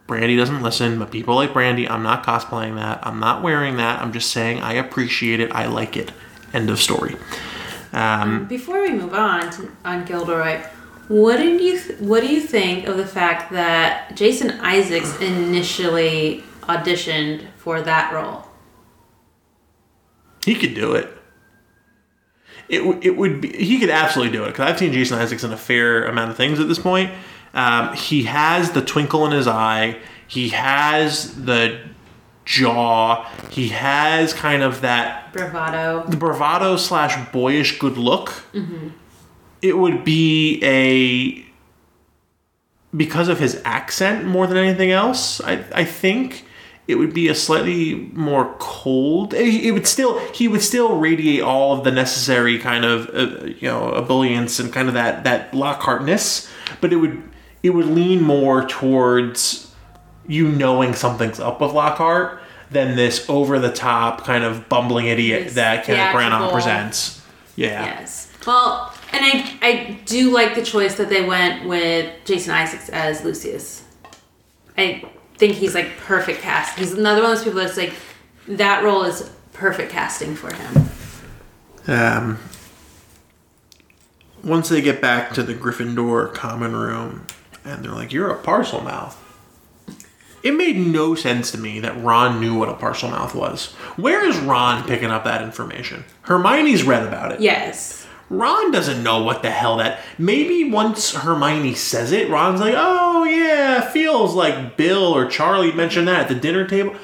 Brandy 0.07 0.35
doesn't 0.35 0.63
listen, 0.63 0.97
but 0.97 1.11
people 1.11 1.35
like 1.35 1.53
Brandy, 1.53 1.87
I'm 1.87 2.01
not 2.01 2.25
cosplaying 2.25 2.75
that. 2.75 3.05
I'm 3.05 3.19
not 3.19 3.43
wearing 3.43 3.77
that. 3.77 4.01
I'm 4.01 4.11
just 4.11 4.31
saying 4.31 4.61
I 4.61 4.73
appreciate 4.73 5.39
it. 5.39 5.51
I 5.51 5.67
like 5.67 5.95
it. 5.95 6.11
End 6.51 6.69
of 6.69 6.79
story. 6.79 7.15
Um, 7.93 8.45
Before 8.47 8.81
we 8.81 8.91
move 8.91 9.13
on 9.13 9.49
to, 9.51 9.71
on 9.83 10.05
Gilderoy, 10.05 10.61
what 11.07 11.37
did 11.37 11.59
you 11.59 11.79
th- 11.79 11.99
what 11.99 12.21
do 12.21 12.27
you 12.27 12.39
think 12.39 12.87
of 12.87 12.97
the 12.97 13.05
fact 13.05 13.51
that 13.51 14.15
Jason 14.15 14.51
Isaacs 14.61 15.19
initially 15.19 16.43
auditioned 16.63 17.47
for 17.57 17.81
that 17.81 18.13
role? 18.13 18.45
He 20.45 20.53
could 20.55 20.75
do 20.75 20.93
it. 20.93 21.09
It, 22.67 22.79
w- 22.79 22.99
it 23.01 23.17
would 23.17 23.41
be 23.41 23.49
he 23.57 23.79
could 23.79 23.89
absolutely 23.89 24.37
do 24.37 24.43
it 24.43 24.47
because 24.49 24.69
I've 24.69 24.77
seen 24.77 24.93
Jason 24.93 25.17
Isaacs 25.17 25.43
in 25.43 25.51
a 25.51 25.57
fair 25.57 26.05
amount 26.05 26.29
of 26.29 26.37
things 26.37 26.59
at 26.59 26.67
this 26.67 26.77
point. 26.79 27.11
Um, 27.55 27.93
he 27.95 28.23
has 28.23 28.71
the 28.71 28.81
twinkle 28.83 29.25
in 29.25 29.31
his 29.31 29.47
eye. 29.47 29.97
He 30.27 30.49
has 30.49 31.43
the 31.43 31.79
jaw. 32.49 33.29
He 33.51 33.69
has 33.69 34.33
kind 34.33 34.63
of 34.63 34.81
that 34.81 35.31
Bravado. 35.31 36.03
the 36.07 36.17
bravado 36.17 36.77
slash 36.77 37.31
boyish 37.31 37.77
good 37.77 37.95
look. 37.97 38.33
It 39.61 39.77
would 39.77 40.03
be 40.03 40.59
a 40.63 41.45
because 42.97 43.27
of 43.29 43.39
his 43.39 43.61
accent 43.63 44.25
more 44.25 44.47
than 44.47 44.57
anything 44.57 44.91
else. 44.91 45.39
I 45.41 45.63
I 45.73 45.83
think 45.85 46.45
it 46.87 46.95
would 46.95 47.13
be 47.13 47.27
a 47.27 47.35
slightly 47.35 48.09
more 48.13 48.55
cold. 48.57 49.35
It 49.35 49.65
it 49.65 49.71
would 49.71 49.85
still 49.85 50.17
he 50.33 50.47
would 50.47 50.63
still 50.63 50.97
radiate 50.97 51.41
all 51.41 51.77
of 51.77 51.83
the 51.83 51.91
necessary 51.91 52.57
kind 52.57 52.83
of 52.83 53.09
uh, 53.13 53.45
you 53.45 53.67
know 53.67 53.91
ebullience 53.95 54.59
and 54.59 54.73
kind 54.73 54.87
of 54.87 54.95
that 54.95 55.23
that 55.23 55.51
Lockhartness, 55.51 56.49
but 56.81 56.91
it 56.91 56.95
would 56.95 57.21
it 57.61 57.69
would 57.71 57.85
lean 57.85 58.23
more 58.23 58.65
towards 58.65 59.68
you 60.29 60.47
knowing 60.47 60.93
something's 60.93 61.39
up 61.39 61.59
with 61.59 61.73
Lockhart 61.73 62.39
than 62.71 62.95
this 62.95 63.27
over 63.29 63.59
the 63.59 63.71
top 63.71 64.23
kind 64.23 64.43
of 64.43 64.69
bumbling 64.69 65.07
idiot 65.07 65.45
This 65.45 65.55
that 65.55 65.85
Kenneth 65.85 66.15
Branagh 66.15 66.51
presents. 66.51 67.21
Yeah. 67.55 67.83
Yes. 67.83 68.31
Well, 68.47 68.93
and 69.11 69.25
I 69.25 69.57
I 69.61 69.99
do 70.05 70.31
like 70.31 70.55
the 70.55 70.63
choice 70.63 70.95
that 70.95 71.09
they 71.09 71.25
went 71.25 71.67
with 71.67 72.13
Jason 72.23 72.53
Isaacs 72.53 72.87
as 72.89 73.23
Lucius. 73.25 73.83
I 74.77 75.03
think 75.35 75.55
he's 75.55 75.73
like 75.75 75.97
perfect 75.97 76.41
cast. 76.41 76.77
He's 76.77 76.93
another 76.93 77.21
one 77.21 77.31
of 77.31 77.37
those 77.37 77.43
people 77.43 77.59
that's 77.59 77.75
like 77.75 77.93
that 78.47 78.83
role 78.83 79.03
is 79.03 79.29
perfect 79.53 79.91
casting 79.91 80.35
for 80.35 80.53
him. 80.53 80.89
Um, 81.87 82.39
once 84.43 84.69
they 84.69 84.81
get 84.81 85.01
back 85.01 85.33
to 85.33 85.43
the 85.43 85.55
Gryffindor 85.55 86.33
common 86.33 86.75
room, 86.75 87.25
and 87.65 87.83
they're 87.83 87.91
like, 87.91 88.13
"You're 88.13 88.31
a 88.31 88.37
Parselmouth." 88.37 89.15
It 90.43 90.55
made 90.55 90.77
no 90.77 91.15
sense 91.15 91.51
to 91.51 91.57
me 91.57 91.79
that 91.79 92.01
Ron 92.01 92.39
knew 92.39 92.57
what 92.57 92.69
a 92.69 92.73
Parselmouth 92.73 93.35
was. 93.35 93.73
Where 93.97 94.25
is 94.25 94.37
Ron 94.37 94.87
picking 94.87 95.11
up 95.11 95.23
that 95.25 95.41
information? 95.41 96.05
Hermione's 96.21 96.83
read 96.83 97.05
about 97.05 97.31
it. 97.31 97.41
Yes. 97.41 98.07
Ron 98.29 98.71
doesn't 98.71 99.03
know 99.03 99.23
what 99.23 99.41
the 99.41 99.49
hell 99.49 99.77
that. 99.77 99.99
Maybe 100.17 100.69
once 100.69 101.13
Hermione 101.13 101.73
says 101.73 102.11
it, 102.11 102.29
Ron's 102.29 102.61
like, 102.61 102.75
"Oh 102.77 103.23
yeah, 103.23 103.89
feels 103.89 104.35
like 104.35 104.77
Bill 104.77 105.03
or 105.03 105.25
Charlie 105.25 105.71
mentioned 105.71 106.07
that 106.07 106.21
at 106.21 106.27
the 106.27 106.35
dinner 106.35 106.67
table." 106.67 106.95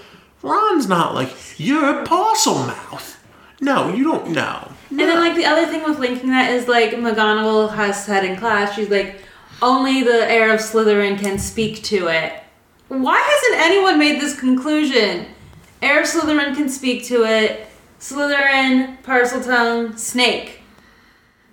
Ron's 0.44 0.88
not 0.88 1.16
like, 1.16 1.34
"You're 1.58 2.02
a 2.02 2.06
Parselmouth." 2.06 3.18
No, 3.60 3.92
you 3.92 4.04
don't 4.04 4.30
know. 4.30 4.72
And 4.92 5.00
then 5.00 5.20
like 5.20 5.36
the 5.36 5.46
other 5.46 5.66
thing 5.66 5.84
with 5.84 5.98
linking 5.98 6.30
that 6.30 6.52
is 6.52 6.68
like 6.68 6.92
McGonagall 6.92 7.74
has 7.74 8.06
said 8.06 8.24
in 8.24 8.38
class, 8.38 8.76
she's 8.76 8.90
like, 8.90 9.22
only 9.62 10.04
the 10.04 10.30
heir 10.30 10.54
of 10.54 10.60
Slytherin 10.60 11.20
can 11.20 11.40
speak 11.40 11.82
to 11.84 12.08
it. 12.08 12.34
Why 12.88 13.18
hasn't 13.18 13.62
anyone 13.62 14.00
made 14.00 14.22
this 14.22 14.40
conclusion? 14.40 15.28
Of 15.82 16.06
Slytherin 16.06 16.56
can 16.56 16.70
speak 16.70 17.04
to 17.06 17.24
it. 17.24 17.68
Slytherin, 18.00 19.02
Parseltongue, 19.04 19.98
Snake. 19.98 20.62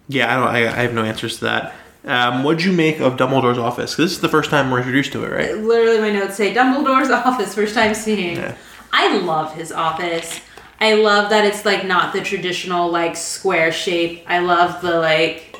Yeah, 0.08 0.32
I 0.32 0.38
don't. 0.38 0.48
I, 0.48 0.58
I 0.68 0.82
have 0.82 0.94
no 0.94 1.04
answers 1.04 1.38
to 1.38 1.44
that. 1.44 1.74
Um, 2.04 2.42
what'd 2.42 2.64
you 2.64 2.72
make 2.72 3.00
of 3.00 3.16
Dumbledore's 3.16 3.58
office? 3.58 3.94
this 3.94 4.12
is 4.12 4.20
the 4.20 4.28
first 4.28 4.50
time 4.50 4.70
we're 4.70 4.78
introduced 4.78 5.12
to 5.12 5.24
it, 5.24 5.28
right? 5.30 5.56
Literally, 5.56 6.00
my 6.00 6.10
notes 6.10 6.36
say 6.36 6.52
Dumbledore's 6.52 7.10
office. 7.10 7.54
First 7.54 7.74
time 7.74 7.94
seeing. 7.94 8.36
Yeah. 8.36 8.56
I 8.92 9.18
love 9.18 9.54
his 9.54 9.72
office. 9.72 10.40
I 10.80 10.94
love 10.94 11.30
that 11.30 11.44
it's 11.44 11.64
like 11.64 11.86
not 11.86 12.12
the 12.12 12.20
traditional 12.20 12.90
like 12.90 13.16
square 13.16 13.70
shape. 13.70 14.24
I 14.26 14.40
love 14.40 14.82
the 14.82 14.98
like 14.98 15.56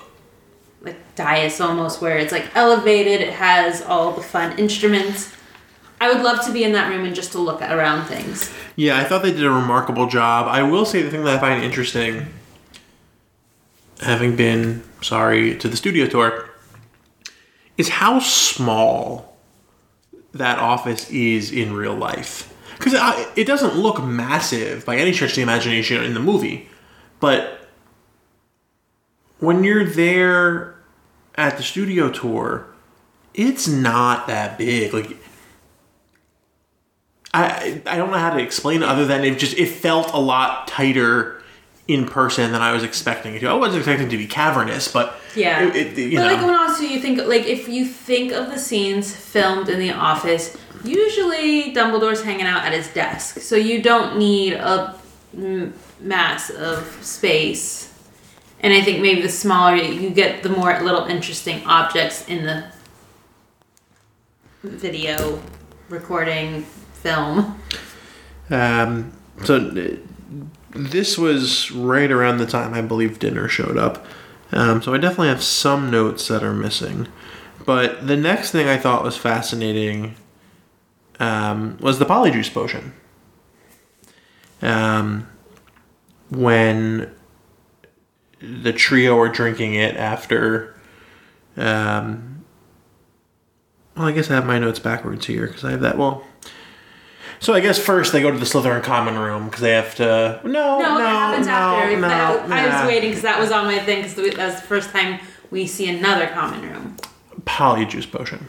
like 0.81 1.15
dais 1.15 1.61
almost 1.61 2.01
where 2.03 2.19
it's 2.19 2.33
like 2.33 2.55
elevated. 2.57 3.21
It 3.21 3.33
has 3.35 3.83
all 3.83 4.13
the 4.13 4.23
fun 4.23 4.59
instruments. 4.59 5.33
I 6.03 6.13
would 6.13 6.23
love 6.25 6.45
to 6.47 6.53
be 6.53 6.65
in 6.65 6.73
that 6.73 6.89
room 6.89 7.05
and 7.05 7.15
just 7.15 7.31
to 7.31 7.39
look 7.39 7.63
around 7.63 8.07
things. 8.07 8.53
Yeah, 8.75 8.99
I 8.99 9.05
thought 9.05 9.23
they 9.23 9.31
did 9.31 9.45
a 9.45 9.51
remarkable 9.51 10.09
job. 10.09 10.49
I 10.49 10.65
will 10.65 10.85
say 10.85 11.01
the 11.01 11.11
thing 11.11 11.23
that 11.23 11.37
I 11.37 11.39
find 11.39 11.63
interesting, 11.63 12.27
having 14.01 14.35
been 14.35 14.83
sorry 15.01 15.57
to 15.59 15.69
the 15.69 15.77
studio 15.77 16.07
tour, 16.07 16.51
is 17.79 17.89
how 17.89 18.19
small 18.19 19.37
that 20.33 20.59
office 20.59 21.09
is 21.09 21.53
in 21.53 21.73
real 21.73 21.95
life. 21.95 22.53
Because 22.79 22.95
it 23.37 23.47
doesn't 23.47 23.77
look 23.77 24.03
massive 24.03 24.85
by 24.85 24.97
any 24.97 25.13
stretch 25.13 25.31
of 25.31 25.37
the 25.37 25.43
imagination 25.43 26.03
in 26.03 26.15
the 26.15 26.21
movie, 26.21 26.69
but 27.21 27.69
when 29.39 29.63
you're 29.63 29.85
there 29.85 30.75
at 31.37 31.57
the 31.59 31.63
studio 31.63 32.11
tour, 32.11 32.67
it's 33.35 33.69
not 33.69 34.27
that 34.27 34.59
big. 34.59 34.93
Like 34.93 35.17
I 37.35 37.81
I 37.87 37.97
don't 37.97 38.11
know 38.11 38.19
how 38.19 38.31
to 38.31 38.43
explain 38.43 38.83
it 38.83 38.89
other 38.89 39.07
than 39.07 39.25
it 39.25 39.39
just 39.39 39.57
it 39.57 39.69
felt 39.69 40.13
a 40.13 40.19
lot 40.19 40.69
tighter 40.69 41.43
in 41.89 42.07
person 42.07 42.53
than 42.53 42.63
I 42.63 42.73
was 42.73 42.85
expecting 42.85 43.35
it 43.35 43.41
to. 43.41 43.49
I 43.49 43.55
wasn't 43.55 43.79
expecting 43.79 44.07
it 44.07 44.11
to 44.11 44.17
be 44.17 44.27
cavernous, 44.27 44.89
but 44.91 45.19
Yeah. 45.35 45.69
it, 45.69 45.99
it, 45.99 46.15
but 46.15 46.23
know, 46.23 46.33
like 46.35 46.45
when 46.45 46.55
also 46.55 46.85
you 46.85 47.01
think 47.01 47.19
like 47.27 47.45
if 47.47 47.69
you 47.69 47.85
think 47.85 48.33
of 48.33 48.51
the 48.51 48.59
scenes 48.59 49.15
filmed 49.15 49.69
in 49.69 49.79
the 49.79 49.93
office, 49.93 50.57
usually 50.85 51.75
Dumbledore's 51.75 52.23
hanging 52.23 52.47
out 52.47 52.65
at 52.65 52.73
his 52.73 52.89
desk, 52.89 53.41
so 53.41 53.57
you 53.57 53.83
don't 53.83 54.19
need 54.19 54.55
a 54.55 54.99
mass 56.01 56.51
of 56.51 56.87
space. 57.03 57.89
And 58.61 58.73
I 58.73 58.81
think 58.83 59.01
maybe 59.01 59.23
the 59.23 59.29
smaller 59.29 59.75
you 59.75 60.11
get, 60.11 60.45
the 60.45 60.49
more 60.49 60.79
little 60.83 61.07
interesting 61.07 61.65
objects 61.67 62.29
in 62.29 62.47
the 62.47 62.65
video 64.63 65.43
recording 65.89 66.65
film. 67.03 67.61
Um, 68.51 69.13
so 69.45 69.57
uh, 69.57 69.97
this 70.75 71.19
was 71.19 71.71
right 71.71 72.11
around 72.11 72.39
the 72.39 72.47
time 72.47 72.75
I 72.75 72.83
believe 72.83 73.19
dinner 73.19 73.49
showed 73.49 73.77
up. 73.77 74.07
Um, 74.53 74.83
so 74.83 74.93
I 74.93 74.99
definitely 74.99 75.29
have 75.29 75.43
some 75.43 75.91
notes 75.91 76.29
that 76.29 76.43
are 76.43 76.53
missing. 76.53 77.09
But 77.65 78.07
the 78.07 78.17
next 78.17 78.51
thing 78.51 78.69
I 78.69 78.77
thought 78.77 79.03
was 79.03 79.17
fascinating 79.17 80.17
um, 81.19 81.79
was 81.81 81.99
the 81.99 82.05
polyjuice 82.05 82.53
potion. 82.53 82.93
Um, 84.61 85.29
when 86.31 87.13
the 88.41 88.73
trio 88.73 89.19
are 89.19 89.29
drinking 89.29 89.75
it 89.75 89.97
after. 89.97 90.75
Um, 91.57 92.45
well, 93.97 94.07
I 94.07 94.13
guess 94.13 94.31
I 94.31 94.35
have 94.35 94.47
my 94.47 94.59
notes 94.59 94.79
backwards 94.79 95.27
here 95.27 95.47
because 95.47 95.65
I 95.65 95.73
have 95.73 95.81
that. 95.81 95.99
Well, 95.99 96.25
so 97.43 97.53
I 97.55 97.61
guess 97.61 97.79
first 97.79 98.13
they 98.13 98.23
go 98.23 98.31
to 98.31 98.39
the 98.39 98.45
Slytherin 98.45 98.83
common 98.83 99.19
room 99.19 99.47
because 99.47 99.61
they 99.61 99.73
have 99.73 99.95
to. 99.97 100.41
No, 100.45 100.51
no, 100.51 100.79
No, 100.79 100.99
that 100.99 101.09
happens 101.09 101.47
no, 101.47 101.53
after. 101.53 101.97
No, 101.97 102.09
That- 102.09 102.51
I 102.51 102.67
nah. 102.69 102.79
was 102.85 102.89
waiting 102.89 103.11
because 103.11 103.23
that 103.23 103.39
was 103.39 103.51
on 103.53 103.67
my 103.67 103.79
thing 103.81 104.03
because 104.03 104.15
that 104.15 104.39
was 104.39 104.55
the 104.61 104.67
first 104.67 104.91
time 104.91 105.21
we 105.51 105.67
see 105.67 105.89
another 105.91 106.29
common 106.29 106.63
room. 106.63 106.97
Polyjuice 107.45 108.11
potion. 108.11 108.49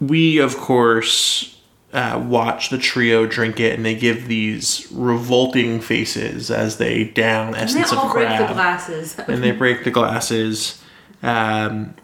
We 0.00 0.38
of 0.38 0.56
course 0.56 1.60
uh, 1.92 2.22
watch 2.24 2.70
the 2.70 2.78
trio 2.78 3.26
drink 3.26 3.58
it, 3.60 3.74
and 3.74 3.84
they 3.84 3.94
give 3.94 4.28
these 4.28 4.86
revolting 4.92 5.80
faces 5.80 6.50
as 6.50 6.78
they 6.78 7.04
down 7.04 7.48
And 7.48 7.68
they 7.68 7.80
essence 7.80 7.92
all 7.92 8.06
of 8.06 8.12
break 8.12 8.28
the 8.38 8.46
glasses. 8.54 9.18
and 9.18 9.42
they 9.42 9.50
break 9.50 9.84
the 9.84 9.90
glasses. 9.90 10.80
Um, 11.22 11.94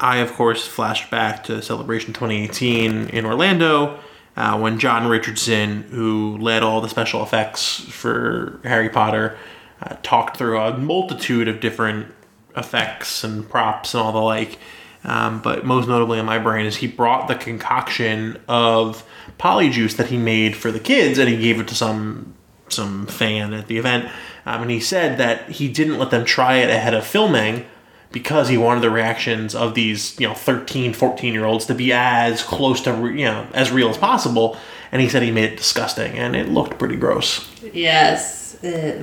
I, 0.00 0.18
of 0.18 0.32
course, 0.32 0.66
flashed 0.66 1.10
back 1.10 1.44
to 1.44 1.60
Celebration 1.62 2.12
2018 2.12 3.10
in 3.10 3.26
Orlando 3.26 4.00
uh, 4.36 4.58
when 4.58 4.78
John 4.78 5.06
Richardson, 5.06 5.82
who 5.90 6.38
led 6.38 6.62
all 6.62 6.80
the 6.80 6.88
special 6.88 7.22
effects 7.22 7.80
for 7.80 8.60
Harry 8.64 8.88
Potter, 8.88 9.36
uh, 9.82 9.96
talked 10.02 10.36
through 10.36 10.58
a 10.58 10.76
multitude 10.76 11.48
of 11.48 11.60
different 11.60 12.12
effects 12.56 13.22
and 13.22 13.48
props 13.48 13.94
and 13.94 14.02
all 14.02 14.12
the 14.12 14.18
like. 14.18 14.58
Um, 15.04 15.40
but 15.40 15.64
most 15.64 15.88
notably 15.88 16.18
in 16.18 16.26
my 16.26 16.38
brain 16.38 16.66
is 16.66 16.76
he 16.76 16.86
brought 16.86 17.28
the 17.28 17.34
concoction 17.34 18.38
of 18.48 19.04
polyjuice 19.38 19.96
that 19.96 20.08
he 20.08 20.18
made 20.18 20.56
for 20.56 20.70
the 20.70 20.80
kids 20.80 21.18
and 21.18 21.28
he 21.28 21.38
gave 21.38 21.58
it 21.60 21.68
to 21.68 21.74
some 21.74 22.34
some 22.68 23.06
fan 23.06 23.52
at 23.52 23.66
the 23.66 23.78
event. 23.78 24.10
Um, 24.46 24.62
and 24.62 24.70
he 24.70 24.78
said 24.78 25.18
that 25.18 25.50
he 25.50 25.68
didn't 25.68 25.98
let 25.98 26.10
them 26.10 26.24
try 26.24 26.56
it 26.56 26.70
ahead 26.70 26.94
of 26.94 27.04
filming 27.04 27.66
because 28.12 28.48
he 28.48 28.56
wanted 28.58 28.80
the 28.80 28.90
reactions 28.90 29.54
of 29.54 29.74
these, 29.74 30.18
you 30.18 30.26
know, 30.26 30.34
13, 30.34 30.92
14 30.92 31.32
year 31.32 31.44
olds 31.44 31.66
to 31.66 31.74
be 31.74 31.92
as 31.92 32.42
close 32.42 32.80
to, 32.82 32.90
you 33.06 33.24
know, 33.24 33.46
as 33.52 33.70
real 33.70 33.88
as 33.88 33.96
possible. 33.96 34.56
And 34.92 35.00
he 35.00 35.08
said 35.08 35.22
he 35.22 35.30
made 35.30 35.52
it 35.52 35.56
disgusting 35.56 36.12
and 36.18 36.34
it 36.34 36.48
looked 36.48 36.78
pretty 36.78 36.96
gross. 36.96 37.48
Yes. 37.72 38.62
Uh, 38.64 38.98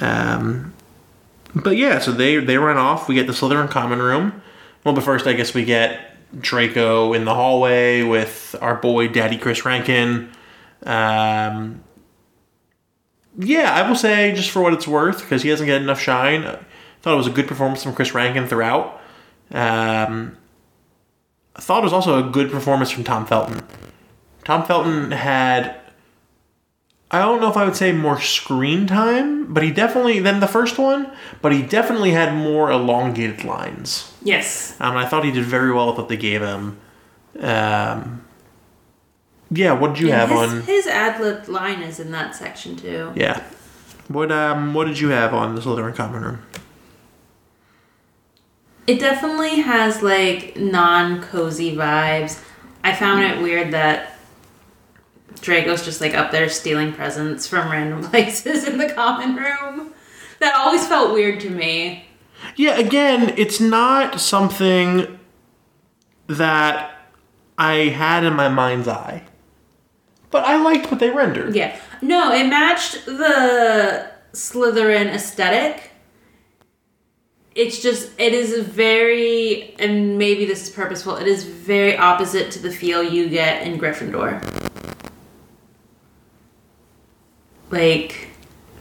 Um, 0.00 0.74
but 1.54 1.76
yeah, 1.76 1.98
so 2.00 2.12
they 2.12 2.36
they 2.36 2.58
run 2.58 2.76
off. 2.76 3.08
We 3.08 3.14
get 3.14 3.26
the 3.26 3.32
Slytherin 3.32 3.70
common 3.70 4.00
room. 4.00 4.42
Well, 4.84 4.94
but 4.94 5.04
first, 5.04 5.26
I 5.26 5.32
guess 5.32 5.54
we 5.54 5.64
get 5.64 6.16
Draco 6.40 7.12
in 7.12 7.24
the 7.24 7.34
hallway 7.34 8.02
with 8.02 8.54
our 8.60 8.74
boy 8.74 9.08
Daddy 9.08 9.38
Chris 9.38 9.64
Rankin. 9.64 10.30
Um, 10.84 11.82
yeah, 13.38 13.72
I 13.72 13.88
will 13.88 13.96
say 13.96 14.32
just 14.32 14.50
for 14.50 14.62
what 14.62 14.74
it's 14.74 14.86
worth, 14.86 15.20
because 15.20 15.42
he 15.42 15.48
hasn't 15.48 15.66
get 15.66 15.80
enough 15.80 16.00
shine. 16.00 16.58
I 17.04 17.06
thought 17.06 17.14
it 17.14 17.18
was 17.18 17.26
a 17.26 17.32
good 17.32 17.46
performance 17.46 17.82
from 17.82 17.94
Chris 17.94 18.14
Rankin 18.14 18.46
throughout. 18.46 18.98
Um, 19.50 20.38
I 21.54 21.60
thought 21.60 21.80
it 21.80 21.84
was 21.84 21.92
also 21.92 22.26
a 22.26 22.30
good 22.30 22.50
performance 22.50 22.90
from 22.90 23.04
Tom 23.04 23.26
Felton. 23.26 23.60
Tom 24.42 24.64
Felton 24.64 25.10
had 25.10 25.76
I 27.10 27.18
don't 27.18 27.42
know 27.42 27.50
if 27.50 27.58
I 27.58 27.66
would 27.66 27.76
say 27.76 27.92
more 27.92 28.18
screen 28.18 28.86
time, 28.86 29.52
but 29.52 29.62
he 29.62 29.70
definitely 29.70 30.18
than 30.20 30.40
the 30.40 30.46
first 30.46 30.78
one, 30.78 31.12
but 31.42 31.52
he 31.52 31.60
definitely 31.60 32.12
had 32.12 32.34
more 32.34 32.70
elongated 32.70 33.44
lines. 33.44 34.10
yes. 34.22 34.74
Um, 34.80 34.96
I 34.96 35.06
thought 35.06 35.26
he 35.26 35.30
did 35.30 35.44
very 35.44 35.74
well 35.74 35.88
with 35.88 35.98
what 35.98 36.08
they 36.08 36.16
gave 36.16 36.40
him. 36.40 36.78
Um, 37.38 38.24
yeah, 39.50 39.72
what 39.72 39.92
did 39.92 40.00
you 40.00 40.10
have 40.10 40.30
his, 40.30 40.38
on? 40.38 40.62
his 40.62 40.86
ad 40.86 41.20
lib 41.20 41.48
line 41.48 41.82
is 41.82 42.00
in 42.00 42.12
that 42.12 42.34
section 42.34 42.76
too. 42.76 43.12
Yeah, 43.14 43.44
what 44.08 44.32
um, 44.32 44.72
what 44.72 44.86
did 44.86 44.98
you 44.98 45.10
have 45.10 45.34
on 45.34 45.54
the 45.54 45.60
Slytherin 45.60 45.94
common 45.94 46.22
room? 46.22 46.42
It 48.86 49.00
definitely 49.00 49.60
has 49.60 50.02
like 50.02 50.56
non 50.56 51.22
cozy 51.22 51.74
vibes. 51.74 52.42
I 52.82 52.94
found 52.94 53.22
it 53.24 53.42
weird 53.42 53.72
that 53.72 54.16
Draco's 55.40 55.84
just 55.84 56.00
like 56.00 56.14
up 56.14 56.30
there 56.30 56.48
stealing 56.48 56.92
presents 56.92 57.46
from 57.46 57.70
random 57.70 58.02
places 58.10 58.66
in 58.66 58.78
the 58.78 58.92
common 58.92 59.36
room. 59.36 59.92
That 60.40 60.54
always 60.56 60.86
felt 60.86 61.12
weird 61.14 61.40
to 61.40 61.50
me. 61.50 62.06
Yeah, 62.56 62.76
again, 62.78 63.32
it's 63.36 63.60
not 63.60 64.20
something 64.20 65.18
that 66.26 66.94
I 67.56 67.74
had 67.74 68.24
in 68.24 68.34
my 68.34 68.48
mind's 68.48 68.88
eye, 68.88 69.22
but 70.30 70.44
I 70.44 70.56
liked 70.62 70.90
what 70.90 71.00
they 71.00 71.10
rendered. 71.10 71.54
Yeah. 71.54 71.78
No, 72.02 72.32
it 72.32 72.48
matched 72.48 73.06
the 73.06 74.10
Slytherin 74.32 75.06
aesthetic. 75.06 75.90
It's 77.54 77.80
just, 77.80 78.10
it 78.18 78.32
is 78.32 78.58
very, 78.66 79.74
and 79.78 80.18
maybe 80.18 80.44
this 80.44 80.64
is 80.64 80.70
purposeful, 80.70 81.16
it 81.16 81.28
is 81.28 81.44
very 81.44 81.96
opposite 81.96 82.50
to 82.52 82.58
the 82.58 82.70
feel 82.70 83.00
you 83.02 83.28
get 83.28 83.64
in 83.64 83.78
Gryffindor. 83.78 84.42
Like, 87.70 88.30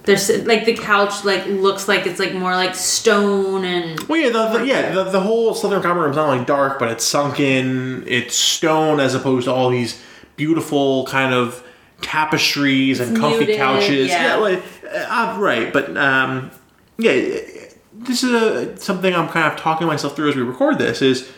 there's, 0.06 0.46
like, 0.48 0.66
the 0.66 0.76
couch, 0.76 1.24
like, 1.24 1.46
looks 1.46 1.88
like 1.88 2.08
it's, 2.08 2.20
like, 2.20 2.34
more 2.34 2.56
like 2.56 2.74
stone 2.74 3.64
and. 3.64 4.00
Well, 4.02 4.20
yeah, 4.20 4.30
the, 4.30 4.58
the 4.58 4.66
yeah 4.66 4.92
the, 4.92 5.04
the 5.06 5.22
whole 5.22 5.54
Slytherin 5.54 5.84
common 5.84 6.04
room 6.04 6.12
is 6.12 6.18
not 6.18 6.30
only 6.30 6.44
dark, 6.46 6.80
but 6.80 6.90
it's 6.90 7.06
sunken. 7.06 8.04
It's 8.08 8.36
stone 8.36 9.00
as 9.00 9.14
opposed 9.14 9.46
to 9.46 9.54
all 9.54 9.70
these 9.70 10.02
beautiful 10.36 11.06
kind 11.06 11.34
of 11.34 11.64
tapestries 12.02 13.00
and 13.00 13.16
comfy 13.18 13.38
muted, 13.46 13.58
couches. 13.58 14.10
yeah. 14.10 14.36
like, 14.36 14.64
uh, 14.92 15.38
right, 15.40 15.72
but 15.72 15.96
um, 15.96 16.52
yeah, 16.98 17.40
this 18.06 18.24
is 18.24 18.32
a, 18.32 18.78
something 18.78 19.14
I'm 19.14 19.28
kind 19.30 19.52
of 19.52 19.60
talking 19.60 19.88
myself 19.88 20.16
through 20.16 20.30
as 20.30 20.36
we 20.36 20.42
record 20.42 20.78
this. 20.78 21.02
Is 21.02 21.32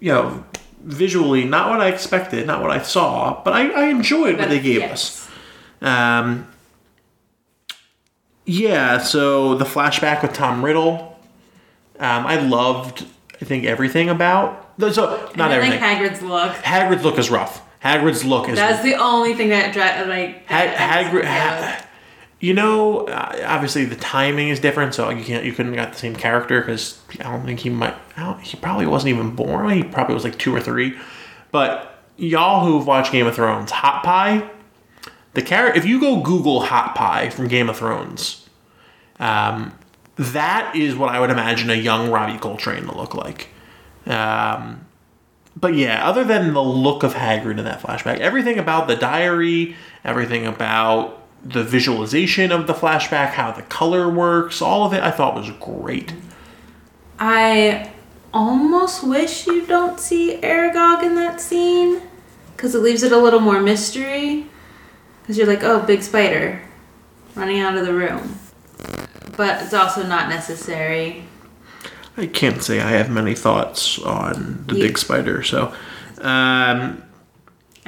you 0.00 0.12
know 0.12 0.44
visually 0.82 1.44
not 1.44 1.70
what 1.70 1.80
I 1.80 1.88
expected, 1.88 2.46
not 2.46 2.62
what 2.62 2.70
I 2.70 2.80
saw, 2.82 3.42
but 3.42 3.52
I, 3.52 3.68
I 3.70 3.88
enjoyed 3.88 4.38
what 4.38 4.48
they 4.48 4.60
gave 4.60 4.82
us. 4.82 5.28
Um, 5.80 6.46
yeah, 8.46 8.98
so 8.98 9.54
the 9.54 9.64
flashback 9.64 10.22
with 10.22 10.32
Tom 10.32 10.64
Riddle, 10.64 11.18
um, 11.98 12.26
I 12.26 12.40
loved. 12.40 13.06
I 13.40 13.44
think 13.44 13.64
everything 13.64 14.08
about 14.08 14.68
so 14.78 15.30
not 15.36 15.50
I 15.50 15.56
everything. 15.56 15.80
like 15.80 15.98
Hagrid's 15.98 16.22
look. 16.22 16.52
Hagrid's 16.52 17.04
look 17.04 17.18
is 17.18 17.30
rough. 17.30 17.62
Hagrid's 17.82 18.24
look 18.24 18.48
is 18.48 18.56
That's 18.56 18.82
the 18.82 18.94
only 18.94 19.34
thing 19.34 19.50
that, 19.50 20.08
like. 20.08 20.46
Hag- 20.46 21.06
Hagrid. 21.06 21.24
Ha- 21.24 21.84
you 22.40 22.54
know, 22.54 23.06
uh, 23.06 23.44
obviously 23.46 23.84
the 23.84 23.96
timing 23.96 24.48
is 24.48 24.60
different, 24.60 24.94
so 24.94 25.10
you 25.10 25.24
can't 25.24 25.44
you 25.44 25.52
couldn't 25.52 25.74
got 25.74 25.92
the 25.92 25.98
same 25.98 26.14
character 26.14 26.60
because 26.60 27.00
I 27.20 27.24
don't 27.24 27.44
think 27.44 27.60
he 27.60 27.70
might. 27.70 27.96
He 28.42 28.56
probably 28.56 28.86
wasn't 28.86 29.14
even 29.14 29.34
born. 29.34 29.70
He 29.70 29.82
probably 29.82 30.14
was 30.14 30.24
like 30.24 30.38
two 30.38 30.54
or 30.54 30.60
three. 30.60 30.96
But 31.50 31.98
y'all 32.16 32.64
who've 32.64 32.86
watched 32.86 33.10
Game 33.10 33.26
of 33.26 33.34
Thrones, 33.34 33.70
Hot 33.70 34.04
Pie, 34.04 34.48
the 35.34 35.42
character. 35.42 35.78
If 35.78 35.84
you 35.84 36.00
go 36.00 36.20
Google 36.20 36.60
Hot 36.60 36.94
Pie 36.94 37.30
from 37.30 37.48
Game 37.48 37.68
of 37.68 37.76
Thrones, 37.76 38.48
um, 39.18 39.76
that 40.16 40.74
is 40.76 40.94
what 40.94 41.08
I 41.08 41.20
would 41.20 41.30
imagine 41.30 41.70
a 41.70 41.74
young 41.74 42.10
Robbie 42.10 42.38
Coltrane 42.38 42.84
to 42.86 42.96
look 42.96 43.14
like. 43.14 43.48
Um, 44.06 44.86
but 45.56 45.74
yeah, 45.74 46.08
other 46.08 46.22
than 46.22 46.54
the 46.54 46.62
look 46.62 47.02
of 47.02 47.14
Hagrid 47.14 47.58
in 47.58 47.64
that 47.64 47.80
flashback, 47.80 48.18
everything 48.18 48.58
about 48.58 48.86
the 48.86 48.96
diary, 48.96 49.76
everything 50.04 50.46
about 50.46 51.27
the 51.44 51.62
visualization 51.64 52.50
of 52.52 52.66
the 52.66 52.74
flashback, 52.74 53.30
how 53.30 53.52
the 53.52 53.62
color 53.62 54.08
works, 54.08 54.60
all 54.60 54.84
of 54.84 54.92
it, 54.92 55.02
I 55.02 55.10
thought 55.10 55.34
was 55.34 55.50
great. 55.60 56.12
I 57.18 57.90
almost 58.32 59.04
wish 59.06 59.46
you 59.46 59.66
don't 59.66 59.98
see 59.98 60.38
Aragog 60.42 61.02
in 61.02 61.14
that 61.16 61.40
scene. 61.40 62.02
because 62.56 62.74
it 62.74 62.78
leaves 62.82 63.04
it 63.04 63.12
a 63.12 63.16
little 63.16 63.38
more 63.40 63.60
mystery. 63.60 64.44
Because 65.22 65.38
you're 65.38 65.46
like, 65.46 65.62
oh, 65.62 65.80
big 65.86 66.02
spider 66.02 66.60
running 67.36 67.60
out 67.60 67.76
of 67.78 67.86
the 67.86 67.92
room. 67.94 68.36
But 69.36 69.62
it's 69.62 69.72
also 69.74 70.02
not 70.04 70.28
necessary. 70.28 71.22
I 72.16 72.26
can't 72.26 72.60
say 72.60 72.80
I 72.80 72.90
have 72.90 73.10
many 73.10 73.36
thoughts 73.36 74.00
on 74.00 74.64
the 74.66 74.74
Yeah. 74.74 74.86
big 74.88 74.98
spider. 74.98 75.44
So, 75.44 75.72
um, 76.20 77.00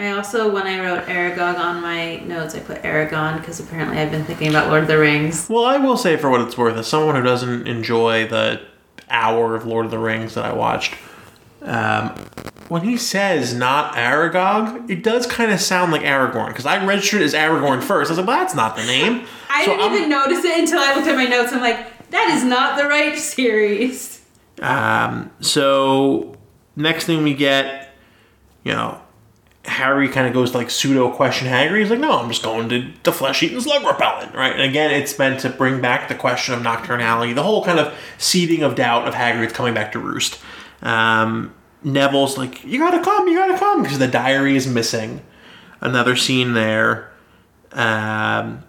I 0.03 0.12
also, 0.12 0.51
when 0.53 0.66
I 0.66 0.80
wrote 0.80 1.05
Aragog 1.07 1.59
on 1.59 1.80
my 1.82 2.16
notes, 2.20 2.55
I 2.55 2.61
put 2.61 2.84
Aragon 2.84 3.38
because 3.38 3.61
apparently 3.61 3.98
I've 3.98 4.11
been 4.11 4.24
thinking 4.24 4.48
about 4.48 4.68
Lord 4.68 4.82
of 4.82 4.88
the 4.88 4.98
Rings. 4.98 5.48
well, 5.48 5.64
I 5.64 5.76
will 5.78 5.96
say 5.96 6.16
for 6.16 6.30
what 6.30 6.40
it's 6.40 6.57
worth, 6.57 6.76
as 6.76 6.86
someone 6.86 7.14
who 7.16 7.22
doesn't 7.22 7.66
enjoy 7.68 8.26
the 8.26 8.61
hour 9.09 9.55
of 9.55 9.66
Lord 9.66 9.84
of 9.86 9.90
the 9.90 9.98
Rings 9.98 10.34
that 10.34 10.44
I 10.44 10.53
watched, 10.53 10.94
um, 11.62 12.11
when 12.68 12.82
he 12.82 12.96
says 12.96 13.53
not 13.53 13.94
Aragog, 13.94 14.88
it 14.88 15.03
does 15.03 15.26
kind 15.26 15.51
of 15.51 15.61
sound 15.61 15.90
like 15.92 16.03
Aragorn 16.03 16.48
because 16.48 16.66
I 16.66 16.84
registered 16.84 17.20
as 17.22 17.34
Aragorn 17.34 17.82
first. 17.82 18.11
I 18.11 18.12
was 18.12 18.18
like, 18.18 18.26
well, 18.28 18.38
that's 18.38 18.55
not 18.55 18.76
the 18.76 18.84
name. 18.84 19.26
I 19.51 19.64
So 19.64 19.72
didn't 19.72 19.84
I'm- 19.86 19.94
even 19.96 20.09
notice 20.09 20.44
it 20.44 20.59
until 20.61 20.78
I 20.78 20.94
looked 20.94 21.09
at 21.09 21.16
my 21.16 21.24
notes. 21.26 21.53
I'm 21.53 21.61
like, 21.61 22.09
that 22.11 22.30
is 22.30 22.44
not 22.44 22.78
the 22.78 22.84
right 22.86 23.18
series. 23.18 24.24
Um, 24.62 25.30
so 25.40 26.36
next 26.76 27.05
thing 27.07 27.22
we 27.24 27.34
get, 27.34 27.92
you 28.62 28.72
know, 28.72 28.99
Harry 29.70 30.08
kind 30.08 30.26
of 30.26 30.34
goes 30.34 30.50
to 30.50 30.58
like 30.58 30.70
pseudo 30.70 31.10
question 31.10 31.48
Hagrid. 31.48 31.78
He's 31.78 31.90
like, 31.90 32.00
no, 32.00 32.18
I'm 32.18 32.28
just 32.28 32.42
going 32.42 32.68
to 32.68 32.92
the 33.02 33.12
flesh 33.12 33.42
eating 33.42 33.60
slug 33.60 33.84
repellent, 33.84 34.34
right? 34.34 34.52
And 34.52 34.62
again, 34.62 34.90
it's 34.90 35.18
meant 35.18 35.40
to 35.40 35.48
bring 35.48 35.80
back 35.80 36.08
the 36.08 36.14
question 36.14 36.54
of 36.54 36.60
Knockturn 36.60 37.00
Alley, 37.00 37.32
the 37.32 37.42
whole 37.42 37.64
kind 37.64 37.78
of 37.78 37.96
seeding 38.18 38.62
of 38.62 38.74
doubt 38.74 39.06
of 39.06 39.14
Hagrid 39.14 39.54
coming 39.54 39.72
back 39.72 39.92
to 39.92 39.98
roost. 39.98 40.38
Um, 40.82 41.54
Neville's 41.82 42.36
like, 42.36 42.64
you 42.64 42.78
gotta 42.78 43.02
come, 43.02 43.28
you 43.28 43.36
gotta 43.36 43.58
come, 43.58 43.82
because 43.82 43.98
the 43.98 44.08
diary 44.08 44.56
is 44.56 44.66
missing. 44.66 45.22
Another 45.80 46.16
scene 46.16 46.52
there. 46.52 47.12
Um, 47.72 48.64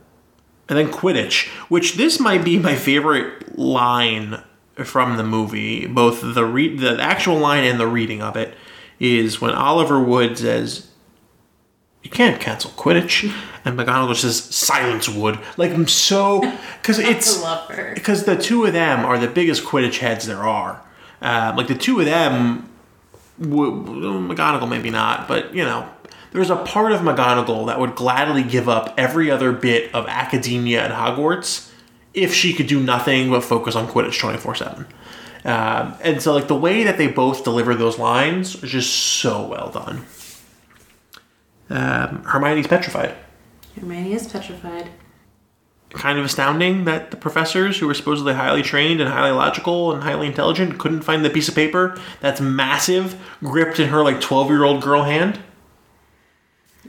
and 0.69 0.77
then 0.77 0.87
Quidditch, 0.89 1.49
which 1.67 1.95
this 1.95 2.19
might 2.19 2.45
be 2.45 2.57
my 2.57 2.75
favorite 2.75 3.57
line 3.57 4.41
from 4.75 5.17
the 5.17 5.23
movie, 5.23 5.87
both 5.87 6.21
the 6.21 6.45
re- 6.45 6.75
the 6.75 7.01
actual 7.01 7.37
line 7.37 7.63
and 7.63 7.79
the 7.79 7.87
reading 7.87 8.21
of 8.21 8.37
it, 8.37 8.55
is 8.99 9.41
when 9.41 9.53
Oliver 9.53 9.99
Wood 9.99 10.37
says, 10.37 10.90
"You 12.03 12.09
can't 12.09 12.39
cancel 12.41 12.71
Quidditch," 12.71 13.33
and 13.65 13.77
McGonagall 13.77 14.15
says, 14.15 14.41
"Silence, 14.43 15.07
Wood." 15.09 15.39
Like 15.57 15.71
I'm 15.71 15.87
so 15.87 16.41
because 16.81 16.99
it's 17.11 17.39
I 17.39 17.41
love 17.43 17.69
her. 17.69 17.93
because 17.93 18.23
the 18.25 18.35
two 18.35 18.65
of 18.65 18.73
them 18.73 19.05
are 19.05 19.17
the 19.17 19.27
biggest 19.27 19.63
Quidditch 19.63 19.99
heads 19.99 20.25
there 20.27 20.43
are. 20.43 20.81
Um, 21.21 21.55
like 21.55 21.67
the 21.67 21.75
two 21.75 21.99
of 21.99 22.05
them, 22.05 22.67
w- 23.39 23.71
McGonagall 23.71 24.67
maybe 24.69 24.89
not, 24.89 25.27
but 25.27 25.53
you 25.53 25.63
know, 25.63 25.87
there's 26.31 26.49
a 26.49 26.55
part 26.55 26.91
of 26.91 27.01
McGonagall 27.01 27.67
that 27.67 27.79
would 27.79 27.95
gladly 27.95 28.41
give 28.43 28.67
up 28.67 28.93
every 28.97 29.29
other 29.29 29.51
bit 29.51 29.93
of 29.93 30.07
academia 30.07 30.83
at 30.83 30.91
Hogwarts 30.91 31.69
if 32.13 32.33
she 32.33 32.53
could 32.53 32.67
do 32.67 32.79
nothing 32.81 33.29
but 33.29 33.41
focus 33.43 33.75
on 33.75 33.87
Quidditch 33.87 34.19
24 34.19 34.55
seven. 34.55 34.85
Um, 35.45 35.95
and 36.01 36.21
so, 36.21 36.33
like 36.33 36.47
the 36.47 36.55
way 36.55 36.83
that 36.83 36.97
they 36.97 37.07
both 37.07 37.43
deliver 37.43 37.73
those 37.75 37.97
lines 37.99 38.61
is 38.63 38.71
just 38.71 38.91
so 38.93 39.45
well 39.47 39.69
done. 39.69 40.05
Um, 41.71 42.23
Hermione's 42.23 42.67
petrified. 42.67 43.15
Hermione 43.79 44.13
is 44.13 44.27
petrified. 44.27 44.89
kind 45.91 46.19
of 46.19 46.25
astounding 46.25 46.83
that 46.85 47.11
the 47.11 47.17
professors 47.17 47.79
who 47.79 47.87
were 47.87 47.93
supposedly 47.93 48.33
highly 48.33 48.61
trained 48.61 48.99
and 49.01 49.09
highly 49.09 49.31
logical 49.31 49.91
and 49.93 50.03
highly 50.03 50.27
intelligent 50.27 50.77
couldn't 50.79 51.01
find 51.01 51.23
the 51.23 51.29
piece 51.29 51.47
of 51.49 51.55
paper 51.55 51.97
that's 52.19 52.39
massive 52.41 53.15
gripped 53.41 53.79
in 53.79 53.89
her 53.89 54.03
like 54.03 54.19
12 54.21 54.49
year 54.49 54.63
old 54.63 54.81
girl 54.81 55.03
hand 55.03 55.39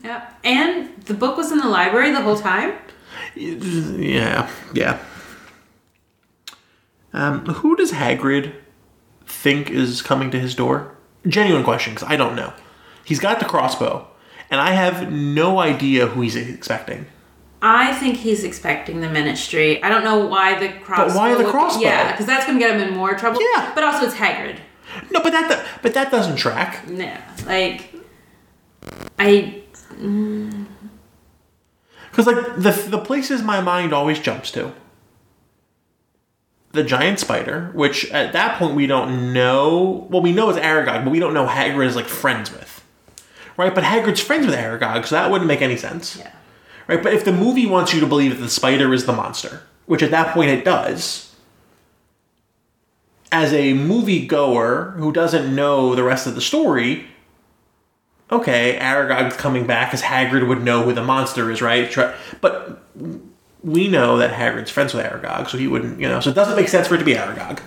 Yeah. 0.02 0.28
And 0.44 0.96
the 1.04 1.14
book 1.14 1.36
was 1.36 1.52
in 1.52 1.58
the 1.58 1.68
library 1.68 2.10
the 2.12 2.22
whole 2.22 2.36
time? 2.38 2.74
yeah 3.36 4.48
yeah 4.74 4.98
um, 7.12 7.44
who 7.46 7.76
does 7.76 7.92
hagrid 7.92 8.52
think 9.26 9.70
is 9.70 10.02
coming 10.02 10.30
to 10.30 10.38
his 10.40 10.54
door 10.54 10.96
genuine 11.26 11.62
question 11.64 11.94
because 11.94 12.08
i 12.08 12.16
don't 12.16 12.34
know 12.36 12.52
he's 13.04 13.20
got 13.20 13.38
the 13.38 13.44
crossbow 13.44 14.06
and 14.52 14.60
i 14.60 14.70
have 14.70 15.10
no 15.10 15.58
idea 15.58 16.06
who 16.06 16.20
he's 16.20 16.36
expecting 16.36 17.06
I 17.64 17.94
think 17.94 18.16
he's 18.16 18.42
expecting 18.42 19.02
the 19.02 19.08
ministry. 19.08 19.80
I 19.84 19.88
don't 19.88 20.02
know 20.02 20.26
why 20.26 20.58
the 20.58 20.68
crossbow. 20.80 21.16
why 21.16 21.34
the 21.36 21.44
would- 21.44 21.52
crossbow? 21.52 21.82
Yeah, 21.82 22.10
because 22.10 22.26
that's 22.26 22.44
going 22.44 22.58
to 22.58 22.64
get 22.66 22.74
him 22.74 22.88
in 22.88 22.92
more 22.96 23.14
trouble. 23.14 23.40
Yeah. 23.40 23.70
But 23.72 23.84
also, 23.84 24.04
it's 24.06 24.16
Hagrid. 24.16 24.58
no 25.12 25.20
but 25.22 25.30
that 25.30 25.64
but 25.80 25.94
that 25.94 26.10
doesn't 26.10 26.34
track 26.34 26.82
Yeah. 26.88 27.20
Like, 27.46 27.94
I. 29.16 29.62
Mm. 29.92 30.66
Because 32.10 32.26
like 32.26 32.56
the 32.56 32.72
the 32.90 32.98
places 32.98 33.42
my 33.42 33.60
mind 33.60 33.92
always 33.92 34.18
jumps 34.18 34.50
to. 34.52 34.72
The 36.72 36.82
giant 36.82 37.20
spider, 37.20 37.70
which 37.74 38.10
at 38.10 38.32
that 38.32 38.58
point 38.58 38.74
we 38.74 38.88
don't 38.88 39.32
know. 39.32 40.08
Well, 40.10 40.20
we 40.20 40.32
know 40.32 40.50
it's 40.50 40.58
Aragog, 40.58 41.04
but 41.04 41.10
we 41.12 41.20
don't 41.20 41.32
know 41.32 41.46
Hagrid 41.46 41.86
is 41.86 41.94
like 41.94 42.06
friends 42.08 42.50
with, 42.50 42.81
right? 43.56 43.74
But 43.74 43.84
Hagrid's 43.84 44.20
friends 44.20 44.46
with 44.46 44.54
Aragog, 44.54 45.06
so 45.06 45.14
that 45.14 45.30
wouldn't 45.30 45.48
make 45.48 45.62
any 45.62 45.76
sense, 45.76 46.16
Yeah. 46.16 46.30
right? 46.88 47.02
But 47.02 47.12
if 47.14 47.24
the 47.24 47.32
movie 47.32 47.66
wants 47.66 47.92
you 47.94 48.00
to 48.00 48.06
believe 48.06 48.36
that 48.36 48.42
the 48.42 48.48
spider 48.50 48.92
is 48.94 49.06
the 49.06 49.12
monster, 49.12 49.62
which 49.86 50.02
at 50.02 50.10
that 50.10 50.32
point 50.34 50.50
it 50.50 50.64
does, 50.64 51.34
as 53.30 53.52
a 53.52 53.72
movie 53.74 54.26
goer 54.26 54.94
who 54.98 55.12
doesn't 55.12 55.54
know 55.54 55.94
the 55.94 56.02
rest 56.02 56.26
of 56.26 56.34
the 56.34 56.40
story, 56.40 57.06
okay, 58.30 58.78
Aragog's 58.80 59.36
coming 59.36 59.66
back 59.66 59.92
as 59.94 60.02
Hagrid 60.02 60.46
would 60.48 60.62
know 60.62 60.82
who 60.82 60.92
the 60.92 61.02
monster 61.04 61.50
is, 61.50 61.62
right? 61.62 61.94
But 62.40 62.82
we 63.62 63.88
know 63.88 64.18
that 64.18 64.32
Hagrid's 64.32 64.70
friends 64.70 64.92
with 64.92 65.04
Aragog, 65.04 65.48
so 65.48 65.56
he 65.58 65.66
wouldn't, 65.68 66.00
you 66.00 66.08
know, 66.08 66.20
so 66.20 66.30
it 66.30 66.34
doesn't 66.34 66.56
make 66.56 66.68
sense 66.68 66.88
for 66.88 66.94
it 66.96 66.98
to 66.98 67.04
be 67.04 67.14
Aragog. 67.14 67.60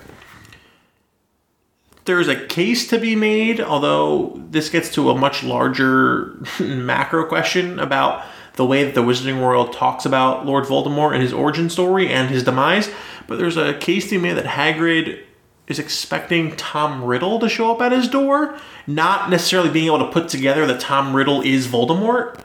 There's 2.06 2.28
a 2.28 2.46
case 2.46 2.88
to 2.88 3.00
be 3.00 3.16
made, 3.16 3.60
although 3.60 4.40
this 4.52 4.70
gets 4.70 4.90
to 4.94 5.10
a 5.10 5.18
much 5.18 5.44
larger 5.44 6.38
macro 6.60 7.26
question 7.26 7.80
about 7.80 8.24
the 8.54 8.66
way 8.66 8.84
that 8.84 8.94
the 8.96 9.02
Wizarding 9.02 9.42
World 9.42 9.74
talks 9.74 10.06
about 10.06 10.46
Lord 10.46 10.66
Voldemort 10.66 11.14
and 11.14 11.22
his 11.22 11.34
origin 11.34 11.70
story 11.70 12.08
and 12.10 12.30
his 12.30 12.44
demise. 12.44 12.90
But 13.28 13.38
there's 13.40 13.58
a 13.58 13.74
case 13.74 14.06
to 14.06 14.12
be 14.12 14.18
made 14.20 14.38
that 14.38 14.46
Hagrid 14.46 15.20
is 15.68 15.80
expecting 15.80 16.56
Tom 16.56 17.04
Riddle 17.04 17.40
to 17.40 17.50
show 17.50 17.72
up 17.72 17.82
at 17.82 17.92
his 17.92 18.08
door, 18.08 18.58
not 18.86 19.32
necessarily 19.32 19.72
being 19.72 19.88
able 19.88 19.98
to 20.00 20.12
put 20.12 20.30
together 20.30 20.66
that 20.68 20.80
Tom 20.80 21.16
Riddle 21.16 21.42
is 21.42 21.68
Voldemort. 21.68 22.40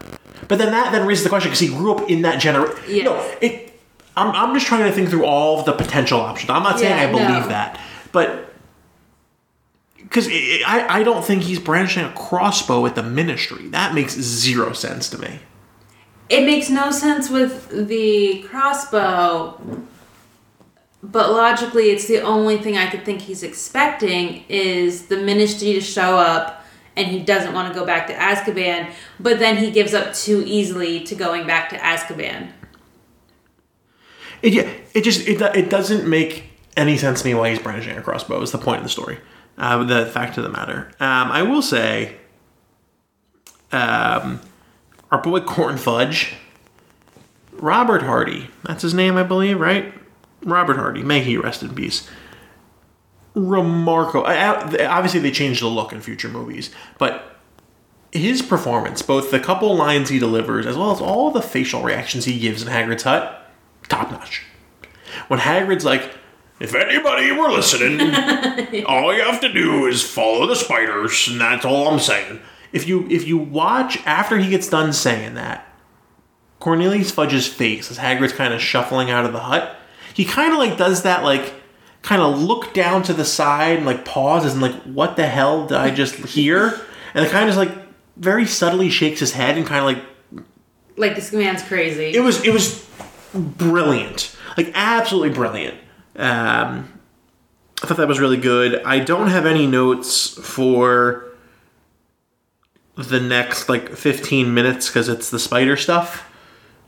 But 0.48 0.56
then 0.58 0.72
that 0.72 0.90
then 0.90 1.06
raises 1.06 1.22
the 1.24 1.28
question 1.28 1.50
because 1.50 1.60
he 1.60 1.68
grew 1.68 1.94
up 1.94 2.08
in 2.10 2.22
that 2.22 2.40
generation. 2.40 2.82
Yes. 2.88 3.04
No, 3.04 3.36
it. 3.42 3.78
I'm, 4.16 4.34
I'm 4.34 4.54
just 4.54 4.66
trying 4.66 4.84
to 4.84 4.92
think 4.92 5.10
through 5.10 5.26
all 5.26 5.60
of 5.60 5.66
the 5.66 5.72
potential 5.74 6.18
options. 6.18 6.48
I'm 6.50 6.62
not 6.62 6.78
saying 6.78 6.96
Yeah, 6.96 7.08
I 7.08 7.10
believe 7.12 7.42
no. 7.44 7.48
that, 7.48 7.78
but 8.10 8.49
because 10.10 10.26
I, 10.26 10.86
I 10.88 11.02
don't 11.04 11.24
think 11.24 11.44
he's 11.44 11.60
brandishing 11.60 12.04
a 12.04 12.12
crossbow 12.14 12.84
at 12.84 12.96
the 12.96 13.02
ministry. 13.02 13.68
That 13.68 13.94
makes 13.94 14.14
zero 14.14 14.72
sense 14.72 15.08
to 15.10 15.18
me. 15.18 15.38
It 16.28 16.44
makes 16.44 16.68
no 16.68 16.90
sense 16.90 17.30
with 17.30 17.88
the 17.88 18.44
crossbow, 18.48 19.60
but 21.00 21.30
logically, 21.30 21.90
it's 21.90 22.08
the 22.08 22.22
only 22.22 22.58
thing 22.58 22.76
I 22.76 22.90
could 22.90 23.04
think 23.04 23.20
he's 23.20 23.44
expecting 23.44 24.44
is 24.48 25.06
the 25.06 25.16
ministry 25.16 25.74
to 25.74 25.80
show 25.80 26.18
up, 26.18 26.64
and 26.96 27.06
he 27.06 27.20
doesn't 27.20 27.54
want 27.54 27.72
to 27.72 27.78
go 27.78 27.86
back 27.86 28.08
to 28.08 28.14
Azkaban, 28.14 28.92
but 29.20 29.38
then 29.38 29.58
he 29.58 29.70
gives 29.70 29.94
up 29.94 30.12
too 30.12 30.42
easily 30.44 31.04
to 31.04 31.14
going 31.14 31.46
back 31.46 31.70
to 31.70 31.76
Azkaban. 31.76 32.50
It 34.42 34.54
yeah, 34.54 34.72
it 34.92 35.02
just 35.02 35.26
it, 35.28 35.40
it 35.54 35.70
doesn't 35.70 36.08
make 36.08 36.44
any 36.76 36.96
sense 36.96 37.22
to 37.22 37.28
me 37.28 37.34
why 37.34 37.50
he's 37.50 37.60
brandishing 37.60 37.96
a 37.96 38.02
crossbow. 38.02 38.42
Is 38.42 38.50
the 38.50 38.58
point 38.58 38.78
of 38.78 38.84
the 38.84 38.90
story. 38.90 39.18
The 39.60 40.10
fact 40.12 40.38
of 40.38 40.44
the 40.44 40.50
matter. 40.50 40.90
Um, 41.00 41.30
I 41.30 41.42
will 41.42 41.60
say, 41.60 42.16
um, 43.72 44.40
our 45.10 45.20
boy 45.20 45.40
Corn 45.40 45.76
Fudge, 45.76 46.32
Robert 47.52 48.02
Hardy. 48.02 48.48
That's 48.64 48.80
his 48.82 48.94
name, 48.94 49.18
I 49.18 49.22
believe, 49.22 49.60
right? 49.60 49.92
Robert 50.42 50.76
Hardy. 50.76 51.02
May 51.02 51.20
he 51.20 51.36
rest 51.36 51.62
in 51.62 51.74
peace. 51.74 52.08
Remarkable. 53.34 54.24
Obviously, 54.26 55.20
they 55.20 55.30
changed 55.30 55.60
the 55.62 55.66
look 55.66 55.92
in 55.92 56.00
future 56.00 56.28
movies, 56.28 56.70
but 56.96 57.36
his 58.12 58.40
performance, 58.40 59.02
both 59.02 59.30
the 59.30 59.38
couple 59.38 59.76
lines 59.76 60.08
he 60.08 60.18
delivers, 60.18 60.64
as 60.64 60.76
well 60.76 60.90
as 60.90 61.02
all 61.02 61.30
the 61.30 61.42
facial 61.42 61.82
reactions 61.82 62.24
he 62.24 62.38
gives 62.38 62.62
in 62.62 62.68
Hagrid's 62.68 63.02
hut, 63.02 63.46
top 63.88 64.10
notch. 64.10 64.42
When 65.28 65.40
Hagrid's 65.40 65.84
like, 65.84 66.10
if 66.60 66.74
anybody 66.74 67.32
were 67.32 67.50
listening, 67.50 68.00
all 68.86 69.14
you 69.14 69.22
have 69.22 69.40
to 69.40 69.52
do 69.52 69.86
is 69.86 70.02
follow 70.02 70.46
the 70.46 70.54
spiders, 70.54 71.26
and 71.28 71.40
that's 71.40 71.64
all 71.64 71.88
I'm 71.88 71.98
saying. 71.98 72.40
If 72.72 72.86
you 72.86 73.08
if 73.10 73.26
you 73.26 73.36
watch 73.38 73.98
after 74.06 74.38
he 74.38 74.50
gets 74.50 74.68
done 74.68 74.92
saying 74.92 75.34
that, 75.34 75.66
Cornelius 76.60 77.10
Fudge's 77.10 77.48
face 77.48 77.90
as 77.90 77.98
Hagrid's 77.98 78.32
kind 78.32 78.54
of 78.54 78.60
shuffling 78.60 79.10
out 79.10 79.24
of 79.24 79.32
the 79.32 79.40
hut, 79.40 79.76
he 80.14 80.24
kind 80.24 80.52
of 80.52 80.58
like 80.58 80.76
does 80.78 81.02
that 81.02 81.24
like 81.24 81.54
kind 82.02 82.22
of 82.22 82.40
look 82.40 82.72
down 82.72 83.02
to 83.04 83.12
the 83.12 83.24
side 83.24 83.78
and 83.78 83.86
like 83.86 84.04
pauses 84.04 84.52
and 84.52 84.62
like 84.62 84.74
what 84.84 85.16
the 85.16 85.26
hell 85.26 85.66
did 85.66 85.78
I 85.78 85.90
just 85.90 86.14
hear? 86.26 86.80
And 87.14 87.24
it 87.26 87.32
kind 87.32 87.48
of 87.48 87.54
just 87.54 87.58
like 87.58 87.76
very 88.16 88.46
subtly 88.46 88.90
shakes 88.90 89.18
his 89.20 89.32
head 89.32 89.56
and 89.56 89.66
kind 89.66 89.80
of 89.80 89.86
like 90.36 90.44
Like 90.96 91.14
this 91.16 91.32
man's 91.32 91.62
crazy. 91.62 92.12
it 92.14 92.20
was 92.20 92.44
it 92.44 92.52
was 92.52 92.86
brilliant, 93.34 94.36
like 94.56 94.70
absolutely 94.74 95.30
brilliant. 95.30 95.76
Um, 96.16 97.00
I 97.82 97.86
thought 97.86 97.96
that 97.96 98.08
was 98.08 98.20
really 98.20 98.36
good. 98.36 98.82
I 98.84 98.98
don't 98.98 99.28
have 99.28 99.46
any 99.46 99.66
notes 99.66 100.28
for 100.28 101.26
the 102.96 103.20
next 103.20 103.68
like 103.68 103.96
15 103.96 104.52
minutes 104.52 104.88
because 104.88 105.08
it's 105.08 105.30
the 105.30 105.38
spider 105.38 105.76
stuff. 105.76 106.30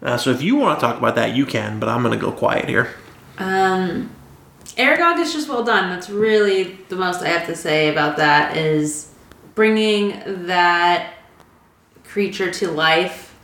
Uh, 0.03 0.17
so 0.17 0.31
if 0.31 0.43
you 0.43 0.57
want 0.57 0.79
to 0.79 0.85
talk 0.85 0.99
about 0.99 1.15
that, 1.15 1.35
you 1.35 1.47
can, 1.47 1.79
but 1.79 1.89
I'm 1.89 2.03
gonna 2.03 2.17
go 2.17 2.33
quiet 2.33 2.69
here. 2.69 2.95
Um, 3.39 4.11
Aragog 4.77 5.19
is 5.19 5.33
just 5.33 5.49
well 5.49 5.65
done. 5.65 5.91
That's 5.91 6.11
really 6.11 6.79
the 6.89 6.97
most 6.97 7.23
I 7.23 7.29
have 7.29 7.47
to 7.47 7.55
say 7.55 7.89
about 7.89 8.17
that 8.17 8.57
is 8.57 9.11
bringing 9.55 10.21
that 10.47 11.15
creature 12.05 12.51
to 12.51 12.71
life 12.71 13.35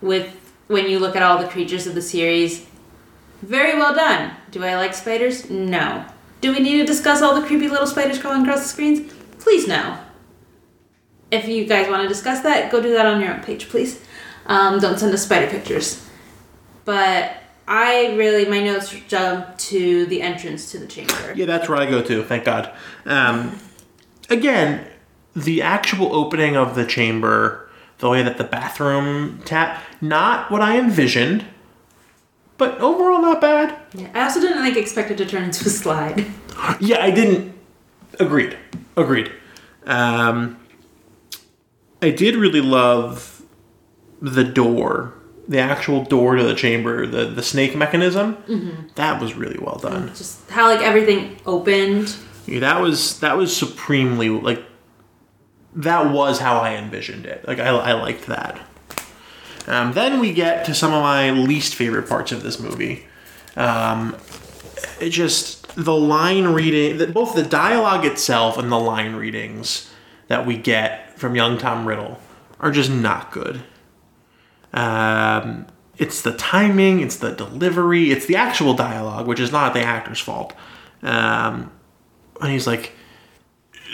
with 0.00 0.34
when 0.68 0.88
you 0.88 0.98
look 0.98 1.16
at 1.16 1.22
all 1.22 1.38
the 1.38 1.48
creatures 1.48 1.86
of 1.86 1.94
the 1.94 2.02
series. 2.02 2.66
Very 3.42 3.78
well 3.78 3.94
done. 3.94 4.32
Do 4.50 4.64
I 4.64 4.76
like 4.76 4.94
spiders? 4.94 5.50
No. 5.50 6.04
Do 6.40 6.52
we 6.52 6.60
need 6.60 6.78
to 6.78 6.86
discuss 6.86 7.22
all 7.22 7.38
the 7.38 7.46
creepy 7.46 7.68
little 7.68 7.86
spiders 7.86 8.18
crawling 8.18 8.42
across 8.42 8.62
the 8.62 8.68
screens? 8.68 9.12
Please 9.38 9.66
no. 9.66 9.98
If 11.30 11.48
you 11.48 11.66
guys 11.66 11.88
want 11.88 12.02
to 12.02 12.08
discuss 12.08 12.40
that, 12.42 12.70
go 12.70 12.80
do 12.80 12.92
that 12.92 13.06
on 13.06 13.20
your 13.20 13.34
own 13.34 13.42
page, 13.42 13.68
please. 13.68 14.02
Um, 14.46 14.78
don't 14.78 14.98
send 14.98 15.12
us 15.12 15.24
spider 15.24 15.48
pictures. 15.48 16.08
But 16.84 17.36
I 17.66 18.14
really, 18.14 18.44
my 18.46 18.60
notes 18.60 18.94
jump 19.08 19.58
to 19.58 20.06
the 20.06 20.22
entrance 20.22 20.70
to 20.70 20.78
the 20.78 20.86
chamber. 20.86 21.32
Yeah, 21.34 21.46
that's 21.46 21.68
where 21.68 21.78
I 21.78 21.86
go 21.86 22.00
to. 22.02 22.22
Thank 22.22 22.44
God. 22.44 22.72
Um, 23.04 23.58
again, 24.30 24.86
the 25.34 25.62
actual 25.62 26.14
opening 26.14 26.56
of 26.56 26.76
the 26.76 26.86
chamber, 26.86 27.68
the 27.98 28.08
way 28.08 28.22
that 28.22 28.38
the 28.38 28.44
bathroom 28.44 29.42
tap, 29.44 29.82
not 30.00 30.50
what 30.50 30.62
I 30.62 30.78
envisioned, 30.78 31.44
but 32.58 32.78
overall 32.80 33.20
not 33.20 33.40
bad. 33.40 33.78
Yeah, 33.94 34.08
I 34.14 34.24
also 34.24 34.40
didn't 34.40 34.60
like 34.60 34.76
expect 34.76 35.10
it 35.10 35.18
to 35.18 35.26
turn 35.26 35.44
into 35.44 35.64
a 35.66 35.70
slide. 35.70 36.26
Yeah, 36.80 37.02
I 37.04 37.10
didn't. 37.10 37.52
Agreed. 38.18 38.56
Agreed. 38.96 39.30
Um, 39.84 40.58
I 42.00 42.08
did 42.10 42.34
really 42.34 42.62
love 42.62 43.42
the 44.22 44.42
door, 44.42 45.12
the 45.46 45.58
actual 45.58 46.02
door 46.04 46.36
to 46.36 46.42
the 46.42 46.54
chamber, 46.54 47.06
the 47.06 47.26
the 47.26 47.42
snake 47.42 47.76
mechanism. 47.76 48.88
That 48.94 49.20
was 49.20 49.34
really 49.34 49.58
well 49.58 49.76
done. 49.76 50.08
Just 50.08 50.48
how 50.50 50.66
like 50.68 50.80
everything 50.80 51.38
opened. 51.44 52.16
Yeah, 52.46 52.60
that 52.60 52.80
was 52.80 53.20
that 53.20 53.36
was 53.36 53.54
supremely 53.54 54.30
like 54.30 54.64
that 55.74 56.10
was 56.10 56.38
how 56.38 56.58
I 56.60 56.76
envisioned 56.76 57.26
it. 57.26 57.46
Like 57.46 57.58
I, 57.58 57.68
I 57.68 57.92
liked 57.92 58.26
that. 58.28 58.58
Um, 59.66 59.92
then 59.92 60.20
we 60.20 60.32
get 60.32 60.64
to 60.66 60.74
some 60.74 60.92
of 60.92 61.02
my 61.02 61.30
least 61.30 61.74
favorite 61.74 62.08
parts 62.08 62.32
of 62.32 62.42
this 62.42 62.60
movie. 62.60 63.06
Um, 63.56 64.16
it 65.00 65.10
just 65.10 65.66
the 65.74 65.94
line 65.94 66.46
reading, 66.48 66.98
the, 66.98 67.06
both 67.06 67.34
the 67.34 67.42
dialogue 67.42 68.04
itself 68.04 68.58
and 68.58 68.70
the 68.70 68.78
line 68.78 69.14
readings 69.14 69.90
that 70.28 70.46
we 70.46 70.56
get 70.56 71.18
from 71.18 71.34
young 71.34 71.58
Tom 71.58 71.86
Riddle 71.86 72.20
are 72.60 72.70
just 72.70 72.90
not 72.90 73.32
good. 73.32 73.62
Um, 74.72 75.66
it's 75.98 76.22
the 76.22 76.32
timing, 76.32 77.00
it's 77.00 77.16
the 77.16 77.32
delivery, 77.32 78.10
it's 78.10 78.26
the 78.26 78.36
actual 78.36 78.74
dialogue, 78.74 79.26
which 79.26 79.40
is 79.40 79.52
not 79.52 79.74
the 79.74 79.80
actor's 79.80 80.20
fault. 80.20 80.54
Um, 81.02 81.72
and 82.40 82.50
he's 82.50 82.66
like, 82.66 82.92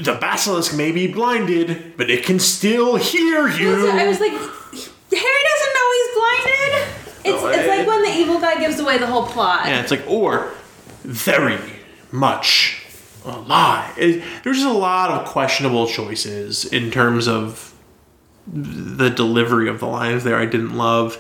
the 0.03 0.15
basilisk 0.15 0.75
may 0.77 0.91
be 0.91 1.07
blinded, 1.07 1.97
but 1.97 2.11
it 2.11 2.25
can 2.25 2.39
still 2.39 2.97
hear 2.97 3.49
you. 3.49 3.91
I 3.91 4.07
was 4.09 4.21
like, 4.21 4.33
Harry 5.17 5.43
doesn't 5.51 5.75
know 5.75 5.87
he's 5.99 6.15
blinded. 6.17 6.89
It's, 7.25 7.59
it's 7.59 7.69
I- 7.69 7.77
like 7.79 7.87
when 7.87 8.03
the 8.03 8.11
evil 8.11 8.41
guy 8.41 8.59
gives 8.59 8.79
away 8.81 8.99
the 8.99 9.07
whole 9.07 9.27
plot. 9.27 9.67
Yeah, 9.67 9.81
it's 9.81 9.91
like, 9.91 10.05
or 10.09 10.53
very 11.05 11.59
much 12.11 12.85
a 13.25 13.39
lie. 13.39 13.93
It- 13.97 14.23
there's 14.43 14.57
just 14.59 14.69
a 14.69 14.73
lot 14.79 15.11
of 15.11 15.27
questionable 15.29 15.87
choices 15.87 16.65
in 16.65 16.91
terms 16.91 17.29
of 17.29 17.75
the 18.47 19.09
delivery 19.09 19.69
of 19.69 19.79
the 19.81 19.87
lines 19.87 20.25
there. 20.25 20.37
I 20.37 20.47
didn't 20.47 20.77
love. 20.77 21.17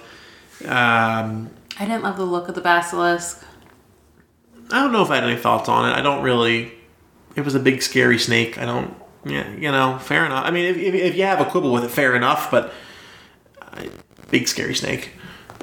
Um, 0.66 1.50
I 1.78 1.84
didn't 1.86 2.02
love 2.02 2.16
the 2.16 2.24
look 2.24 2.48
of 2.48 2.54
the 2.54 2.60
basilisk. 2.60 3.44
I 4.70 4.80
don't 4.80 4.92
know 4.92 5.02
if 5.02 5.10
I 5.10 5.16
had 5.16 5.24
any 5.24 5.36
thoughts 5.36 5.68
on 5.68 5.88
it. 5.88 5.92
I 5.92 6.02
don't 6.02 6.22
really. 6.22 6.72
It 7.36 7.44
was 7.44 7.54
a 7.54 7.60
big 7.60 7.82
scary 7.82 8.18
snake. 8.18 8.58
I 8.58 8.64
don't. 8.64 8.94
Yeah, 9.24 9.48
you 9.52 9.70
know, 9.70 9.98
fair 10.00 10.26
enough. 10.26 10.44
I 10.44 10.50
mean, 10.50 10.64
if, 10.64 10.76
if, 10.76 10.94
if 10.94 11.14
you 11.16 11.22
have 11.22 11.40
a 11.40 11.44
quibble 11.44 11.72
with 11.72 11.84
it, 11.84 11.90
fair 11.90 12.16
enough. 12.16 12.50
But 12.50 12.72
big 14.30 14.48
scary 14.48 14.74
snake. 14.74 15.10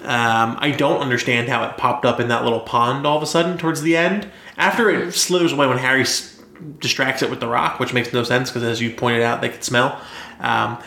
Um, 0.04 0.58
I 0.60 0.72
don't 0.72 1.02
understand 1.02 1.50
how 1.50 1.64
it 1.66 1.78
popped 1.78 2.06
up 2.06 2.20
in 2.20 2.30
that 2.30 2.44
little 2.44 2.62
pond 2.62 3.06
all 3.06 3.18
of 3.18 3.24
a 3.24 3.26
sudden 3.26 3.58
towards 3.58 3.82
the 3.82 3.98
end. 3.98 4.30
After 4.58 4.90
it 4.90 5.14
slithers 5.14 5.52
away 5.52 5.68
when 5.68 5.78
Harry 5.78 6.02
s- 6.02 6.40
distracts 6.80 7.22
it 7.22 7.30
with 7.30 7.40
the 7.42 7.48
rock, 7.48 7.80
which 7.80 7.94
makes 7.94 8.14
no 8.14 8.24
sense 8.24 8.50
because, 8.50 8.64
as 8.64 8.80
you 8.82 8.92
pointed 8.92 9.22
out, 9.24 9.42
they 9.42 9.50
could 9.50 9.64
smell. 9.64 10.00
Um, 10.40 10.78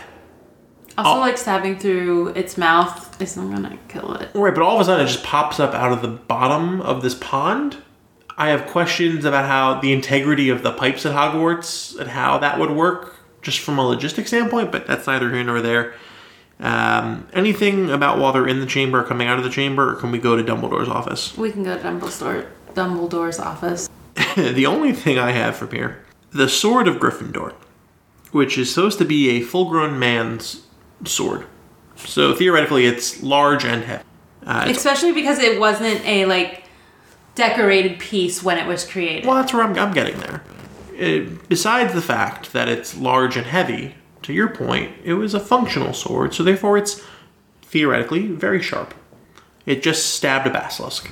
Also, 0.99 1.13
Oh. 1.17 1.21
like 1.21 1.39
stabbing 1.39 1.79
through 1.79 2.29
its 2.35 2.59
mouth 2.59 3.17
isn't 3.21 3.51
gonna 3.51 3.79
kill 3.89 4.13
it. 4.13 4.29
Right, 4.35 4.55
but 4.55 4.63
all 4.63 4.75
of 4.75 4.83
a 4.83 4.85
sudden 4.85 5.07
it 5.07 5.09
just 5.09 5.25
pops 5.25 5.59
up 5.59 5.75
out 5.75 5.91
of 5.91 6.03
the 6.03 6.09
bottom 6.09 6.83
of 6.83 7.01
this 7.01 7.15
pond. 7.15 7.79
I 8.37 8.49
have 8.51 8.67
questions 8.67 9.25
about 9.25 9.47
how 9.47 9.81
the 9.81 9.91
integrity 9.95 10.51
of 10.51 10.63
the 10.63 10.71
pipes 10.71 11.07
at 11.07 11.15
Hogwarts 11.15 11.99
and 11.99 12.11
how 12.11 12.37
that 12.39 12.59
would 12.59 12.73
work, 12.73 13.15
just 13.41 13.61
from 13.61 13.79
a 13.79 13.83
logistic 13.83 14.27
standpoint. 14.27 14.71
But 14.71 14.87
that's 14.87 15.07
neither 15.07 15.31
here 15.31 15.43
nor 15.43 15.63
there. 15.63 15.95
Um, 16.63 17.27
anything 17.33 17.91
about 17.91 18.19
while 18.19 18.33
they're 18.33 18.47
in 18.47 18.61
the 18.61 18.67
chamber, 18.67 19.01
or 19.01 19.05
coming 19.05 19.27
out 19.27 19.37
of 19.37 19.45
the 19.45 19.51
chamber, 19.51 19.91
or 19.91 19.95
can 19.97 20.13
we 20.13 20.19
go 20.19 20.37
to 20.37 20.45
Dumbledore's 20.45 20.89
office? 20.89 21.37
We 21.37 21.51
can 21.51 21.65
go 21.65 21.77
to 21.77 21.83
Dumbledore, 21.83 22.47
Dumbledore's 22.75 23.41
office. 23.41 23.91
the 24.37 24.67
only 24.67 24.93
thing 24.93 25.19
I 25.19 25.33
have 25.33 25.57
from 25.57 25.73
here, 25.73 26.05
the 26.31 26.49
sword 26.49 26.87
of 26.87 26.97
Gryffindor, 26.97 27.53
which 28.31 28.57
is 28.57 28.73
supposed 28.73 28.99
to 28.99 29.05
be 29.05 29.31
a 29.31 29.41
full-grown 29.41 29.99
man's 29.99 30.65
sword. 31.05 31.47
So 31.97 32.33
theoretically, 32.33 32.87
it's 32.87 33.23
large 33.25 33.65
and 33.65 33.83
heavy. 33.83 34.05
Uh, 34.47 34.67
Especially 34.69 35.13
because 35.13 35.41
it 35.41 35.59
wasn't 35.59 36.05
a 36.05 36.27
like 36.27 36.65
decorated 37.35 37.99
piece 37.99 38.43
when 38.43 38.59
it 38.59 38.67
was 38.67 38.85
created. 38.89 39.27
Well, 39.27 39.37
that's 39.37 39.53
where 39.53 39.63
I'm, 39.63 39.77
I'm 39.77 39.93
getting 39.93 40.19
there. 40.21 40.43
It, 40.95 41.49
besides 41.49 41.95
the 41.95 42.03
fact 42.03 42.53
that 42.53 42.69
it's 42.69 42.97
large 42.97 43.37
and 43.37 43.47
heavy, 43.47 43.95
to 44.23 44.33
your 44.33 44.49
point, 44.49 44.95
it 45.05 45.15
was 45.15 45.35
a 45.35 45.41
functional 45.41 45.93
sword, 45.93 46.35
so 46.35 46.43
therefore 46.43 46.79
it's 46.79 47.03
theoretically 47.63 48.27
very 48.27 48.63
sharp. 48.63 48.95
It 49.67 49.83
just 49.83 50.15
stabbed 50.15 50.47
a 50.47 50.51
basilisk. 50.51 51.11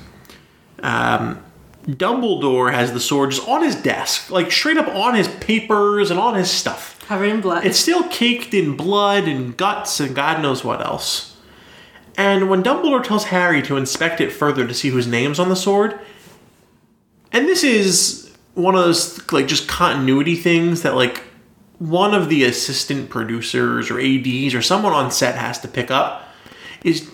Um, 0.83 1.43
Dumbledore 1.87 2.73
has 2.73 2.93
the 2.93 3.01
sword 3.01 3.31
just 3.31 3.49
on 3.49 3.63
his 3.63 3.75
desk, 3.75 4.31
like 4.31 4.53
straight 4.53 4.77
up 4.77 4.89
on 4.89 5.15
his 5.15 5.29
papers 5.29 6.11
and 6.11 6.21
on 6.21 6.35
his 6.35 6.51
stuff. 6.51 6.99
Covered 7.07 7.25
in 7.25 7.41
blood. 7.41 7.65
It's 7.65 7.79
still 7.79 8.05
caked 8.05 8.55
in 8.55 8.77
blood 8.77 9.25
and 9.25 9.57
guts 9.57 9.99
and 10.01 10.15
God 10.15 10.43
knows 10.43 10.65
what 10.65 10.81
else. 10.85 11.37
And 12.17 12.51
when 12.51 12.63
Dumbledore 12.63 13.03
tells 13.03 13.25
Harry 13.25 13.63
to 13.63 13.77
inspect 13.77 14.21
it 14.21 14.31
further 14.31 14.67
to 14.67 14.75
see 14.75 14.91
whose 14.91 15.07
name's 15.07 15.39
on 15.39 15.49
the 15.49 15.57
sword, 15.57 15.99
and 17.33 17.47
this 17.47 17.65
is 17.65 18.31
one 18.55 18.75
of 18.75 18.83
those 18.83 19.33
like 19.33 19.47
just 19.47 19.69
continuity 19.69 20.37
things 20.37 20.83
that 20.83 20.95
like 20.95 21.23
one 21.81 22.15
of 22.15 22.29
the 22.29 22.45
assistant 22.45 23.09
producers 23.11 23.91
or 23.91 23.99
ADs 23.99 24.55
or 24.55 24.61
someone 24.63 24.93
on 24.93 25.11
set 25.11 25.35
has 25.35 25.59
to 25.61 25.67
pick 25.69 25.91
up 25.91 26.29
is 26.85 27.11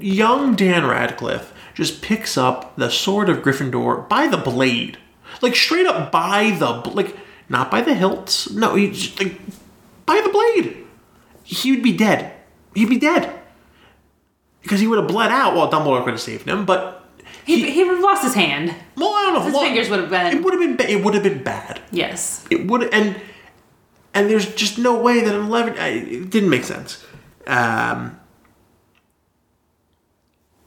young 0.00 0.54
Dan 0.56 0.84
Radcliffe 0.86 1.54
just 1.74 2.02
picks 2.02 2.36
up 2.36 2.74
the 2.76 2.90
sword 2.90 3.28
of 3.28 3.38
Gryffindor 3.38 4.08
by 4.08 4.26
the 4.26 4.36
blade. 4.36 4.98
Like 5.40 5.54
straight 5.54 5.86
up 5.86 6.10
by 6.10 6.50
the 6.58 6.68
like 6.90 7.16
not 7.48 7.70
by 7.70 7.80
the 7.80 7.94
hilts. 7.94 8.50
No, 8.50 8.74
he 8.74 8.90
just 8.90 9.18
like 9.22 9.38
by 10.04 10.20
the 10.20 10.30
blade. 10.30 10.84
He 11.44 11.70
would 11.70 11.82
be 11.82 11.96
dead. 11.96 12.32
He'd 12.74 12.88
be 12.90 12.98
dead. 12.98 13.38
Because 14.62 14.80
he 14.80 14.86
would 14.88 14.98
have 14.98 15.08
bled 15.08 15.30
out 15.30 15.54
while 15.54 15.70
Dumbledore 15.70 16.02
could 16.04 16.12
have 16.14 16.20
saved 16.20 16.46
him, 16.46 16.66
but 16.66 17.08
he, 17.46 17.70
he 17.70 17.84
would 17.84 17.94
have 17.94 18.02
lost 18.02 18.22
his 18.24 18.34
hand. 18.34 18.74
well, 18.96 19.14
I 19.14 19.22
don't 19.22 19.34
know. 19.34 19.42
His 19.42 19.56
fingers 19.56 19.88
would 19.88 20.00
have 20.00 20.10
been- 20.10 20.36
It 20.38 20.42
would 20.44 20.52
have 20.60 20.76
been. 20.76 20.88
It 20.88 21.04
would 21.04 21.14
have 21.14 21.22
been 21.22 21.42
bad. 21.42 21.80
Yes. 21.92 22.44
It 22.50 22.66
would 22.66 22.92
and 22.92 23.16
and 24.18 24.30
there's 24.30 24.52
just 24.54 24.78
no 24.78 25.00
way 25.00 25.20
that 25.20 25.34
an 25.34 25.46
eleven. 25.46 25.78
I, 25.78 25.88
it 25.88 26.30
didn't 26.30 26.50
make 26.50 26.64
sense. 26.64 27.04
Um, 27.46 28.18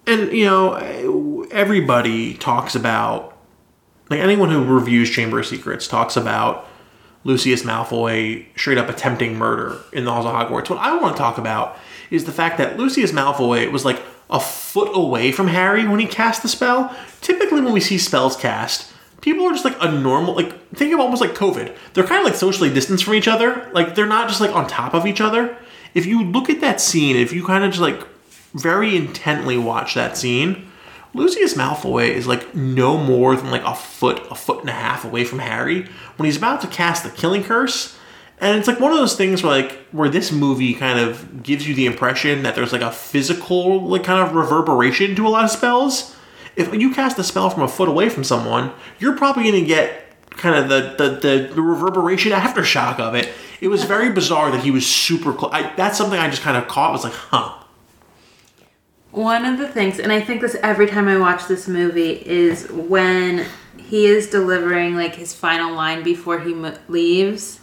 and 0.08 0.32
you 0.32 0.45
know, 0.45 1.47
everybody 1.52 2.34
talks 2.36 2.76
about 2.76 3.38
like 4.10 4.20
anyone 4.20 4.49
who 4.49 4.64
reviews 4.64 5.10
Chamber 5.10 5.39
of 5.39 5.45
Secrets 5.45 5.88
talks 5.88 6.18
about 6.18 6.68
Lucius 7.24 7.64
Malfoy 7.64 8.45
straight 8.58 8.78
up 8.78 8.89
attempting 8.89 9.38
murder 9.38 9.80
in 9.93 10.06
the 10.06 10.12
halls 10.12 10.26
of 10.26 10.34
Hogwarts. 10.34 10.70
What 10.70 10.80
I 10.80 10.95
want 10.97 11.16
to 11.16 11.20
talk 11.20 11.38
about 11.38 11.78
is 12.10 12.26
the 12.26 12.32
fact 12.32 12.58
that 12.58 12.78
Lucius 12.78 13.12
Malfoy 13.12 13.72
was 13.72 13.86
like 13.86 14.02
a 14.30 14.39
foot 14.39 14.91
away 14.93 15.32
from 15.32 15.47
Harry 15.47 15.88
when 15.88 15.99
he 15.99 16.08
cast 16.08 16.41
the 16.41 16.47
spell. 16.47 16.95
Typically, 17.22 17.62
when 17.62 17.74
we 17.74 17.80
see 17.80 17.97
spells 17.97 18.36
cast, 18.36 18.91
people 19.22 19.45
are 19.45 19.51
just 19.51 19.65
like 19.65 19.78
a 19.80 19.91
normal 19.91 20.36
like 20.36 20.69
think 20.76 20.93
of 20.93 20.99
almost 20.99 21.22
like 21.22 21.36
COVID. 21.36 21.76
They're 21.93 22.05
kind 22.05 22.19
of 22.19 22.26
like 22.26 22.36
socially 22.36 22.74
distanced 22.74 23.05
from 23.05 23.13
each 23.13 23.28
other. 23.28 23.69
Like 23.72 23.95
they're 23.95 24.05
not 24.05 24.28
just 24.28 24.41
like 24.41 24.51
on 24.51 24.67
top 24.67 24.93
of 24.93 25.05
each 25.05 25.22
other. 25.22 25.55
If 25.93 26.05
you 26.05 26.24
look 26.24 26.49
at 26.49 26.61
that 26.61 26.82
scene, 26.82 27.15
if 27.15 27.32
you 27.32 27.45
kind 27.45 27.63
of 27.63 27.72
just 27.72 27.82
like 27.82 28.05
very 28.53 28.95
intently 28.95 29.57
watch 29.57 29.93
that 29.93 30.17
scene, 30.17 30.72
Lucius 31.13 31.55
Malfoy 31.55 32.09
is 32.09 32.28
like 32.28 32.55
no 32.55 32.97
more 32.97 33.36
than 33.36 33.51
like 33.51 33.63
a 33.63 33.76
foot, 33.76 34.26
a 34.30 34.36
foot 34.36 34.61
and 34.61 34.69
a 34.69 34.74
half 34.74 35.03
away 35.03 35.26
from 35.26 35.39
Harry 35.39 35.88
when 36.17 36.26
he's 36.26 36.38
about 36.38 36.61
to 36.61 36.67
cast 36.67 37.03
the 37.03 37.09
killing 37.09 37.43
curse. 37.43 37.97
And 38.39 38.57
it's 38.57 38.67
like 38.67 38.80
one 38.80 38.91
of 38.91 38.97
those 38.97 39.15
things 39.15 39.43
where 39.43 39.51
like 39.51 39.74
where 39.91 40.09
this 40.09 40.32
movie 40.32 40.74
kind 40.74 40.99
of 40.99 41.43
gives 41.43 41.67
you 41.67 41.76
the 41.76 41.86
impression 41.86 42.43
that 42.43 42.55
there's 42.55 42.74
like 42.74 42.82
a 42.82 42.91
physical 42.91 43.86
like 43.88 44.03
kind 44.03 44.28
of 44.28 44.34
reverberation 44.34 45.15
to 45.15 45.28
a 45.28 45.30
lot 45.30 45.43
of 45.43 45.51
spells. 45.51 46.15
If 46.62 46.74
you 46.74 46.93
cast 46.93 47.18
a 47.20 47.24
spell 47.24 47.49
from 47.49 47.64
a 47.64 47.68
foot 47.68 47.89
away 47.89 48.09
from 48.09 48.24
someone, 48.24 48.72
you're 48.99 49.18
probably 49.18 49.43
gonna 49.43 49.66
get 49.66 50.05
kind 50.32 50.55
of 50.55 50.70
the 50.70 50.95
the, 50.97 51.09
the, 51.16 51.53
the 51.53 51.62
reverberation 51.62 52.32
aftershock 52.32 52.99
of 52.99 53.16
it. 53.16 53.30
It 53.59 53.68
was 53.68 53.84
very 53.84 54.12
bizarre 54.14 54.51
that 54.51 54.64
he 54.64 54.72
was 54.72 54.86
super 54.86 55.34
close. 55.34 55.51
That's 55.76 55.97
something 55.97 56.20
I 56.20 56.30
just 56.30 56.41
kind 56.41 56.57
of 56.57 56.68
caught 56.68 56.91
was 56.91 57.03
like, 57.03 57.14
huh. 57.14 57.57
One 59.12 59.43
of 59.43 59.59
the 59.59 59.68
things, 59.68 59.99
and 59.99 60.12
I 60.12 60.22
think 60.22 60.39
this 60.39 60.55
every 60.64 60.88
time 60.88 61.09
I 61.09 61.18
watch 61.18 61.47
this 61.47 61.68
movie, 61.68 62.12
is 62.12 62.70
when 62.72 63.45
he 63.78 64.05
is 64.05 64.30
delivering 64.30 64.95
like 64.95 65.16
his 65.16 65.34
final 65.34 65.74
line 65.74 66.01
before 66.01 66.39
he 66.39 66.53
mo- 66.53 66.78
leaves. 66.88 67.59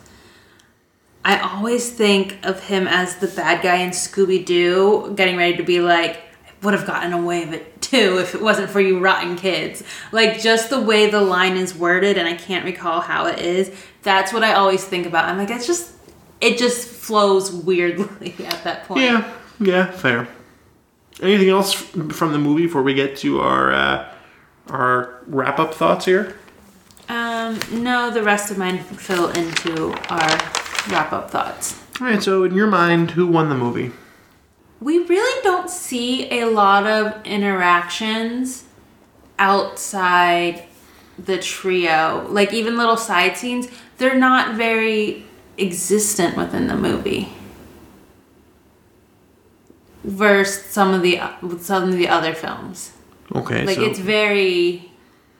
I 1.24 1.38
always 1.38 1.90
think 1.90 2.38
of 2.42 2.64
him 2.64 2.86
as 2.86 3.16
the 3.16 3.26
bad 3.28 3.62
guy 3.62 3.76
in 3.76 3.90
Scooby 3.90 4.44
Doo, 4.44 5.12
getting 5.16 5.36
ready 5.36 5.56
to 5.56 5.62
be 5.62 5.80
like, 5.80 6.20
would 6.62 6.74
have 6.74 6.86
gotten 6.86 7.12
away 7.12 7.44
with 7.44 7.54
it 7.54 7.80
too 7.80 8.18
if 8.18 8.34
it 8.34 8.42
wasn't 8.42 8.70
for 8.70 8.80
you 8.80 8.98
rotten 8.98 9.36
kids. 9.36 9.82
Like, 10.12 10.40
just 10.40 10.70
the 10.70 10.80
way 10.80 11.08
the 11.10 11.20
line 11.20 11.56
is 11.56 11.74
worded, 11.74 12.18
and 12.18 12.26
I 12.26 12.34
can't 12.34 12.64
recall 12.64 13.00
how 13.00 13.26
it 13.26 13.38
is, 13.38 13.70
that's 14.02 14.32
what 14.32 14.42
I 14.42 14.54
always 14.54 14.84
think 14.84 15.06
about. 15.06 15.26
I'm 15.26 15.38
like, 15.38 15.50
it's 15.50 15.66
just, 15.66 15.92
it 16.40 16.58
just 16.58 16.88
flows 16.88 17.52
weirdly 17.52 18.34
at 18.44 18.64
that 18.64 18.84
point. 18.84 19.02
Yeah, 19.02 19.34
yeah, 19.60 19.90
fair. 19.90 20.28
Anything 21.20 21.48
else 21.48 21.72
from 21.72 22.32
the 22.32 22.38
movie 22.38 22.66
before 22.66 22.82
we 22.82 22.94
get 22.94 23.16
to 23.18 23.40
our 23.40 23.72
uh, 23.72 24.14
our 24.68 25.20
wrap 25.26 25.58
up 25.58 25.74
thoughts 25.74 26.04
here? 26.04 26.36
Um, 27.08 27.58
no, 27.72 28.10
the 28.10 28.22
rest 28.22 28.50
of 28.52 28.58
mine 28.58 28.78
fill 28.78 29.28
into 29.30 29.92
our 30.10 30.28
wrap 30.88 31.12
up 31.12 31.30
thoughts. 31.30 31.82
All 32.00 32.06
right. 32.06 32.22
So, 32.22 32.44
in 32.44 32.54
your 32.54 32.68
mind, 32.68 33.12
who 33.12 33.26
won 33.26 33.48
the 33.48 33.56
movie? 33.56 33.90
We 34.80 34.98
really 34.98 35.42
don't 35.42 35.68
see 35.68 36.30
a 36.40 36.46
lot 36.46 36.86
of 36.86 37.24
interactions 37.26 38.64
outside 39.38 40.64
the 41.18 41.38
trio. 41.38 42.26
Like 42.28 42.52
even 42.52 42.76
little 42.76 42.96
side 42.96 43.36
scenes, 43.36 43.68
they're 43.98 44.18
not 44.18 44.54
very 44.54 45.24
existent 45.56 46.36
within 46.36 46.68
the 46.68 46.76
movie. 46.76 47.28
Versus 50.04 50.64
some 50.64 50.94
of 50.94 51.02
the 51.02 51.20
some 51.60 51.88
of 51.88 51.96
the 51.96 52.08
other 52.08 52.34
films. 52.34 52.92
Okay. 53.34 53.66
Like 53.66 53.76
so, 53.76 53.82
it's 53.82 53.98
very 53.98 54.90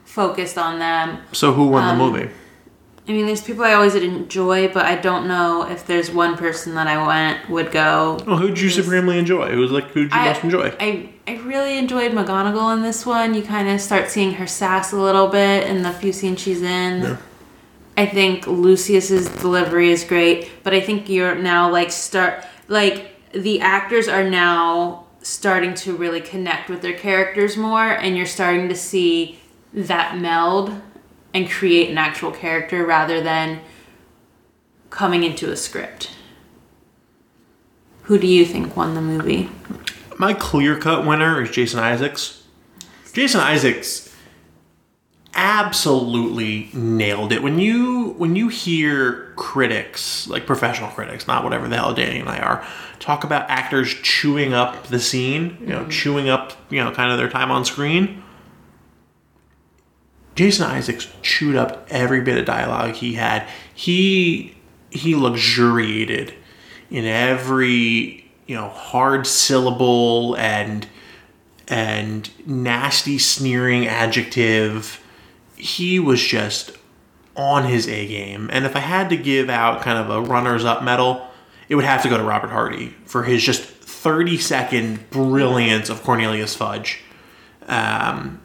focused 0.05 0.59
on 0.59 0.79
them. 0.79 1.19
so 1.33 1.53
who 1.53 1.69
won 1.69 1.85
um, 1.85 1.97
the 1.97 2.05
movie? 2.05 2.31
I 3.09 3.13
mean, 3.13 3.25
there's 3.25 3.41
people 3.41 3.65
I 3.65 3.73
always 3.73 3.95
enjoy, 3.95 4.69
but 4.69 4.85
I 4.85 4.95
don't 4.95 5.27
know 5.27 5.67
if 5.67 5.87
there's 5.87 6.11
one 6.11 6.37
person 6.37 6.75
that 6.75 6.87
I 6.87 7.07
went 7.07 7.49
would 7.49 7.73
go. 7.73 8.19
Well, 8.27 8.37
who'd 8.37 8.61
you 8.61 8.69
supremely 8.69 9.19
enjoy? 9.19 9.51
Who 9.51 9.61
was 9.61 9.71
like 9.71 9.87
who'd 9.87 10.13
you 10.13 10.19
I, 10.19 10.29
most 10.29 10.45
enjoy? 10.45 10.77
I 10.79 11.09
I 11.27 11.37
really 11.39 11.79
enjoyed 11.79 12.13
McGonagall 12.13 12.77
in 12.77 12.83
this 12.83 13.07
one. 13.07 13.33
You 13.33 13.43
kind 13.43 13.67
of 13.69 13.81
start 13.81 14.11
seeing 14.11 14.35
her 14.35 14.47
sass 14.47 14.93
a 14.93 14.97
little 14.97 15.29
bit 15.29 15.67
in 15.67 15.83
the 15.83 15.93
few 15.93 16.13
scenes 16.13 16.41
she's 16.41 16.61
in. 16.61 17.03
Yeah. 17.03 17.17
I 17.97 18.05
think 18.07 18.47
Lucius's 18.47 19.29
delivery 19.41 19.91
is 19.91 20.05
great, 20.05 20.51
but 20.63 20.75
I 20.75 20.81
think 20.81 21.09
you're 21.09 21.35
now 21.35 21.71
like 21.71 21.91
start 21.91 22.45
like 22.69 23.33
the 23.33 23.63
actors 23.63 24.07
are 24.07 24.29
now 24.29 25.07
starting 25.23 25.75
to 25.75 25.97
really 25.97 26.21
connect 26.21 26.69
with 26.69 26.83
their 26.83 26.97
characters 26.97 27.57
more, 27.57 27.85
and 27.85 28.19
you're 28.19 28.27
starting 28.27 28.69
to 28.69 28.77
see 28.77 29.39
that 29.73 30.19
meld 30.19 30.73
and 31.35 31.51
create 31.51 31.91
an 31.91 31.99
actual 31.99 32.31
character 32.31 32.85
rather 32.85 33.21
than 33.21 33.61
coming 34.91 35.23
into 35.25 35.51
a 35.51 35.57
script. 35.57 36.11
Who 38.03 38.19
do 38.19 38.27
you 38.27 38.45
think 38.47 38.77
won 38.77 38.95
the 38.95 39.03
movie? 39.03 39.51
My 40.19 40.33
clear 40.33 40.79
cut 40.79 41.07
winner 41.07 41.43
is 41.43 41.51
Jason 41.51 41.79
Isaacs. 41.79 42.43
Jason 43.13 43.41
Isaacs 43.41 44.09
absolutely 45.35 46.71
nailed 46.73 47.33
it. 47.33 47.43
When 47.43 47.59
you 47.59 48.15
when 48.19 48.35
you 48.35 48.49
hear 48.49 49.33
critics, 49.37 50.27
like 50.27 50.47
professional 50.47 50.91
critics, 50.91 51.27
not 51.27 51.45
whatever 51.45 51.69
the 51.69 51.77
hell 51.77 51.95
Danny 51.95 52.19
and 52.19 52.29
I 52.29 52.39
are, 52.39 52.67
talk 52.99 53.25
about 53.25 53.49
actors 53.49 53.95
chewing 54.03 54.53
up 54.53 54.89
the 54.89 54.99
scene, 54.99 55.59
you 55.61 55.67
know, 55.67 55.81
mm-hmm. 55.81 55.91
chewing 55.91 56.29
up, 56.29 56.53
you 56.71 56.83
know, 56.83 56.91
kind 56.91 57.13
of 57.13 57.19
their 57.19 57.29
time 57.29 57.51
on 57.51 57.65
screen. 57.65 58.23
Jason 60.39 60.67
Isaacs 60.67 61.09
chewed 61.21 61.57
up 61.57 61.85
every 61.91 62.21
bit 62.21 62.39
of 62.39 62.45
dialogue 62.45 62.95
he 62.95 63.15
had. 63.15 63.45
He 63.75 64.55
he 64.89 65.17
luxuriated 65.17 66.33
in 66.93 67.05
every 67.07 68.31
you 68.47 68.55
know 68.55 68.69
hard 68.69 69.27
syllable 69.27 70.37
and 70.37 70.87
and 71.67 72.31
nasty 72.47 73.19
sneering 73.19 73.89
adjective. 73.89 75.05
He 75.57 75.99
was 75.99 76.23
just 76.23 76.71
on 77.35 77.65
his 77.65 77.89
A 77.89 78.07
game. 78.07 78.49
And 78.53 78.65
if 78.65 78.77
I 78.77 78.81
had 78.81 79.09
to 79.09 79.17
give 79.17 79.51
out 79.51 79.83
kind 79.83 79.99
of 79.99 80.09
a 80.09 80.23
runners 80.23 80.65
up 80.65 80.85
medal, 80.85 81.27
it 81.69 81.75
would 81.75 81.85
have 81.85 82.05
to 82.05 82.09
go 82.09 82.17
to 82.17 82.23
Robert 82.23 82.51
Hardy 82.51 82.95
for 83.07 83.25
his 83.25 83.43
just 83.43 83.61
30 83.61 84.39
second 84.39 85.11
brilliance 85.11 85.89
of 85.91 86.05
Cornelius 86.05 86.55
Fudge. 86.55 87.03
Um, 87.67 88.41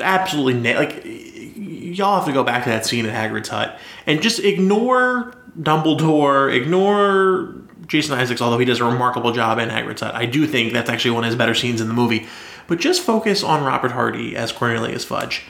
absolutely 0.00 0.54
na- 0.54 0.78
like 0.78 1.02
y'all 1.04 2.16
have 2.16 2.26
to 2.26 2.32
go 2.32 2.42
back 2.42 2.64
to 2.64 2.70
that 2.70 2.86
scene 2.86 3.06
at 3.06 3.14
Hagrid's 3.14 3.48
hut 3.48 3.78
and 4.06 4.20
just 4.22 4.40
ignore 4.40 5.34
Dumbledore, 5.58 6.54
ignore 6.54 7.54
Jason 7.86 8.18
Isaacs, 8.18 8.40
although 8.40 8.58
he 8.58 8.64
does 8.64 8.80
a 8.80 8.84
remarkable 8.84 9.32
job 9.32 9.58
in 9.58 9.68
Hagrid's 9.68 10.00
hut. 10.00 10.14
I 10.14 10.26
do 10.26 10.46
think 10.46 10.72
that's 10.72 10.90
actually 10.90 11.12
one 11.12 11.24
of 11.24 11.28
his 11.28 11.36
better 11.36 11.54
scenes 11.54 11.80
in 11.80 11.88
the 11.88 11.94
movie. 11.94 12.26
But 12.66 12.80
just 12.80 13.02
focus 13.02 13.42
on 13.42 13.62
Robert 13.62 13.92
Hardy 13.92 14.36
as 14.36 14.50
Cornelius 14.50 15.04
Fudge. 15.04 15.42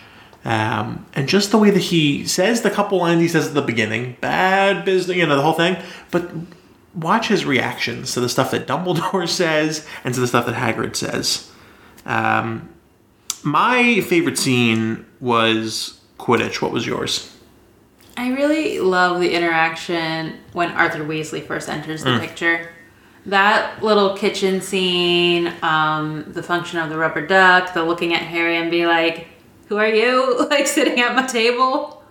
Um, 0.45 1.07
and 1.14 1.28
just 1.28 1.53
the 1.53 1.59
way 1.59 1.70
that 1.70 1.80
he 1.80 2.26
says 2.26 2.62
the 2.62 2.70
couple 2.70 2.99
lines 2.99 3.20
he 3.20 3.28
says 3.28 3.47
at 3.47 3.55
the 3.55 3.62
beginning, 3.62 4.16
bad 4.20 4.85
business, 4.85 5.16
you 5.16 5.26
know, 5.26 5.37
the 5.37 5.43
whole 5.43 5.55
thing. 5.55 5.76
But 6.11 6.30
watch 6.95 7.28
his 7.28 7.45
reactions 7.45 8.12
to 8.14 8.20
the 8.20 8.28
stuff 8.28 8.51
that 8.51 8.66
Dumbledore 8.66 9.28
says 9.28 9.87
and 10.03 10.12
to 10.14 10.20
the 10.20 10.26
stuff 10.26 10.47
that 10.47 10.55
Hagrid 10.55 10.97
says. 10.97 11.51
Um, 12.05 12.68
my 13.45 14.01
favorite 14.01 14.38
scene 14.38 15.07
was 15.20 16.01
Quidditch. 16.18 16.62
What 16.62 16.72
was 16.72 16.86
yours? 16.86 17.30
I 18.16 18.30
really 18.30 18.78
love 18.80 19.20
the 19.20 19.34
interaction 19.34 20.38
when 20.53 20.70
Arthur 20.70 21.05
Weasley 21.05 21.45
first 21.45 21.68
enters 21.68 22.05
the 22.05 22.18
picture. 22.18 22.70
That 23.26 23.82
little 23.82 24.16
kitchen 24.16 24.61
scene, 24.61 25.53
um, 25.62 26.24
the 26.28 26.42
function 26.42 26.78
of 26.78 26.90
the 26.90 26.99
rubber 26.99 27.26
duck, 27.26 27.74
the 27.74 27.82
looking 27.82 28.14
at 28.14 28.22
Harry 28.22 28.57
and 28.57 28.70
be 28.70 28.86
like, 28.86 29.28
"Who 29.68 29.78
are 29.78 29.88
you?" 29.88 30.47
like 30.51 30.66
sitting 30.66 31.01
at 31.01 31.16
my 31.16 31.26
table. 31.26 32.03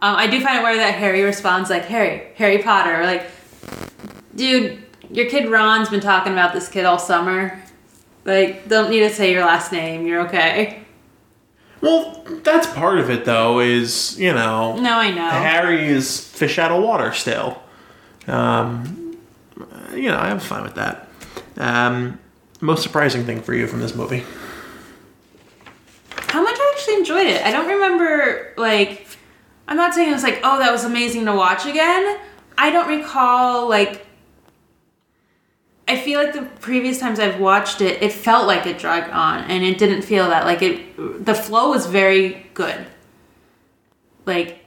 Um, 0.00 0.16
I 0.16 0.26
do 0.26 0.40
find 0.40 0.58
it 0.58 0.62
weird 0.62 0.78
that 0.78 0.94
Harry 0.94 1.22
responds 1.22 1.70
like 1.70 1.84
Harry, 1.86 2.28
Harry 2.36 2.58
Potter, 2.58 3.00
or 3.00 3.04
like, 3.04 3.30
dude, 4.34 4.84
your 5.10 5.28
kid 5.28 5.48
Ron's 5.50 5.88
been 5.88 6.00
talking 6.00 6.32
about 6.32 6.52
this 6.52 6.68
kid 6.68 6.84
all 6.84 6.98
summer. 6.98 7.62
Like, 8.24 8.68
don't 8.68 8.90
need 8.90 9.00
to 9.00 9.10
say 9.10 9.32
your 9.32 9.44
last 9.44 9.72
name. 9.72 10.06
You're 10.06 10.26
okay. 10.26 10.84
Well, 11.80 12.24
that's 12.42 12.66
part 12.66 12.98
of 12.98 13.08
it, 13.10 13.24
though. 13.24 13.60
Is 13.60 14.18
you 14.18 14.32
know, 14.32 14.76
No, 14.76 14.98
I 14.98 15.10
know. 15.10 15.28
Harry 15.28 15.86
is 15.86 16.20
fish 16.20 16.58
out 16.58 16.72
of 16.72 16.82
water 16.82 17.12
still. 17.12 17.62
Um, 18.26 19.16
you 19.94 20.08
know, 20.10 20.18
I'm 20.18 20.40
fine 20.40 20.62
with 20.64 20.74
that. 20.74 21.08
Um, 21.56 22.18
most 22.60 22.82
surprising 22.82 23.24
thing 23.24 23.40
for 23.40 23.54
you 23.54 23.66
from 23.66 23.80
this 23.80 23.94
movie? 23.94 24.24
How 26.10 26.42
much 26.42 26.56
I 26.58 26.74
actually 26.76 26.96
enjoyed 26.96 27.26
it. 27.26 27.42
I 27.44 27.50
don't 27.50 27.68
remember 27.68 28.52
like 28.56 29.06
I'm 29.66 29.76
not 29.76 29.94
saying 29.94 30.10
it 30.10 30.12
was 30.12 30.22
like, 30.22 30.40
oh, 30.42 30.58
that 30.58 30.72
was 30.72 30.84
amazing 30.84 31.26
to 31.26 31.34
watch 31.34 31.66
again. 31.66 32.18
I 32.56 32.70
don't 32.70 32.88
recall 32.88 33.68
like 33.68 34.06
I 35.88 35.96
feel 35.96 36.22
like 36.22 36.34
the 36.34 36.42
previous 36.60 36.98
times 36.98 37.18
I've 37.18 37.40
watched 37.40 37.80
it, 37.80 38.02
it 38.02 38.12
felt 38.12 38.46
like 38.46 38.66
it 38.66 38.78
dragged 38.78 39.10
on 39.10 39.44
and 39.44 39.64
it 39.64 39.78
didn't 39.78 40.02
feel 40.02 40.28
that. 40.28 40.44
Like 40.44 40.60
it 40.60 41.24
the 41.24 41.34
flow 41.34 41.70
was 41.70 41.86
very 41.86 42.46
good. 42.52 42.86
Like 44.26 44.66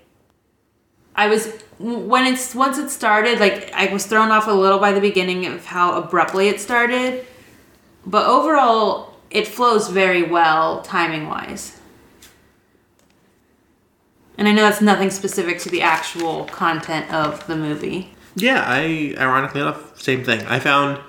I 1.15 1.27
was 1.27 1.53
when 1.77 2.25
it's 2.25 2.55
once 2.55 2.79
it 2.79 2.89
started, 2.89 3.39
like 3.39 3.71
I 3.71 3.93
was 3.93 4.07
thrown 4.07 4.31
off 4.31 4.47
a 4.47 4.51
little 4.51 4.79
by 4.79 4.93
the 4.93 4.99
beginning 4.99 5.45
of 5.45 5.65
how 5.65 6.01
abruptly 6.01 6.47
it 6.47 6.59
started. 6.59 7.25
But 8.03 8.25
overall, 8.25 9.13
it 9.29 9.47
flows 9.47 9.89
very 9.89 10.23
well 10.23 10.81
timing 10.81 11.27
wise. 11.27 11.79
And 14.39 14.47
I 14.47 14.53
know 14.53 14.63
that's 14.63 14.81
nothing 14.81 15.11
specific 15.11 15.59
to 15.59 15.69
the 15.69 15.83
actual 15.83 16.45
content 16.45 17.13
of 17.13 17.45
the 17.45 17.55
movie. 17.55 18.15
Yeah, 18.35 18.63
I 18.65 19.13
ironically 19.19 19.61
enough, 19.61 20.01
same 20.01 20.23
thing. 20.23 20.43
I 20.47 20.57
found 20.57 20.99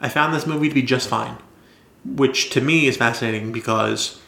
I 0.00 0.08
found 0.08 0.34
this 0.34 0.46
movie 0.46 0.68
to 0.68 0.74
be 0.74 0.82
just 0.82 1.08
fine, 1.08 1.36
which 2.04 2.50
to 2.50 2.60
me 2.60 2.86
is 2.86 2.96
fascinating 2.96 3.52
because 3.52 4.20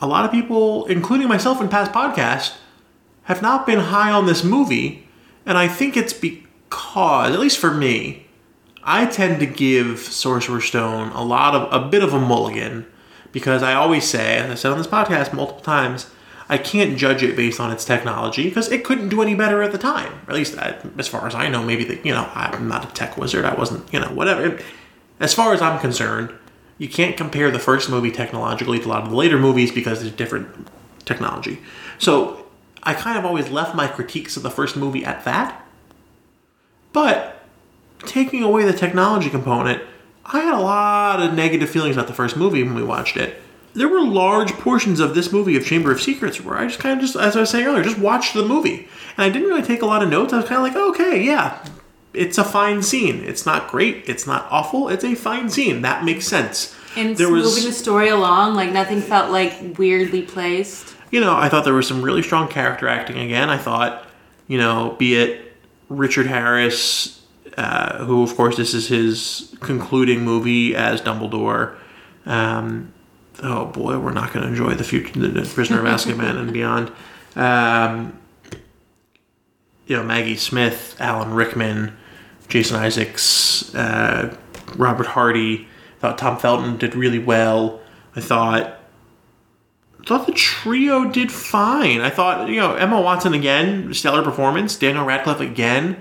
a 0.00 0.06
lot 0.06 0.24
of 0.24 0.30
people, 0.30 0.86
including 0.86 1.28
myself 1.28 1.60
in 1.60 1.68
past 1.68 1.92
podcasts, 1.92 2.56
have 3.24 3.42
not 3.42 3.66
been 3.66 3.78
high 3.78 4.10
on 4.10 4.26
this 4.26 4.42
movie, 4.42 5.06
and 5.46 5.56
I 5.56 5.68
think 5.68 5.96
it's 5.96 6.12
because, 6.12 7.32
at 7.32 7.38
least 7.38 7.58
for 7.58 7.72
me, 7.72 8.26
I 8.82 9.06
tend 9.06 9.38
to 9.40 9.46
give 9.46 10.00
Sorcerer's 10.00 10.64
Stone 10.64 11.10
a 11.10 11.22
lot 11.22 11.54
of 11.54 11.72
a 11.72 11.88
bit 11.88 12.02
of 12.02 12.12
a 12.12 12.18
mulligan 12.18 12.86
because 13.30 13.62
I 13.62 13.74
always 13.74 14.04
say, 14.04 14.38
and 14.38 14.50
I 14.50 14.56
said 14.56 14.72
on 14.72 14.78
this 14.78 14.86
podcast 14.86 15.32
multiple 15.32 15.62
times, 15.62 16.10
I 16.52 16.58
can't 16.58 16.98
judge 16.98 17.22
it 17.22 17.34
based 17.34 17.58
on 17.60 17.72
its 17.72 17.82
technology 17.82 18.46
because 18.46 18.70
it 18.70 18.84
couldn't 18.84 19.08
do 19.08 19.22
any 19.22 19.34
better 19.34 19.62
at 19.62 19.72
the 19.72 19.78
time. 19.78 20.12
At 20.28 20.34
least, 20.34 20.58
I, 20.58 20.76
as 20.98 21.08
far 21.08 21.26
as 21.26 21.34
I 21.34 21.48
know, 21.48 21.62
maybe 21.62 21.82
the, 21.84 21.96
you 22.06 22.12
know 22.12 22.30
I'm 22.34 22.68
not 22.68 22.84
a 22.84 22.92
tech 22.92 23.16
wizard. 23.16 23.46
I 23.46 23.54
wasn't, 23.54 23.90
you 23.90 23.98
know, 23.98 24.08
whatever. 24.08 24.60
As 25.18 25.32
far 25.32 25.54
as 25.54 25.62
I'm 25.62 25.80
concerned, 25.80 26.30
you 26.76 26.90
can't 26.90 27.16
compare 27.16 27.50
the 27.50 27.58
first 27.58 27.88
movie 27.88 28.10
technologically 28.10 28.78
to 28.80 28.86
a 28.86 28.90
lot 28.90 29.02
of 29.02 29.08
the 29.08 29.16
later 29.16 29.38
movies 29.38 29.72
because 29.72 30.00
there's 30.00 30.12
different 30.12 30.68
technology. 31.06 31.58
So 31.98 32.44
I 32.82 32.92
kind 32.92 33.16
of 33.16 33.24
always 33.24 33.48
left 33.48 33.74
my 33.74 33.86
critiques 33.86 34.36
of 34.36 34.42
the 34.42 34.50
first 34.50 34.76
movie 34.76 35.06
at 35.06 35.24
that. 35.24 35.66
But 36.92 37.46
taking 38.00 38.42
away 38.42 38.66
the 38.66 38.74
technology 38.74 39.30
component, 39.30 39.82
I 40.26 40.40
had 40.40 40.52
a 40.52 40.60
lot 40.60 41.22
of 41.22 41.32
negative 41.32 41.70
feelings 41.70 41.96
about 41.96 42.08
the 42.08 42.14
first 42.14 42.36
movie 42.36 42.62
when 42.62 42.74
we 42.74 42.82
watched 42.82 43.16
it. 43.16 43.41
There 43.74 43.88
were 43.88 44.02
large 44.02 44.52
portions 44.52 45.00
of 45.00 45.14
this 45.14 45.32
movie 45.32 45.56
of 45.56 45.64
Chamber 45.64 45.90
of 45.92 46.00
Secrets 46.00 46.40
where 46.40 46.58
I 46.58 46.66
just 46.66 46.78
kind 46.78 46.98
of 46.98 47.00
just, 47.00 47.16
as 47.16 47.36
I 47.36 47.40
was 47.40 47.50
saying 47.50 47.66
earlier, 47.66 47.82
just 47.82 47.98
watched 47.98 48.34
the 48.34 48.44
movie. 48.44 48.88
And 49.16 49.24
I 49.24 49.30
didn't 49.30 49.48
really 49.48 49.62
take 49.62 49.82
a 49.82 49.86
lot 49.86 50.02
of 50.02 50.10
notes. 50.10 50.32
I 50.32 50.36
was 50.36 50.48
kind 50.48 50.58
of 50.58 50.62
like, 50.62 50.76
okay, 50.90 51.22
yeah, 51.22 51.64
it's 52.12 52.36
a 52.38 52.44
fine 52.44 52.82
scene. 52.82 53.24
It's 53.24 53.46
not 53.46 53.70
great. 53.70 54.04
It's 54.06 54.26
not 54.26 54.46
awful. 54.50 54.88
It's 54.88 55.04
a 55.04 55.14
fine 55.14 55.48
scene. 55.48 55.82
That 55.82 56.04
makes 56.04 56.26
sense. 56.26 56.76
And 56.96 57.16
there 57.16 57.30
was, 57.30 57.44
moving 57.44 57.64
the 57.64 57.72
story 57.72 58.08
along, 58.08 58.54
like 58.54 58.70
nothing 58.70 59.00
felt 59.00 59.30
like 59.30 59.78
weirdly 59.78 60.22
placed. 60.22 60.94
You 61.10 61.20
know, 61.20 61.34
I 61.34 61.48
thought 61.48 61.64
there 61.64 61.74
was 61.74 61.88
some 61.88 62.02
really 62.02 62.22
strong 62.22 62.48
character 62.48 62.88
acting 62.88 63.18
again. 63.18 63.48
I 63.48 63.56
thought, 63.56 64.06
you 64.48 64.58
know, 64.58 64.94
be 64.98 65.14
it 65.14 65.54
Richard 65.88 66.26
Harris, 66.26 67.22
uh, 67.56 68.04
who 68.04 68.22
of 68.22 68.34
course 68.36 68.56
this 68.56 68.74
is 68.74 68.88
his 68.88 69.54
concluding 69.60 70.22
movie 70.22 70.74
as 70.74 71.00
Dumbledore. 71.00 71.76
Um, 72.26 72.92
oh 73.42 73.66
boy, 73.66 73.98
we're 73.98 74.12
not 74.12 74.32
going 74.32 74.44
to 74.44 74.48
enjoy 74.48 74.74
the 74.74 74.84
future, 74.84 75.18
the 75.18 75.42
Prisoner 75.42 75.80
of 75.80 75.86
Azkaban 75.86 76.36
and 76.36 76.52
beyond. 76.52 76.92
Um, 77.36 78.18
you 79.86 79.96
know, 79.96 80.02
Maggie 80.02 80.36
Smith, 80.36 80.96
Alan 81.00 81.34
Rickman, 81.34 81.96
Jason 82.48 82.76
Isaacs, 82.76 83.74
uh, 83.74 84.36
Robert 84.76 85.06
Hardy. 85.06 85.66
I 85.96 86.00
thought 86.00 86.18
Tom 86.18 86.38
Felton 86.38 86.76
did 86.76 86.94
really 86.94 87.18
well. 87.18 87.80
I 88.14 88.20
thought 88.20 88.78
thought 90.06 90.26
the 90.26 90.32
trio 90.32 91.08
did 91.10 91.30
fine. 91.30 92.00
I 92.00 92.10
thought, 92.10 92.48
you 92.48 92.56
know, 92.56 92.74
Emma 92.74 93.00
Watson 93.00 93.34
again, 93.34 93.94
stellar 93.94 94.22
performance. 94.22 94.76
Daniel 94.76 95.04
Radcliffe 95.04 95.40
again 95.40 96.00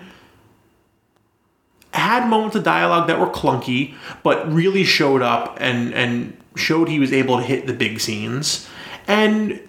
had 1.94 2.28
moments 2.28 2.56
of 2.56 2.64
dialogue 2.64 3.08
that 3.08 3.20
were 3.20 3.28
clunky, 3.28 3.94
but 4.24 4.52
really 4.52 4.84
showed 4.84 5.22
up 5.22 5.58
and 5.60 5.94
and 5.94 6.38
showed 6.56 6.90
he 6.90 7.00
was 7.00 7.14
able 7.14 7.38
to 7.38 7.44
hit 7.44 7.68
the 7.68 7.74
big 7.74 8.00
scenes. 8.00 8.68
And 9.08 9.60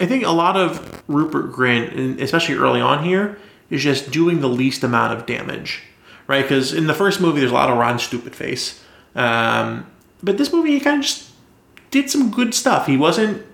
I 0.00 0.06
think 0.06 0.24
a 0.24 0.30
lot 0.30 0.56
of 0.56 1.02
Rupert 1.08 1.52
Grint, 1.52 2.20
especially 2.20 2.54
early 2.54 2.80
on 2.80 3.04
here, 3.04 3.38
is 3.70 3.82
just 3.82 4.10
doing 4.10 4.40
the 4.40 4.48
least 4.48 4.82
amount 4.84 5.18
of 5.18 5.26
damage, 5.26 5.82
right? 6.26 6.42
Because 6.42 6.72
in 6.72 6.86
the 6.86 6.94
first 6.94 7.20
movie, 7.20 7.40
there's 7.40 7.52
a 7.52 7.54
lot 7.54 7.70
of 7.70 7.76
Ron 7.76 7.98
Stupid 7.98 8.34
Face, 8.34 8.82
um, 9.14 9.86
but 10.22 10.38
this 10.38 10.52
movie 10.52 10.72
he 10.72 10.80
kind 10.80 10.98
of 10.98 11.04
just 11.04 11.30
did 11.90 12.10
some 12.10 12.30
good 12.30 12.54
stuff. 12.54 12.86
He 12.86 12.96
wasn't, 12.96 13.44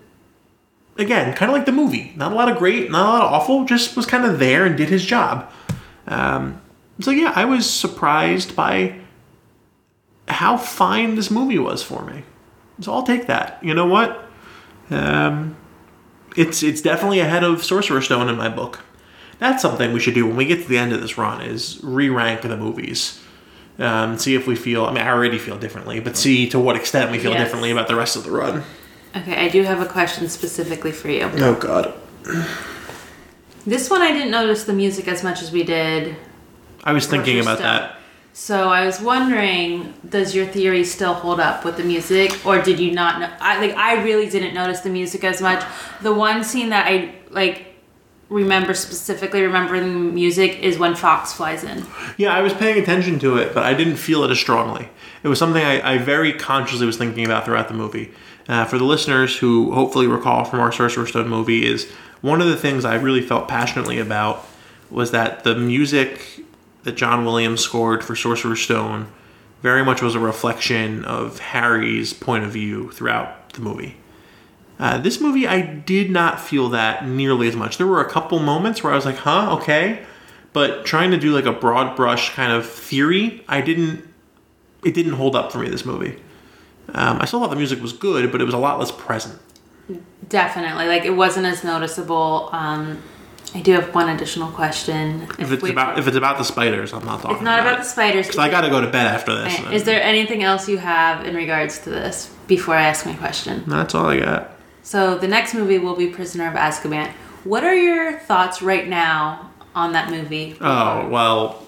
again, 0.99 1.35
kind 1.35 1.51
of 1.51 1.57
like 1.57 1.67
the 1.67 1.73
movie. 1.73 2.13
Not 2.17 2.33
a 2.33 2.35
lot 2.35 2.51
of 2.51 2.59
great, 2.59 2.91
not 2.91 3.07
a 3.07 3.09
lot 3.09 3.23
of 3.23 3.33
awful. 3.33 3.65
Just 3.65 3.97
was 3.97 4.07
kind 4.07 4.25
of 4.25 4.39
there 4.39 4.65
and 4.65 4.77
did 4.77 4.89
his 4.89 5.05
job. 5.05 5.51
Um, 6.07 6.61
so 7.01 7.11
yeah, 7.11 7.33
I 7.35 7.45
was 7.45 7.69
surprised 7.69 8.55
by 8.55 9.01
how 10.29 10.57
fine 10.57 11.17
this 11.17 11.31
movie 11.31 11.59
was 11.59 11.83
for 11.83 12.05
me. 12.05 12.25
So 12.81 12.93
I'll 12.93 13.03
take 13.03 13.27
that. 13.27 13.59
You 13.63 13.75
know 13.75 13.87
what? 13.87 14.27
Um, 14.91 15.57
it's 16.37 16.63
it's 16.63 16.81
definitely 16.81 17.21
ahead 17.21 17.45
of 17.45 17.65
Sorcerer's 17.65 18.07
Stone 18.07 18.29
in 18.29 18.37
my 18.37 18.49
book. 18.49 18.81
That's 19.39 19.63
something 19.63 19.93
we 19.93 20.01
should 20.01 20.15
do 20.15 20.27
when 20.27 20.37
we 20.37 20.45
get 20.45 20.63
to 20.63 20.69
the 20.69 20.79
end 20.79 20.93
of 20.93 21.01
this 21.01 21.19
run 21.19 21.41
is 21.41 21.81
re-rank 21.83 22.43
the 22.43 22.57
movies. 22.57 23.21
Um, 23.79 24.19
see 24.19 24.35
if 24.35 24.47
we 24.47 24.55
feel. 24.55 24.85
I 24.85 24.93
mean, 24.93 25.03
I 25.03 25.11
already 25.11 25.39
feel 25.39 25.59
differently, 25.59 26.01
but 26.01 26.17
see 26.17 26.49
to 26.51 26.61
what 26.61 26.77
extent 26.77 27.11
we 27.11 27.19
feel 27.19 27.33
yes. 27.33 27.43
differently 27.43 27.71
about 27.71 27.89
the 27.89 27.97
rest 27.97 28.17
of 28.17 28.25
the 28.25 28.31
run. 28.31 28.63
Okay, 29.17 29.37
I 29.37 29.49
do 29.49 29.63
have 29.63 29.81
a 29.81 29.87
question 29.87 30.29
specifically 30.29 30.93
for 30.93 31.09
you. 31.09 31.31
Oh 31.37 31.55
God. 31.55 31.95
This 33.67 33.89
one 33.89 34.03
I 34.03 34.13
didn't 34.13 34.31
notice 34.31 34.65
the 34.65 34.73
music 34.73 35.09
as 35.09 35.23
much 35.23 35.43
as 35.43 35.51
we 35.51 35.63
did. 35.63 36.17
I 36.83 36.93
was 36.93 37.07
thinking 37.07 37.41
about 37.41 37.59
that. 37.59 37.99
So 38.37 38.69
I 38.69 38.85
was 38.85 39.01
wondering, 39.01 39.95
does 40.09 40.35
your 40.35 40.45
theory 40.45 40.83
still 40.83 41.15
hold 41.15 41.39
up 41.39 41.65
with 41.65 41.77
the 41.77 41.85
music, 41.85 42.45
or 42.45 42.61
did 42.61 42.81
you 42.81 42.91
not? 42.91 43.21
Know? 43.21 43.31
I 43.39 43.61
like 43.61 43.77
I 43.77 44.03
really 44.03 44.29
didn't 44.29 44.55
notice 44.55 44.81
the 44.81 44.91
music 44.91 45.23
as 45.23 45.41
much. 45.41 45.65
The 46.03 46.13
one 46.13 46.43
scene 46.43 46.71
that 46.71 46.85
I 46.89 47.15
like 47.31 47.77
remember 48.29 48.75
specifically 48.75 49.43
remembering 49.43 49.83
the 49.85 50.13
music 50.13 50.59
is 50.59 50.79
when 50.79 50.97
Fawkes 50.97 51.33
flies 51.33 51.63
in. 51.63 51.87
Yeah, 52.17 52.35
I 52.35 52.41
was 52.43 52.53
paying 52.53 52.83
attention 52.83 53.21
to 53.21 53.37
it, 53.37 53.55
but 53.55 53.63
I 53.63 53.73
didn't 53.73 53.97
feel 53.97 54.25
it 54.25 54.33
as 54.33 54.41
strongly. 54.41 54.89
It 55.23 55.29
was 55.29 55.39
something 55.39 55.63
I, 55.63 55.95
I 55.95 55.99
very 55.99 56.33
consciously 56.33 56.87
was 56.87 56.97
thinking 56.97 57.25
about 57.25 57.45
throughout 57.45 57.69
the 57.69 57.75
movie. 57.75 58.13
Uh, 58.49 58.65
for 58.65 58.79
the 58.79 58.85
listeners 58.85 59.39
who 59.39 59.71
hopefully 59.71 60.09
recall 60.09 60.45
from 60.45 60.59
our 60.59 60.73
Sorcerer's 60.73 61.11
Stone 61.11 61.29
movie, 61.29 61.65
is 61.65 61.89
one 62.21 62.41
of 62.41 62.49
the 62.49 62.57
things 62.57 62.85
I 62.85 62.97
really 62.97 63.23
felt 63.23 63.47
passionately 63.47 64.01
about 64.01 64.45
was 64.91 65.13
that 65.13 65.45
the 65.45 65.55
music 65.55 66.44
that 66.85 66.93
John 66.97 67.25
Williams 67.25 67.61
scored 67.61 68.05
for 68.05 68.15
Sorcerer's 68.15 68.61
Stone 68.63 69.09
very 69.63 69.83
much 69.83 70.03
was 70.03 70.15
a 70.15 70.21
reflection 70.21 71.05
of 71.07 71.39
Harry's 71.39 72.13
point 72.13 72.45
of 72.45 72.51
view 72.51 72.91
throughout 72.91 73.55
the 73.55 73.63
movie. 73.63 73.97
Uh, 74.79 74.99
this 74.99 75.23
movie, 75.23 75.47
I 75.47 75.63
did 75.63 76.11
not 76.11 76.39
feel 76.39 76.69
that 76.69 77.07
nearly 77.07 77.49
as 77.49 77.57
much. 77.57 77.79
There 77.79 77.87
were 77.87 78.03
a 78.03 78.11
couple 78.11 78.39
moments 78.41 78.83
where 78.83 78.93
I 78.93 78.97
was 78.97 79.07
like, 79.07 79.17
huh, 79.17 79.57
okay. 79.57 80.05
But 80.53 80.85
trying 80.85 81.13
to 81.13 81.17
do 81.17 81.33
like 81.33 81.47
a 81.47 81.53
broad 81.53 81.97
brush 81.97 82.35
kind 82.35 82.53
of 82.53 82.69
theory, 82.69 83.43
I 83.49 83.63
didn't, 83.63 84.07
it 84.85 84.93
didn't 84.93 85.15
hold 85.15 85.35
up 85.35 85.51
for 85.51 85.59
me, 85.59 85.71
this 85.71 85.87
movie. 85.87 86.21
Um, 86.93 87.19
I 87.21 87.25
still 87.25 87.41
thought 87.41 87.51
the 87.51 87.57
music 87.57 87.81
was 87.81 87.95
good, 87.95 88.31
but 88.31 88.43
it 88.43 88.45
was 88.45 88.55
a 88.55 88.59
lot 88.59 88.79
less 88.79 88.93
present. 88.93 89.41
Definitely. 90.29 90.89
Like, 90.89 91.07
it 91.07 91.17
wasn't 91.17 91.47
as 91.47 91.65
noticeable. 91.65 92.51
Um, 92.53 93.03
I 93.55 93.61
do 93.61 93.73
have 93.73 93.95
one 93.95 94.09
additional 94.09 94.51
question. 94.51 95.29
If, 95.39 95.53
it's 95.53 95.63
about 95.63 95.97
if 95.97 96.09
it's 96.09 96.17
about 96.17 96.39
the 96.39 96.45
spiders, 96.45 96.93
I'm 96.93 97.05
not 97.05 97.23
talking. 97.23 97.37
It's 97.37 97.45
not 97.45 97.61
about, 97.61 97.75
about 97.75 97.85
the 97.85 97.89
spiders. 97.89 98.27
Because 98.27 98.41
I 98.41 98.51
got 98.51 98.63
to 98.63 98.69
go 98.69 98.81
to 98.81 98.89
bed 98.89 99.07
after 99.07 99.33
this. 99.33 99.61
Right. 99.61 99.73
Is 99.75 99.85
there 99.85 100.03
anything 100.03 100.43
else 100.43 100.69
you 100.69 100.79
have 100.79 101.25
in 101.25 101.37
regards 101.37 101.79
to 101.81 101.91
this 101.91 102.35
before 102.49 102.75
I 102.75 102.83
ask 102.83 103.07
my 103.07 103.15
question? 103.15 103.63
That's 103.69 103.95
all 103.95 104.07
I 104.07 104.19
got. 104.19 104.51
So 104.83 105.17
the 105.17 105.29
next 105.29 105.55
movie 105.55 105.79
will 105.79 105.95
be 105.95 106.09
Prisoner 106.09 106.49
of 106.49 106.55
Azkaban. 106.55 107.13
What 107.45 107.63
are 107.63 107.77
your 107.77 108.19
thoughts 108.19 108.61
right 108.61 108.89
now 108.89 109.51
on 109.75 109.93
that 109.93 110.11
movie? 110.11 110.57
Oh 110.61 111.09
well. 111.09 111.65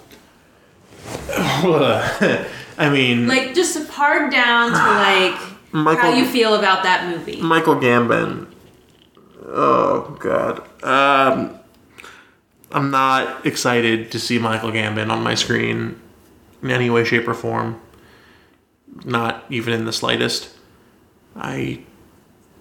I 2.79 2.91
mean, 2.91 3.29
like 3.29 3.55
just 3.55 3.89
hard 3.91 4.33
down 4.33 4.71
to 4.71 4.77
like 4.77 5.41
Michael, 5.73 6.11
how 6.11 6.17
you 6.17 6.27
feel 6.27 6.55
about 6.57 6.83
that 6.83 7.09
movie. 7.09 7.41
Michael 7.41 7.77
Gambon. 7.77 8.49
Oh 9.47 10.17
God. 10.19 10.67
Um, 10.83 11.61
I'm 12.73 12.91
not 12.91 13.47
excited 13.47 14.11
to 14.13 14.19
see 14.19 14.39
Michael 14.39 14.71
Gambon 14.71 15.11
on 15.11 15.23
my 15.23 15.35
screen 15.35 16.01
in 16.63 16.71
any 16.71 16.91
way, 16.91 17.05
shape, 17.05 17.29
or 17.29 17.35
form. 17.35 17.81
Not 19.05 19.45
even 19.51 19.73
in 19.73 19.85
the 19.85 19.93
slightest. 19.93 20.51
I 21.37 21.81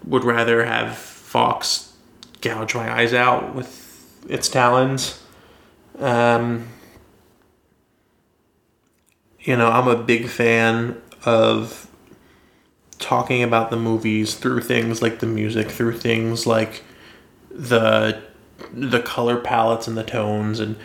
would 0.04 0.24
rather 0.24 0.66
have 0.66 0.98
Fawkes 0.98 1.94
gouge 2.42 2.76
my 2.76 2.92
eyes 2.92 3.14
out 3.14 3.56
with 3.56 4.26
its 4.30 4.48
talons. 4.48 5.22
Um, 6.00 6.68
you 9.40 9.56
know, 9.56 9.70
I'm 9.70 9.88
a 9.88 9.96
big 9.96 10.28
fan 10.28 11.02
of 11.26 11.90
talking 13.00 13.44
about 13.44 13.70
the 13.70 13.78
movies 13.78 14.36
through 14.36 14.62
things 14.62 15.02
like 15.02 15.20
the 15.20 15.28
music, 15.28 15.70
through 15.70 15.98
things 15.98 16.46
like 16.46 16.84
the 17.50 18.22
the 18.74 19.02
color 19.02 19.38
palettes 19.38 19.88
and 19.88 19.98
the 19.98 20.04
tones 20.04 20.60
and 20.60 20.76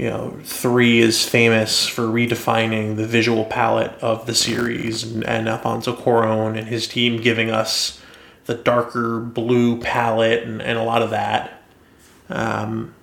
you 0.00 0.08
know, 0.08 0.34
three 0.44 0.98
is 0.98 1.28
famous 1.28 1.86
for 1.86 2.04
redefining 2.04 2.96
the 2.96 3.06
visual 3.06 3.44
palette 3.44 3.92
of 4.00 4.24
the 4.24 4.34
series, 4.34 5.02
and, 5.02 5.22
and 5.26 5.46
Alfonso 5.46 5.94
Cuarón 5.94 6.56
and 6.56 6.68
his 6.68 6.88
team 6.88 7.20
giving 7.20 7.50
us 7.50 8.00
the 8.46 8.54
darker 8.54 9.20
blue 9.20 9.78
palette 9.78 10.44
and, 10.44 10.62
and 10.62 10.78
a 10.78 10.82
lot 10.82 11.02
of 11.02 11.10
that. 11.10 11.62
Um, 12.30 12.94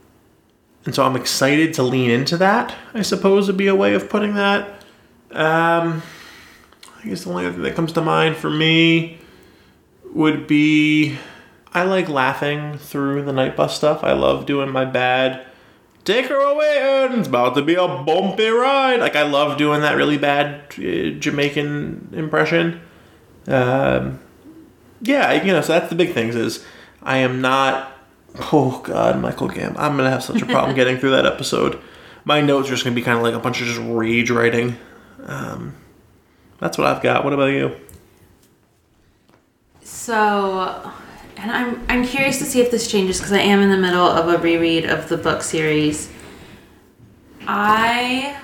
and 0.86 0.96
so 0.96 1.06
I'm 1.06 1.16
excited 1.16 1.76
to 1.76 1.84
lean 1.84 2.10
into 2.10 2.36
that. 2.38 2.74
I 2.96 3.04
suppose 3.04 3.46
would 3.46 3.58
be 3.58 3.68
a 3.68 3.76
way 3.76 3.94
of 3.94 4.10
putting 4.10 4.34
that. 4.34 4.68
Um, 5.30 6.02
I 7.04 7.10
guess 7.10 7.26
the 7.26 7.30
only 7.30 7.52
thing 7.52 7.62
that 7.62 7.76
comes 7.76 7.92
to 7.92 8.02
mind 8.02 8.38
for 8.38 8.50
me 8.50 9.20
would 10.16 10.48
be 10.48 11.16
I 11.74 11.84
like 11.84 12.10
laughing 12.10 12.78
through 12.78 13.24
the 13.24 13.34
Knight 13.34 13.56
Bus 13.56 13.76
stuff. 13.76 14.04
I 14.04 14.14
love 14.14 14.46
doing 14.46 14.70
my 14.70 14.86
bad. 14.86 15.46
Take 16.06 16.28
her 16.28 16.40
away, 16.40 17.06
and 17.06 17.20
it's 17.20 17.28
about 17.28 17.56
to 17.56 17.62
be 17.62 17.76
a 17.76 17.88
bumpy 17.88 18.48
ride. 18.48 19.00
Like 19.00 19.16
I 19.16 19.24
love 19.24 19.58
doing 19.58 19.82
that 19.82 19.96
really 19.96 20.18
bad 20.18 20.74
uh, 20.78 21.20
Jamaican 21.20 22.10
impression. 22.14 22.82
Um, 23.48 24.20
yeah, 25.02 25.44
you 25.44 25.52
know, 25.52 25.62
so 25.62 25.74
that's 25.74 25.90
the 25.90 25.96
big 25.96 26.14
things 26.14 26.36
is 26.36 26.66
I 27.04 27.18
am 27.18 27.42
not. 27.42 27.94
Oh 28.54 28.82
God, 28.84 29.20
Michael 29.20 29.48
Gam, 29.48 29.76
I'm 29.78 29.98
gonna 29.98 30.10
have 30.10 30.24
such 30.24 30.42
a 30.42 30.46
problem 30.46 30.76
getting 30.76 30.98
through 30.98 31.12
that 31.12 31.26
episode. 31.26 31.80
My 32.24 32.40
notes 32.42 32.68
are 32.68 32.72
just 32.72 32.84
gonna 32.84 32.96
be 32.96 33.02
kind 33.02 33.18
of 33.18 33.24
like 33.24 33.34
a 33.34 33.40
bunch 33.40 33.62
of 33.62 33.68
just 33.68 33.82
rage 33.82 34.30
writing. 34.30 34.78
Um, 35.26 35.76
that's 36.60 36.78
what 36.78 36.88
I've 36.88 37.02
got. 37.02 37.24
What 37.24 37.34
about 37.34 37.48
you? 37.48 37.76
So, 39.82 40.92
and 41.38 41.52
I'm 41.52 41.86
I'm 41.88 42.06
curious 42.06 42.40
to 42.40 42.46
see 42.46 42.62
if 42.62 42.72
this 42.72 42.90
changes 42.90 43.18
because 43.18 43.32
I 43.32 43.40
am 43.40 43.62
in 43.62 43.70
the 43.70 43.78
middle 43.78 44.06
of 44.06 44.28
a 44.28 44.38
reread 44.38 44.86
of 44.86 45.08
the 45.10 45.18
book 45.18 45.42
series. 45.42 46.10
I 47.48 48.38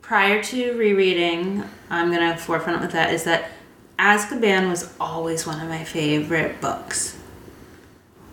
prior 0.00 0.42
to 0.42 0.72
rereading, 0.78 1.64
I'm 1.90 2.10
gonna 2.10 2.36
forefront 2.36 2.80
with 2.80 2.92
that 2.92 3.12
is 3.12 3.24
that 3.24 3.50
Azkaban 3.98 4.70
was 4.70 4.94
always 5.00 5.46
one 5.46 5.60
of 5.60 5.68
my 5.68 5.82
favorite 5.82 6.60
books, 6.60 7.18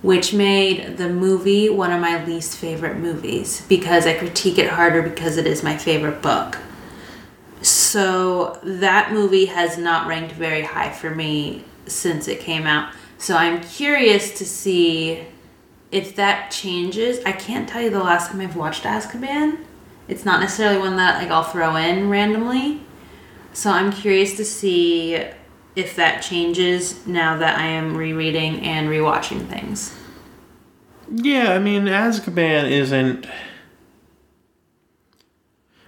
which 0.01 0.33
made 0.33 0.97
the 0.97 1.09
movie 1.09 1.69
one 1.69 1.91
of 1.91 1.99
my 1.99 2.23
least 2.23 2.57
favorite 2.57 2.97
movies 2.97 3.65
because 3.67 4.05
I 4.05 4.13
critique 4.13 4.59
it 4.59 4.69
harder 4.69 5.01
because 5.01 5.37
it 5.37 5.47
is 5.47 5.63
my 5.63 5.75
favorite 5.75 6.21
book. 6.21 6.59
So 7.63 8.59
that 8.63 9.11
movie 9.11 9.45
has 9.45 9.79
not 9.79 10.07
ranked 10.07 10.33
very 10.33 10.61
high 10.61 10.91
for 10.91 11.09
me 11.09 11.65
since 11.87 12.27
it 12.27 12.39
came 12.39 12.65
out. 12.65 12.93
So 13.17 13.35
I'm 13.35 13.61
curious 13.61 14.37
to 14.37 14.45
see 14.45 15.25
if 15.91 16.15
that 16.15 16.51
changes. 16.51 17.23
I 17.25 17.31
can't 17.31 17.67
tell 17.67 17.81
you 17.81 17.89
the 17.89 18.03
last 18.03 18.31
time 18.31 18.41
I've 18.41 18.55
watched 18.55 18.83
Azkaban. 18.83 19.59
It's 20.07 20.25
not 20.25 20.39
necessarily 20.39 20.77
one 20.77 20.97
that 20.97 21.21
like 21.21 21.31
I'll 21.31 21.43
throw 21.43 21.75
in 21.75 22.09
randomly. 22.09 22.81
So 23.53 23.71
I'm 23.71 23.91
curious 23.91 24.35
to 24.37 24.45
see 24.45 25.23
if 25.75 25.95
that 25.95 26.21
changes 26.21 27.05
now 27.07 27.37
that 27.37 27.57
I 27.57 27.65
am 27.65 27.95
rereading 27.95 28.61
and 28.61 28.89
rewatching 28.89 29.47
things. 29.47 29.97
Yeah, 31.09 31.53
I 31.53 31.59
mean, 31.59 31.85
Azkaban 31.85 32.69
isn't 32.69 33.27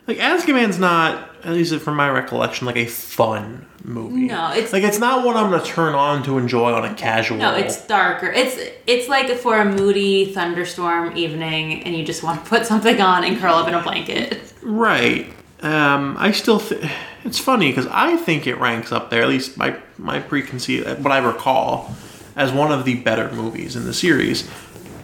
like 0.07 0.17
Azkaban's 0.17 0.79
not, 0.79 1.29
at 1.43 1.53
least 1.53 1.75
from 1.81 1.95
my 1.95 2.09
recollection, 2.09 2.65
like 2.65 2.77
a 2.77 2.85
fun 2.85 3.66
movie. 3.87 4.27
No, 4.27 4.51
it's 4.51 4.73
like 4.73 4.83
it's 4.83 4.99
not 4.99 5.25
one 5.25 5.35
I'm 5.37 5.49
gonna 5.49 5.63
turn 5.63 5.95
on 5.95 6.23
to 6.23 6.37
enjoy 6.37 6.73
on 6.73 6.85
a 6.85 6.93
casual. 6.93 7.37
No, 7.37 7.55
it's 7.55 7.85
darker. 7.87 8.27
It's 8.27 8.57
it's 8.85 9.07
like 9.07 9.29
for 9.37 9.59
a 9.59 9.65
moody 9.65 10.33
thunderstorm 10.33 11.15
evening, 11.17 11.83
and 11.83 11.95
you 11.95 12.03
just 12.05 12.23
want 12.23 12.43
to 12.43 12.49
put 12.49 12.65
something 12.65 12.99
on 13.01 13.23
and 13.23 13.39
curl 13.39 13.55
up 13.55 13.67
in 13.67 13.73
a 13.73 13.81
blanket. 13.81 14.53
right. 14.61 15.33
Um, 15.59 16.15
I 16.19 16.33
still, 16.33 16.59
th- 16.59 16.87
it's 17.23 17.39
funny 17.39 17.69
because 17.71 17.87
I 17.87 18.15
think 18.17 18.45
it 18.45 18.59
ranks 18.59 18.91
up 18.91 19.09
there. 19.09 19.23
At 19.23 19.27
least 19.29 19.57
my 19.57 19.75
my 19.97 20.19
preconceived, 20.19 21.03
what 21.03 21.11
I 21.11 21.17
recall, 21.17 21.95
as 22.35 22.51
one 22.51 22.71
of 22.71 22.85
the 22.85 22.95
better 22.95 23.31
movies 23.31 23.75
in 23.75 23.85
the 23.85 23.93
series. 23.93 24.47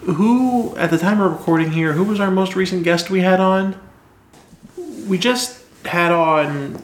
Who 0.02 0.76
at 0.78 0.92
the 0.92 0.98
time 1.00 1.22
of 1.22 1.32
recording 1.32 1.72
here? 1.72 1.94
Who 1.94 2.04
was 2.04 2.20
our 2.20 2.30
most 2.30 2.56
recent 2.56 2.84
guest 2.84 3.10
we 3.10 3.22
had 3.22 3.40
on? 3.40 3.80
We 5.08 5.18
just 5.18 5.64
had 5.86 6.12
on 6.12 6.84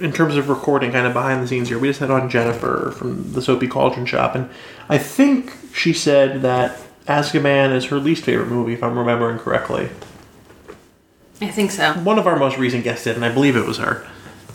in 0.00 0.12
terms 0.12 0.36
of 0.36 0.48
recording, 0.48 0.92
kind 0.92 1.06
of 1.06 1.12
behind 1.12 1.42
the 1.42 1.48
scenes 1.48 1.68
here, 1.68 1.78
we 1.78 1.88
just 1.88 2.00
had 2.00 2.10
on 2.10 2.30
Jennifer 2.30 2.92
from 2.96 3.32
the 3.32 3.42
Soapy 3.42 3.66
Cauldron 3.66 4.06
Shop, 4.06 4.34
and 4.34 4.48
I 4.88 4.98
think 4.98 5.52
she 5.74 5.92
said 5.92 6.42
that 6.42 6.78
Azkaban 7.06 7.72
is 7.72 7.86
her 7.86 7.98
least 7.98 8.24
favorite 8.24 8.48
movie, 8.48 8.74
if 8.74 8.82
I'm 8.82 8.98
remembering 8.98 9.38
correctly. 9.38 9.88
I 11.40 11.48
think 11.48 11.70
so. 11.70 11.92
One 11.94 12.18
of 12.18 12.26
our 12.26 12.36
most 12.36 12.58
recent 12.58 12.84
guests 12.84 13.04
did, 13.04 13.16
and 13.16 13.24
I 13.24 13.32
believe 13.32 13.56
it 13.56 13.66
was 13.66 13.78
her. 13.78 14.06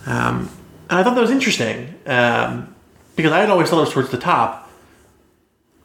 Um, 0.06 0.50
and 0.90 0.98
I 0.98 1.02
thought 1.02 1.14
that 1.14 1.20
was 1.20 1.30
interesting 1.30 1.94
um, 2.06 2.74
because 3.16 3.32
I 3.32 3.40
had 3.40 3.50
always 3.50 3.70
thought 3.70 3.78
it 3.78 3.86
was 3.86 3.92
towards 3.92 4.10
the 4.10 4.18
top. 4.18 4.70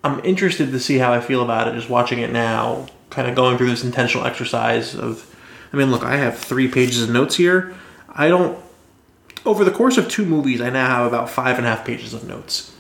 I'm 0.04 0.24
interested 0.24 0.72
to 0.72 0.80
see 0.80 0.98
how 0.98 1.14
I 1.14 1.22
feel 1.22 1.42
about 1.42 1.68
it, 1.68 1.74
just 1.74 1.90
watching 1.90 2.20
it 2.20 2.32
now, 2.32 2.88
kind 3.10 3.28
of 3.28 3.36
going 3.36 3.58
through 3.58 3.70
this 3.70 3.84
intentional 3.84 4.26
exercise 4.26 4.96
of. 4.96 5.26
I 5.72 5.78
mean, 5.78 5.92
look, 5.92 6.04
I 6.04 6.18
have 6.18 6.38
three 6.38 6.68
pages 6.68 7.04
of 7.04 7.12
notes 7.12 7.36
here. 7.36 7.76
I 8.10 8.28
don't 8.28 8.58
over 9.46 9.64
the 9.64 9.72
course 9.72 9.98
of 9.98 10.10
two 10.10 10.26
movies, 10.26 10.62
I 10.62 10.70
now 10.70 10.88
have 10.88 11.08
about 11.08 11.30
five 11.30 11.58
and 11.58 11.66
a 11.66 11.70
half 11.70 11.86
pages 11.86 12.14
of 12.14 12.28
notes. 12.28 12.76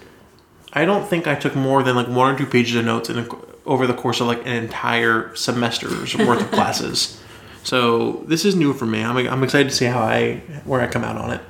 I 0.73 0.85
don't 0.85 1.07
think 1.07 1.27
I 1.27 1.35
took 1.35 1.55
more 1.55 1.81
than 1.83 1.95
like 1.95 2.07
one 2.07 2.35
or 2.35 2.37
two 2.37 2.45
pages 2.45 2.75
of 2.75 2.85
notes 2.85 3.09
in 3.09 3.19
a, 3.19 3.27
over 3.65 3.87
the 3.87 3.93
course 3.93 4.21
of 4.21 4.27
like 4.27 4.45
an 4.45 4.53
entire 4.53 5.35
semester's 5.35 6.15
worth 6.17 6.41
of 6.41 6.51
classes. 6.51 7.21
So 7.63 8.23
this 8.27 8.45
is 8.45 8.55
new 8.55 8.73
for 8.73 8.85
me. 8.85 9.03
I'm, 9.03 9.17
I'm 9.17 9.43
excited 9.43 9.69
to 9.69 9.75
see 9.75 9.85
how 9.85 10.01
I 10.01 10.41
where 10.65 10.81
I 10.81 10.87
come 10.87 11.03
out 11.03 11.17
on 11.17 11.31
it. 11.31 11.41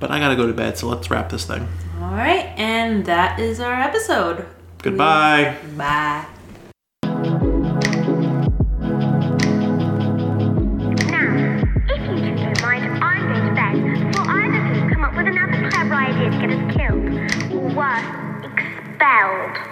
But 0.00 0.10
I 0.10 0.18
gotta 0.18 0.36
go 0.36 0.46
to 0.48 0.52
bed, 0.52 0.76
so 0.76 0.88
let's 0.88 1.10
wrap 1.10 1.30
this 1.30 1.44
thing. 1.44 1.68
All 2.00 2.10
right, 2.10 2.46
and 2.56 3.06
that 3.06 3.38
is 3.38 3.60
our 3.60 3.74
episode. 3.74 4.46
Goodbye. 4.82 5.56
Bye. 5.76 6.26
Expelled. 19.02 19.71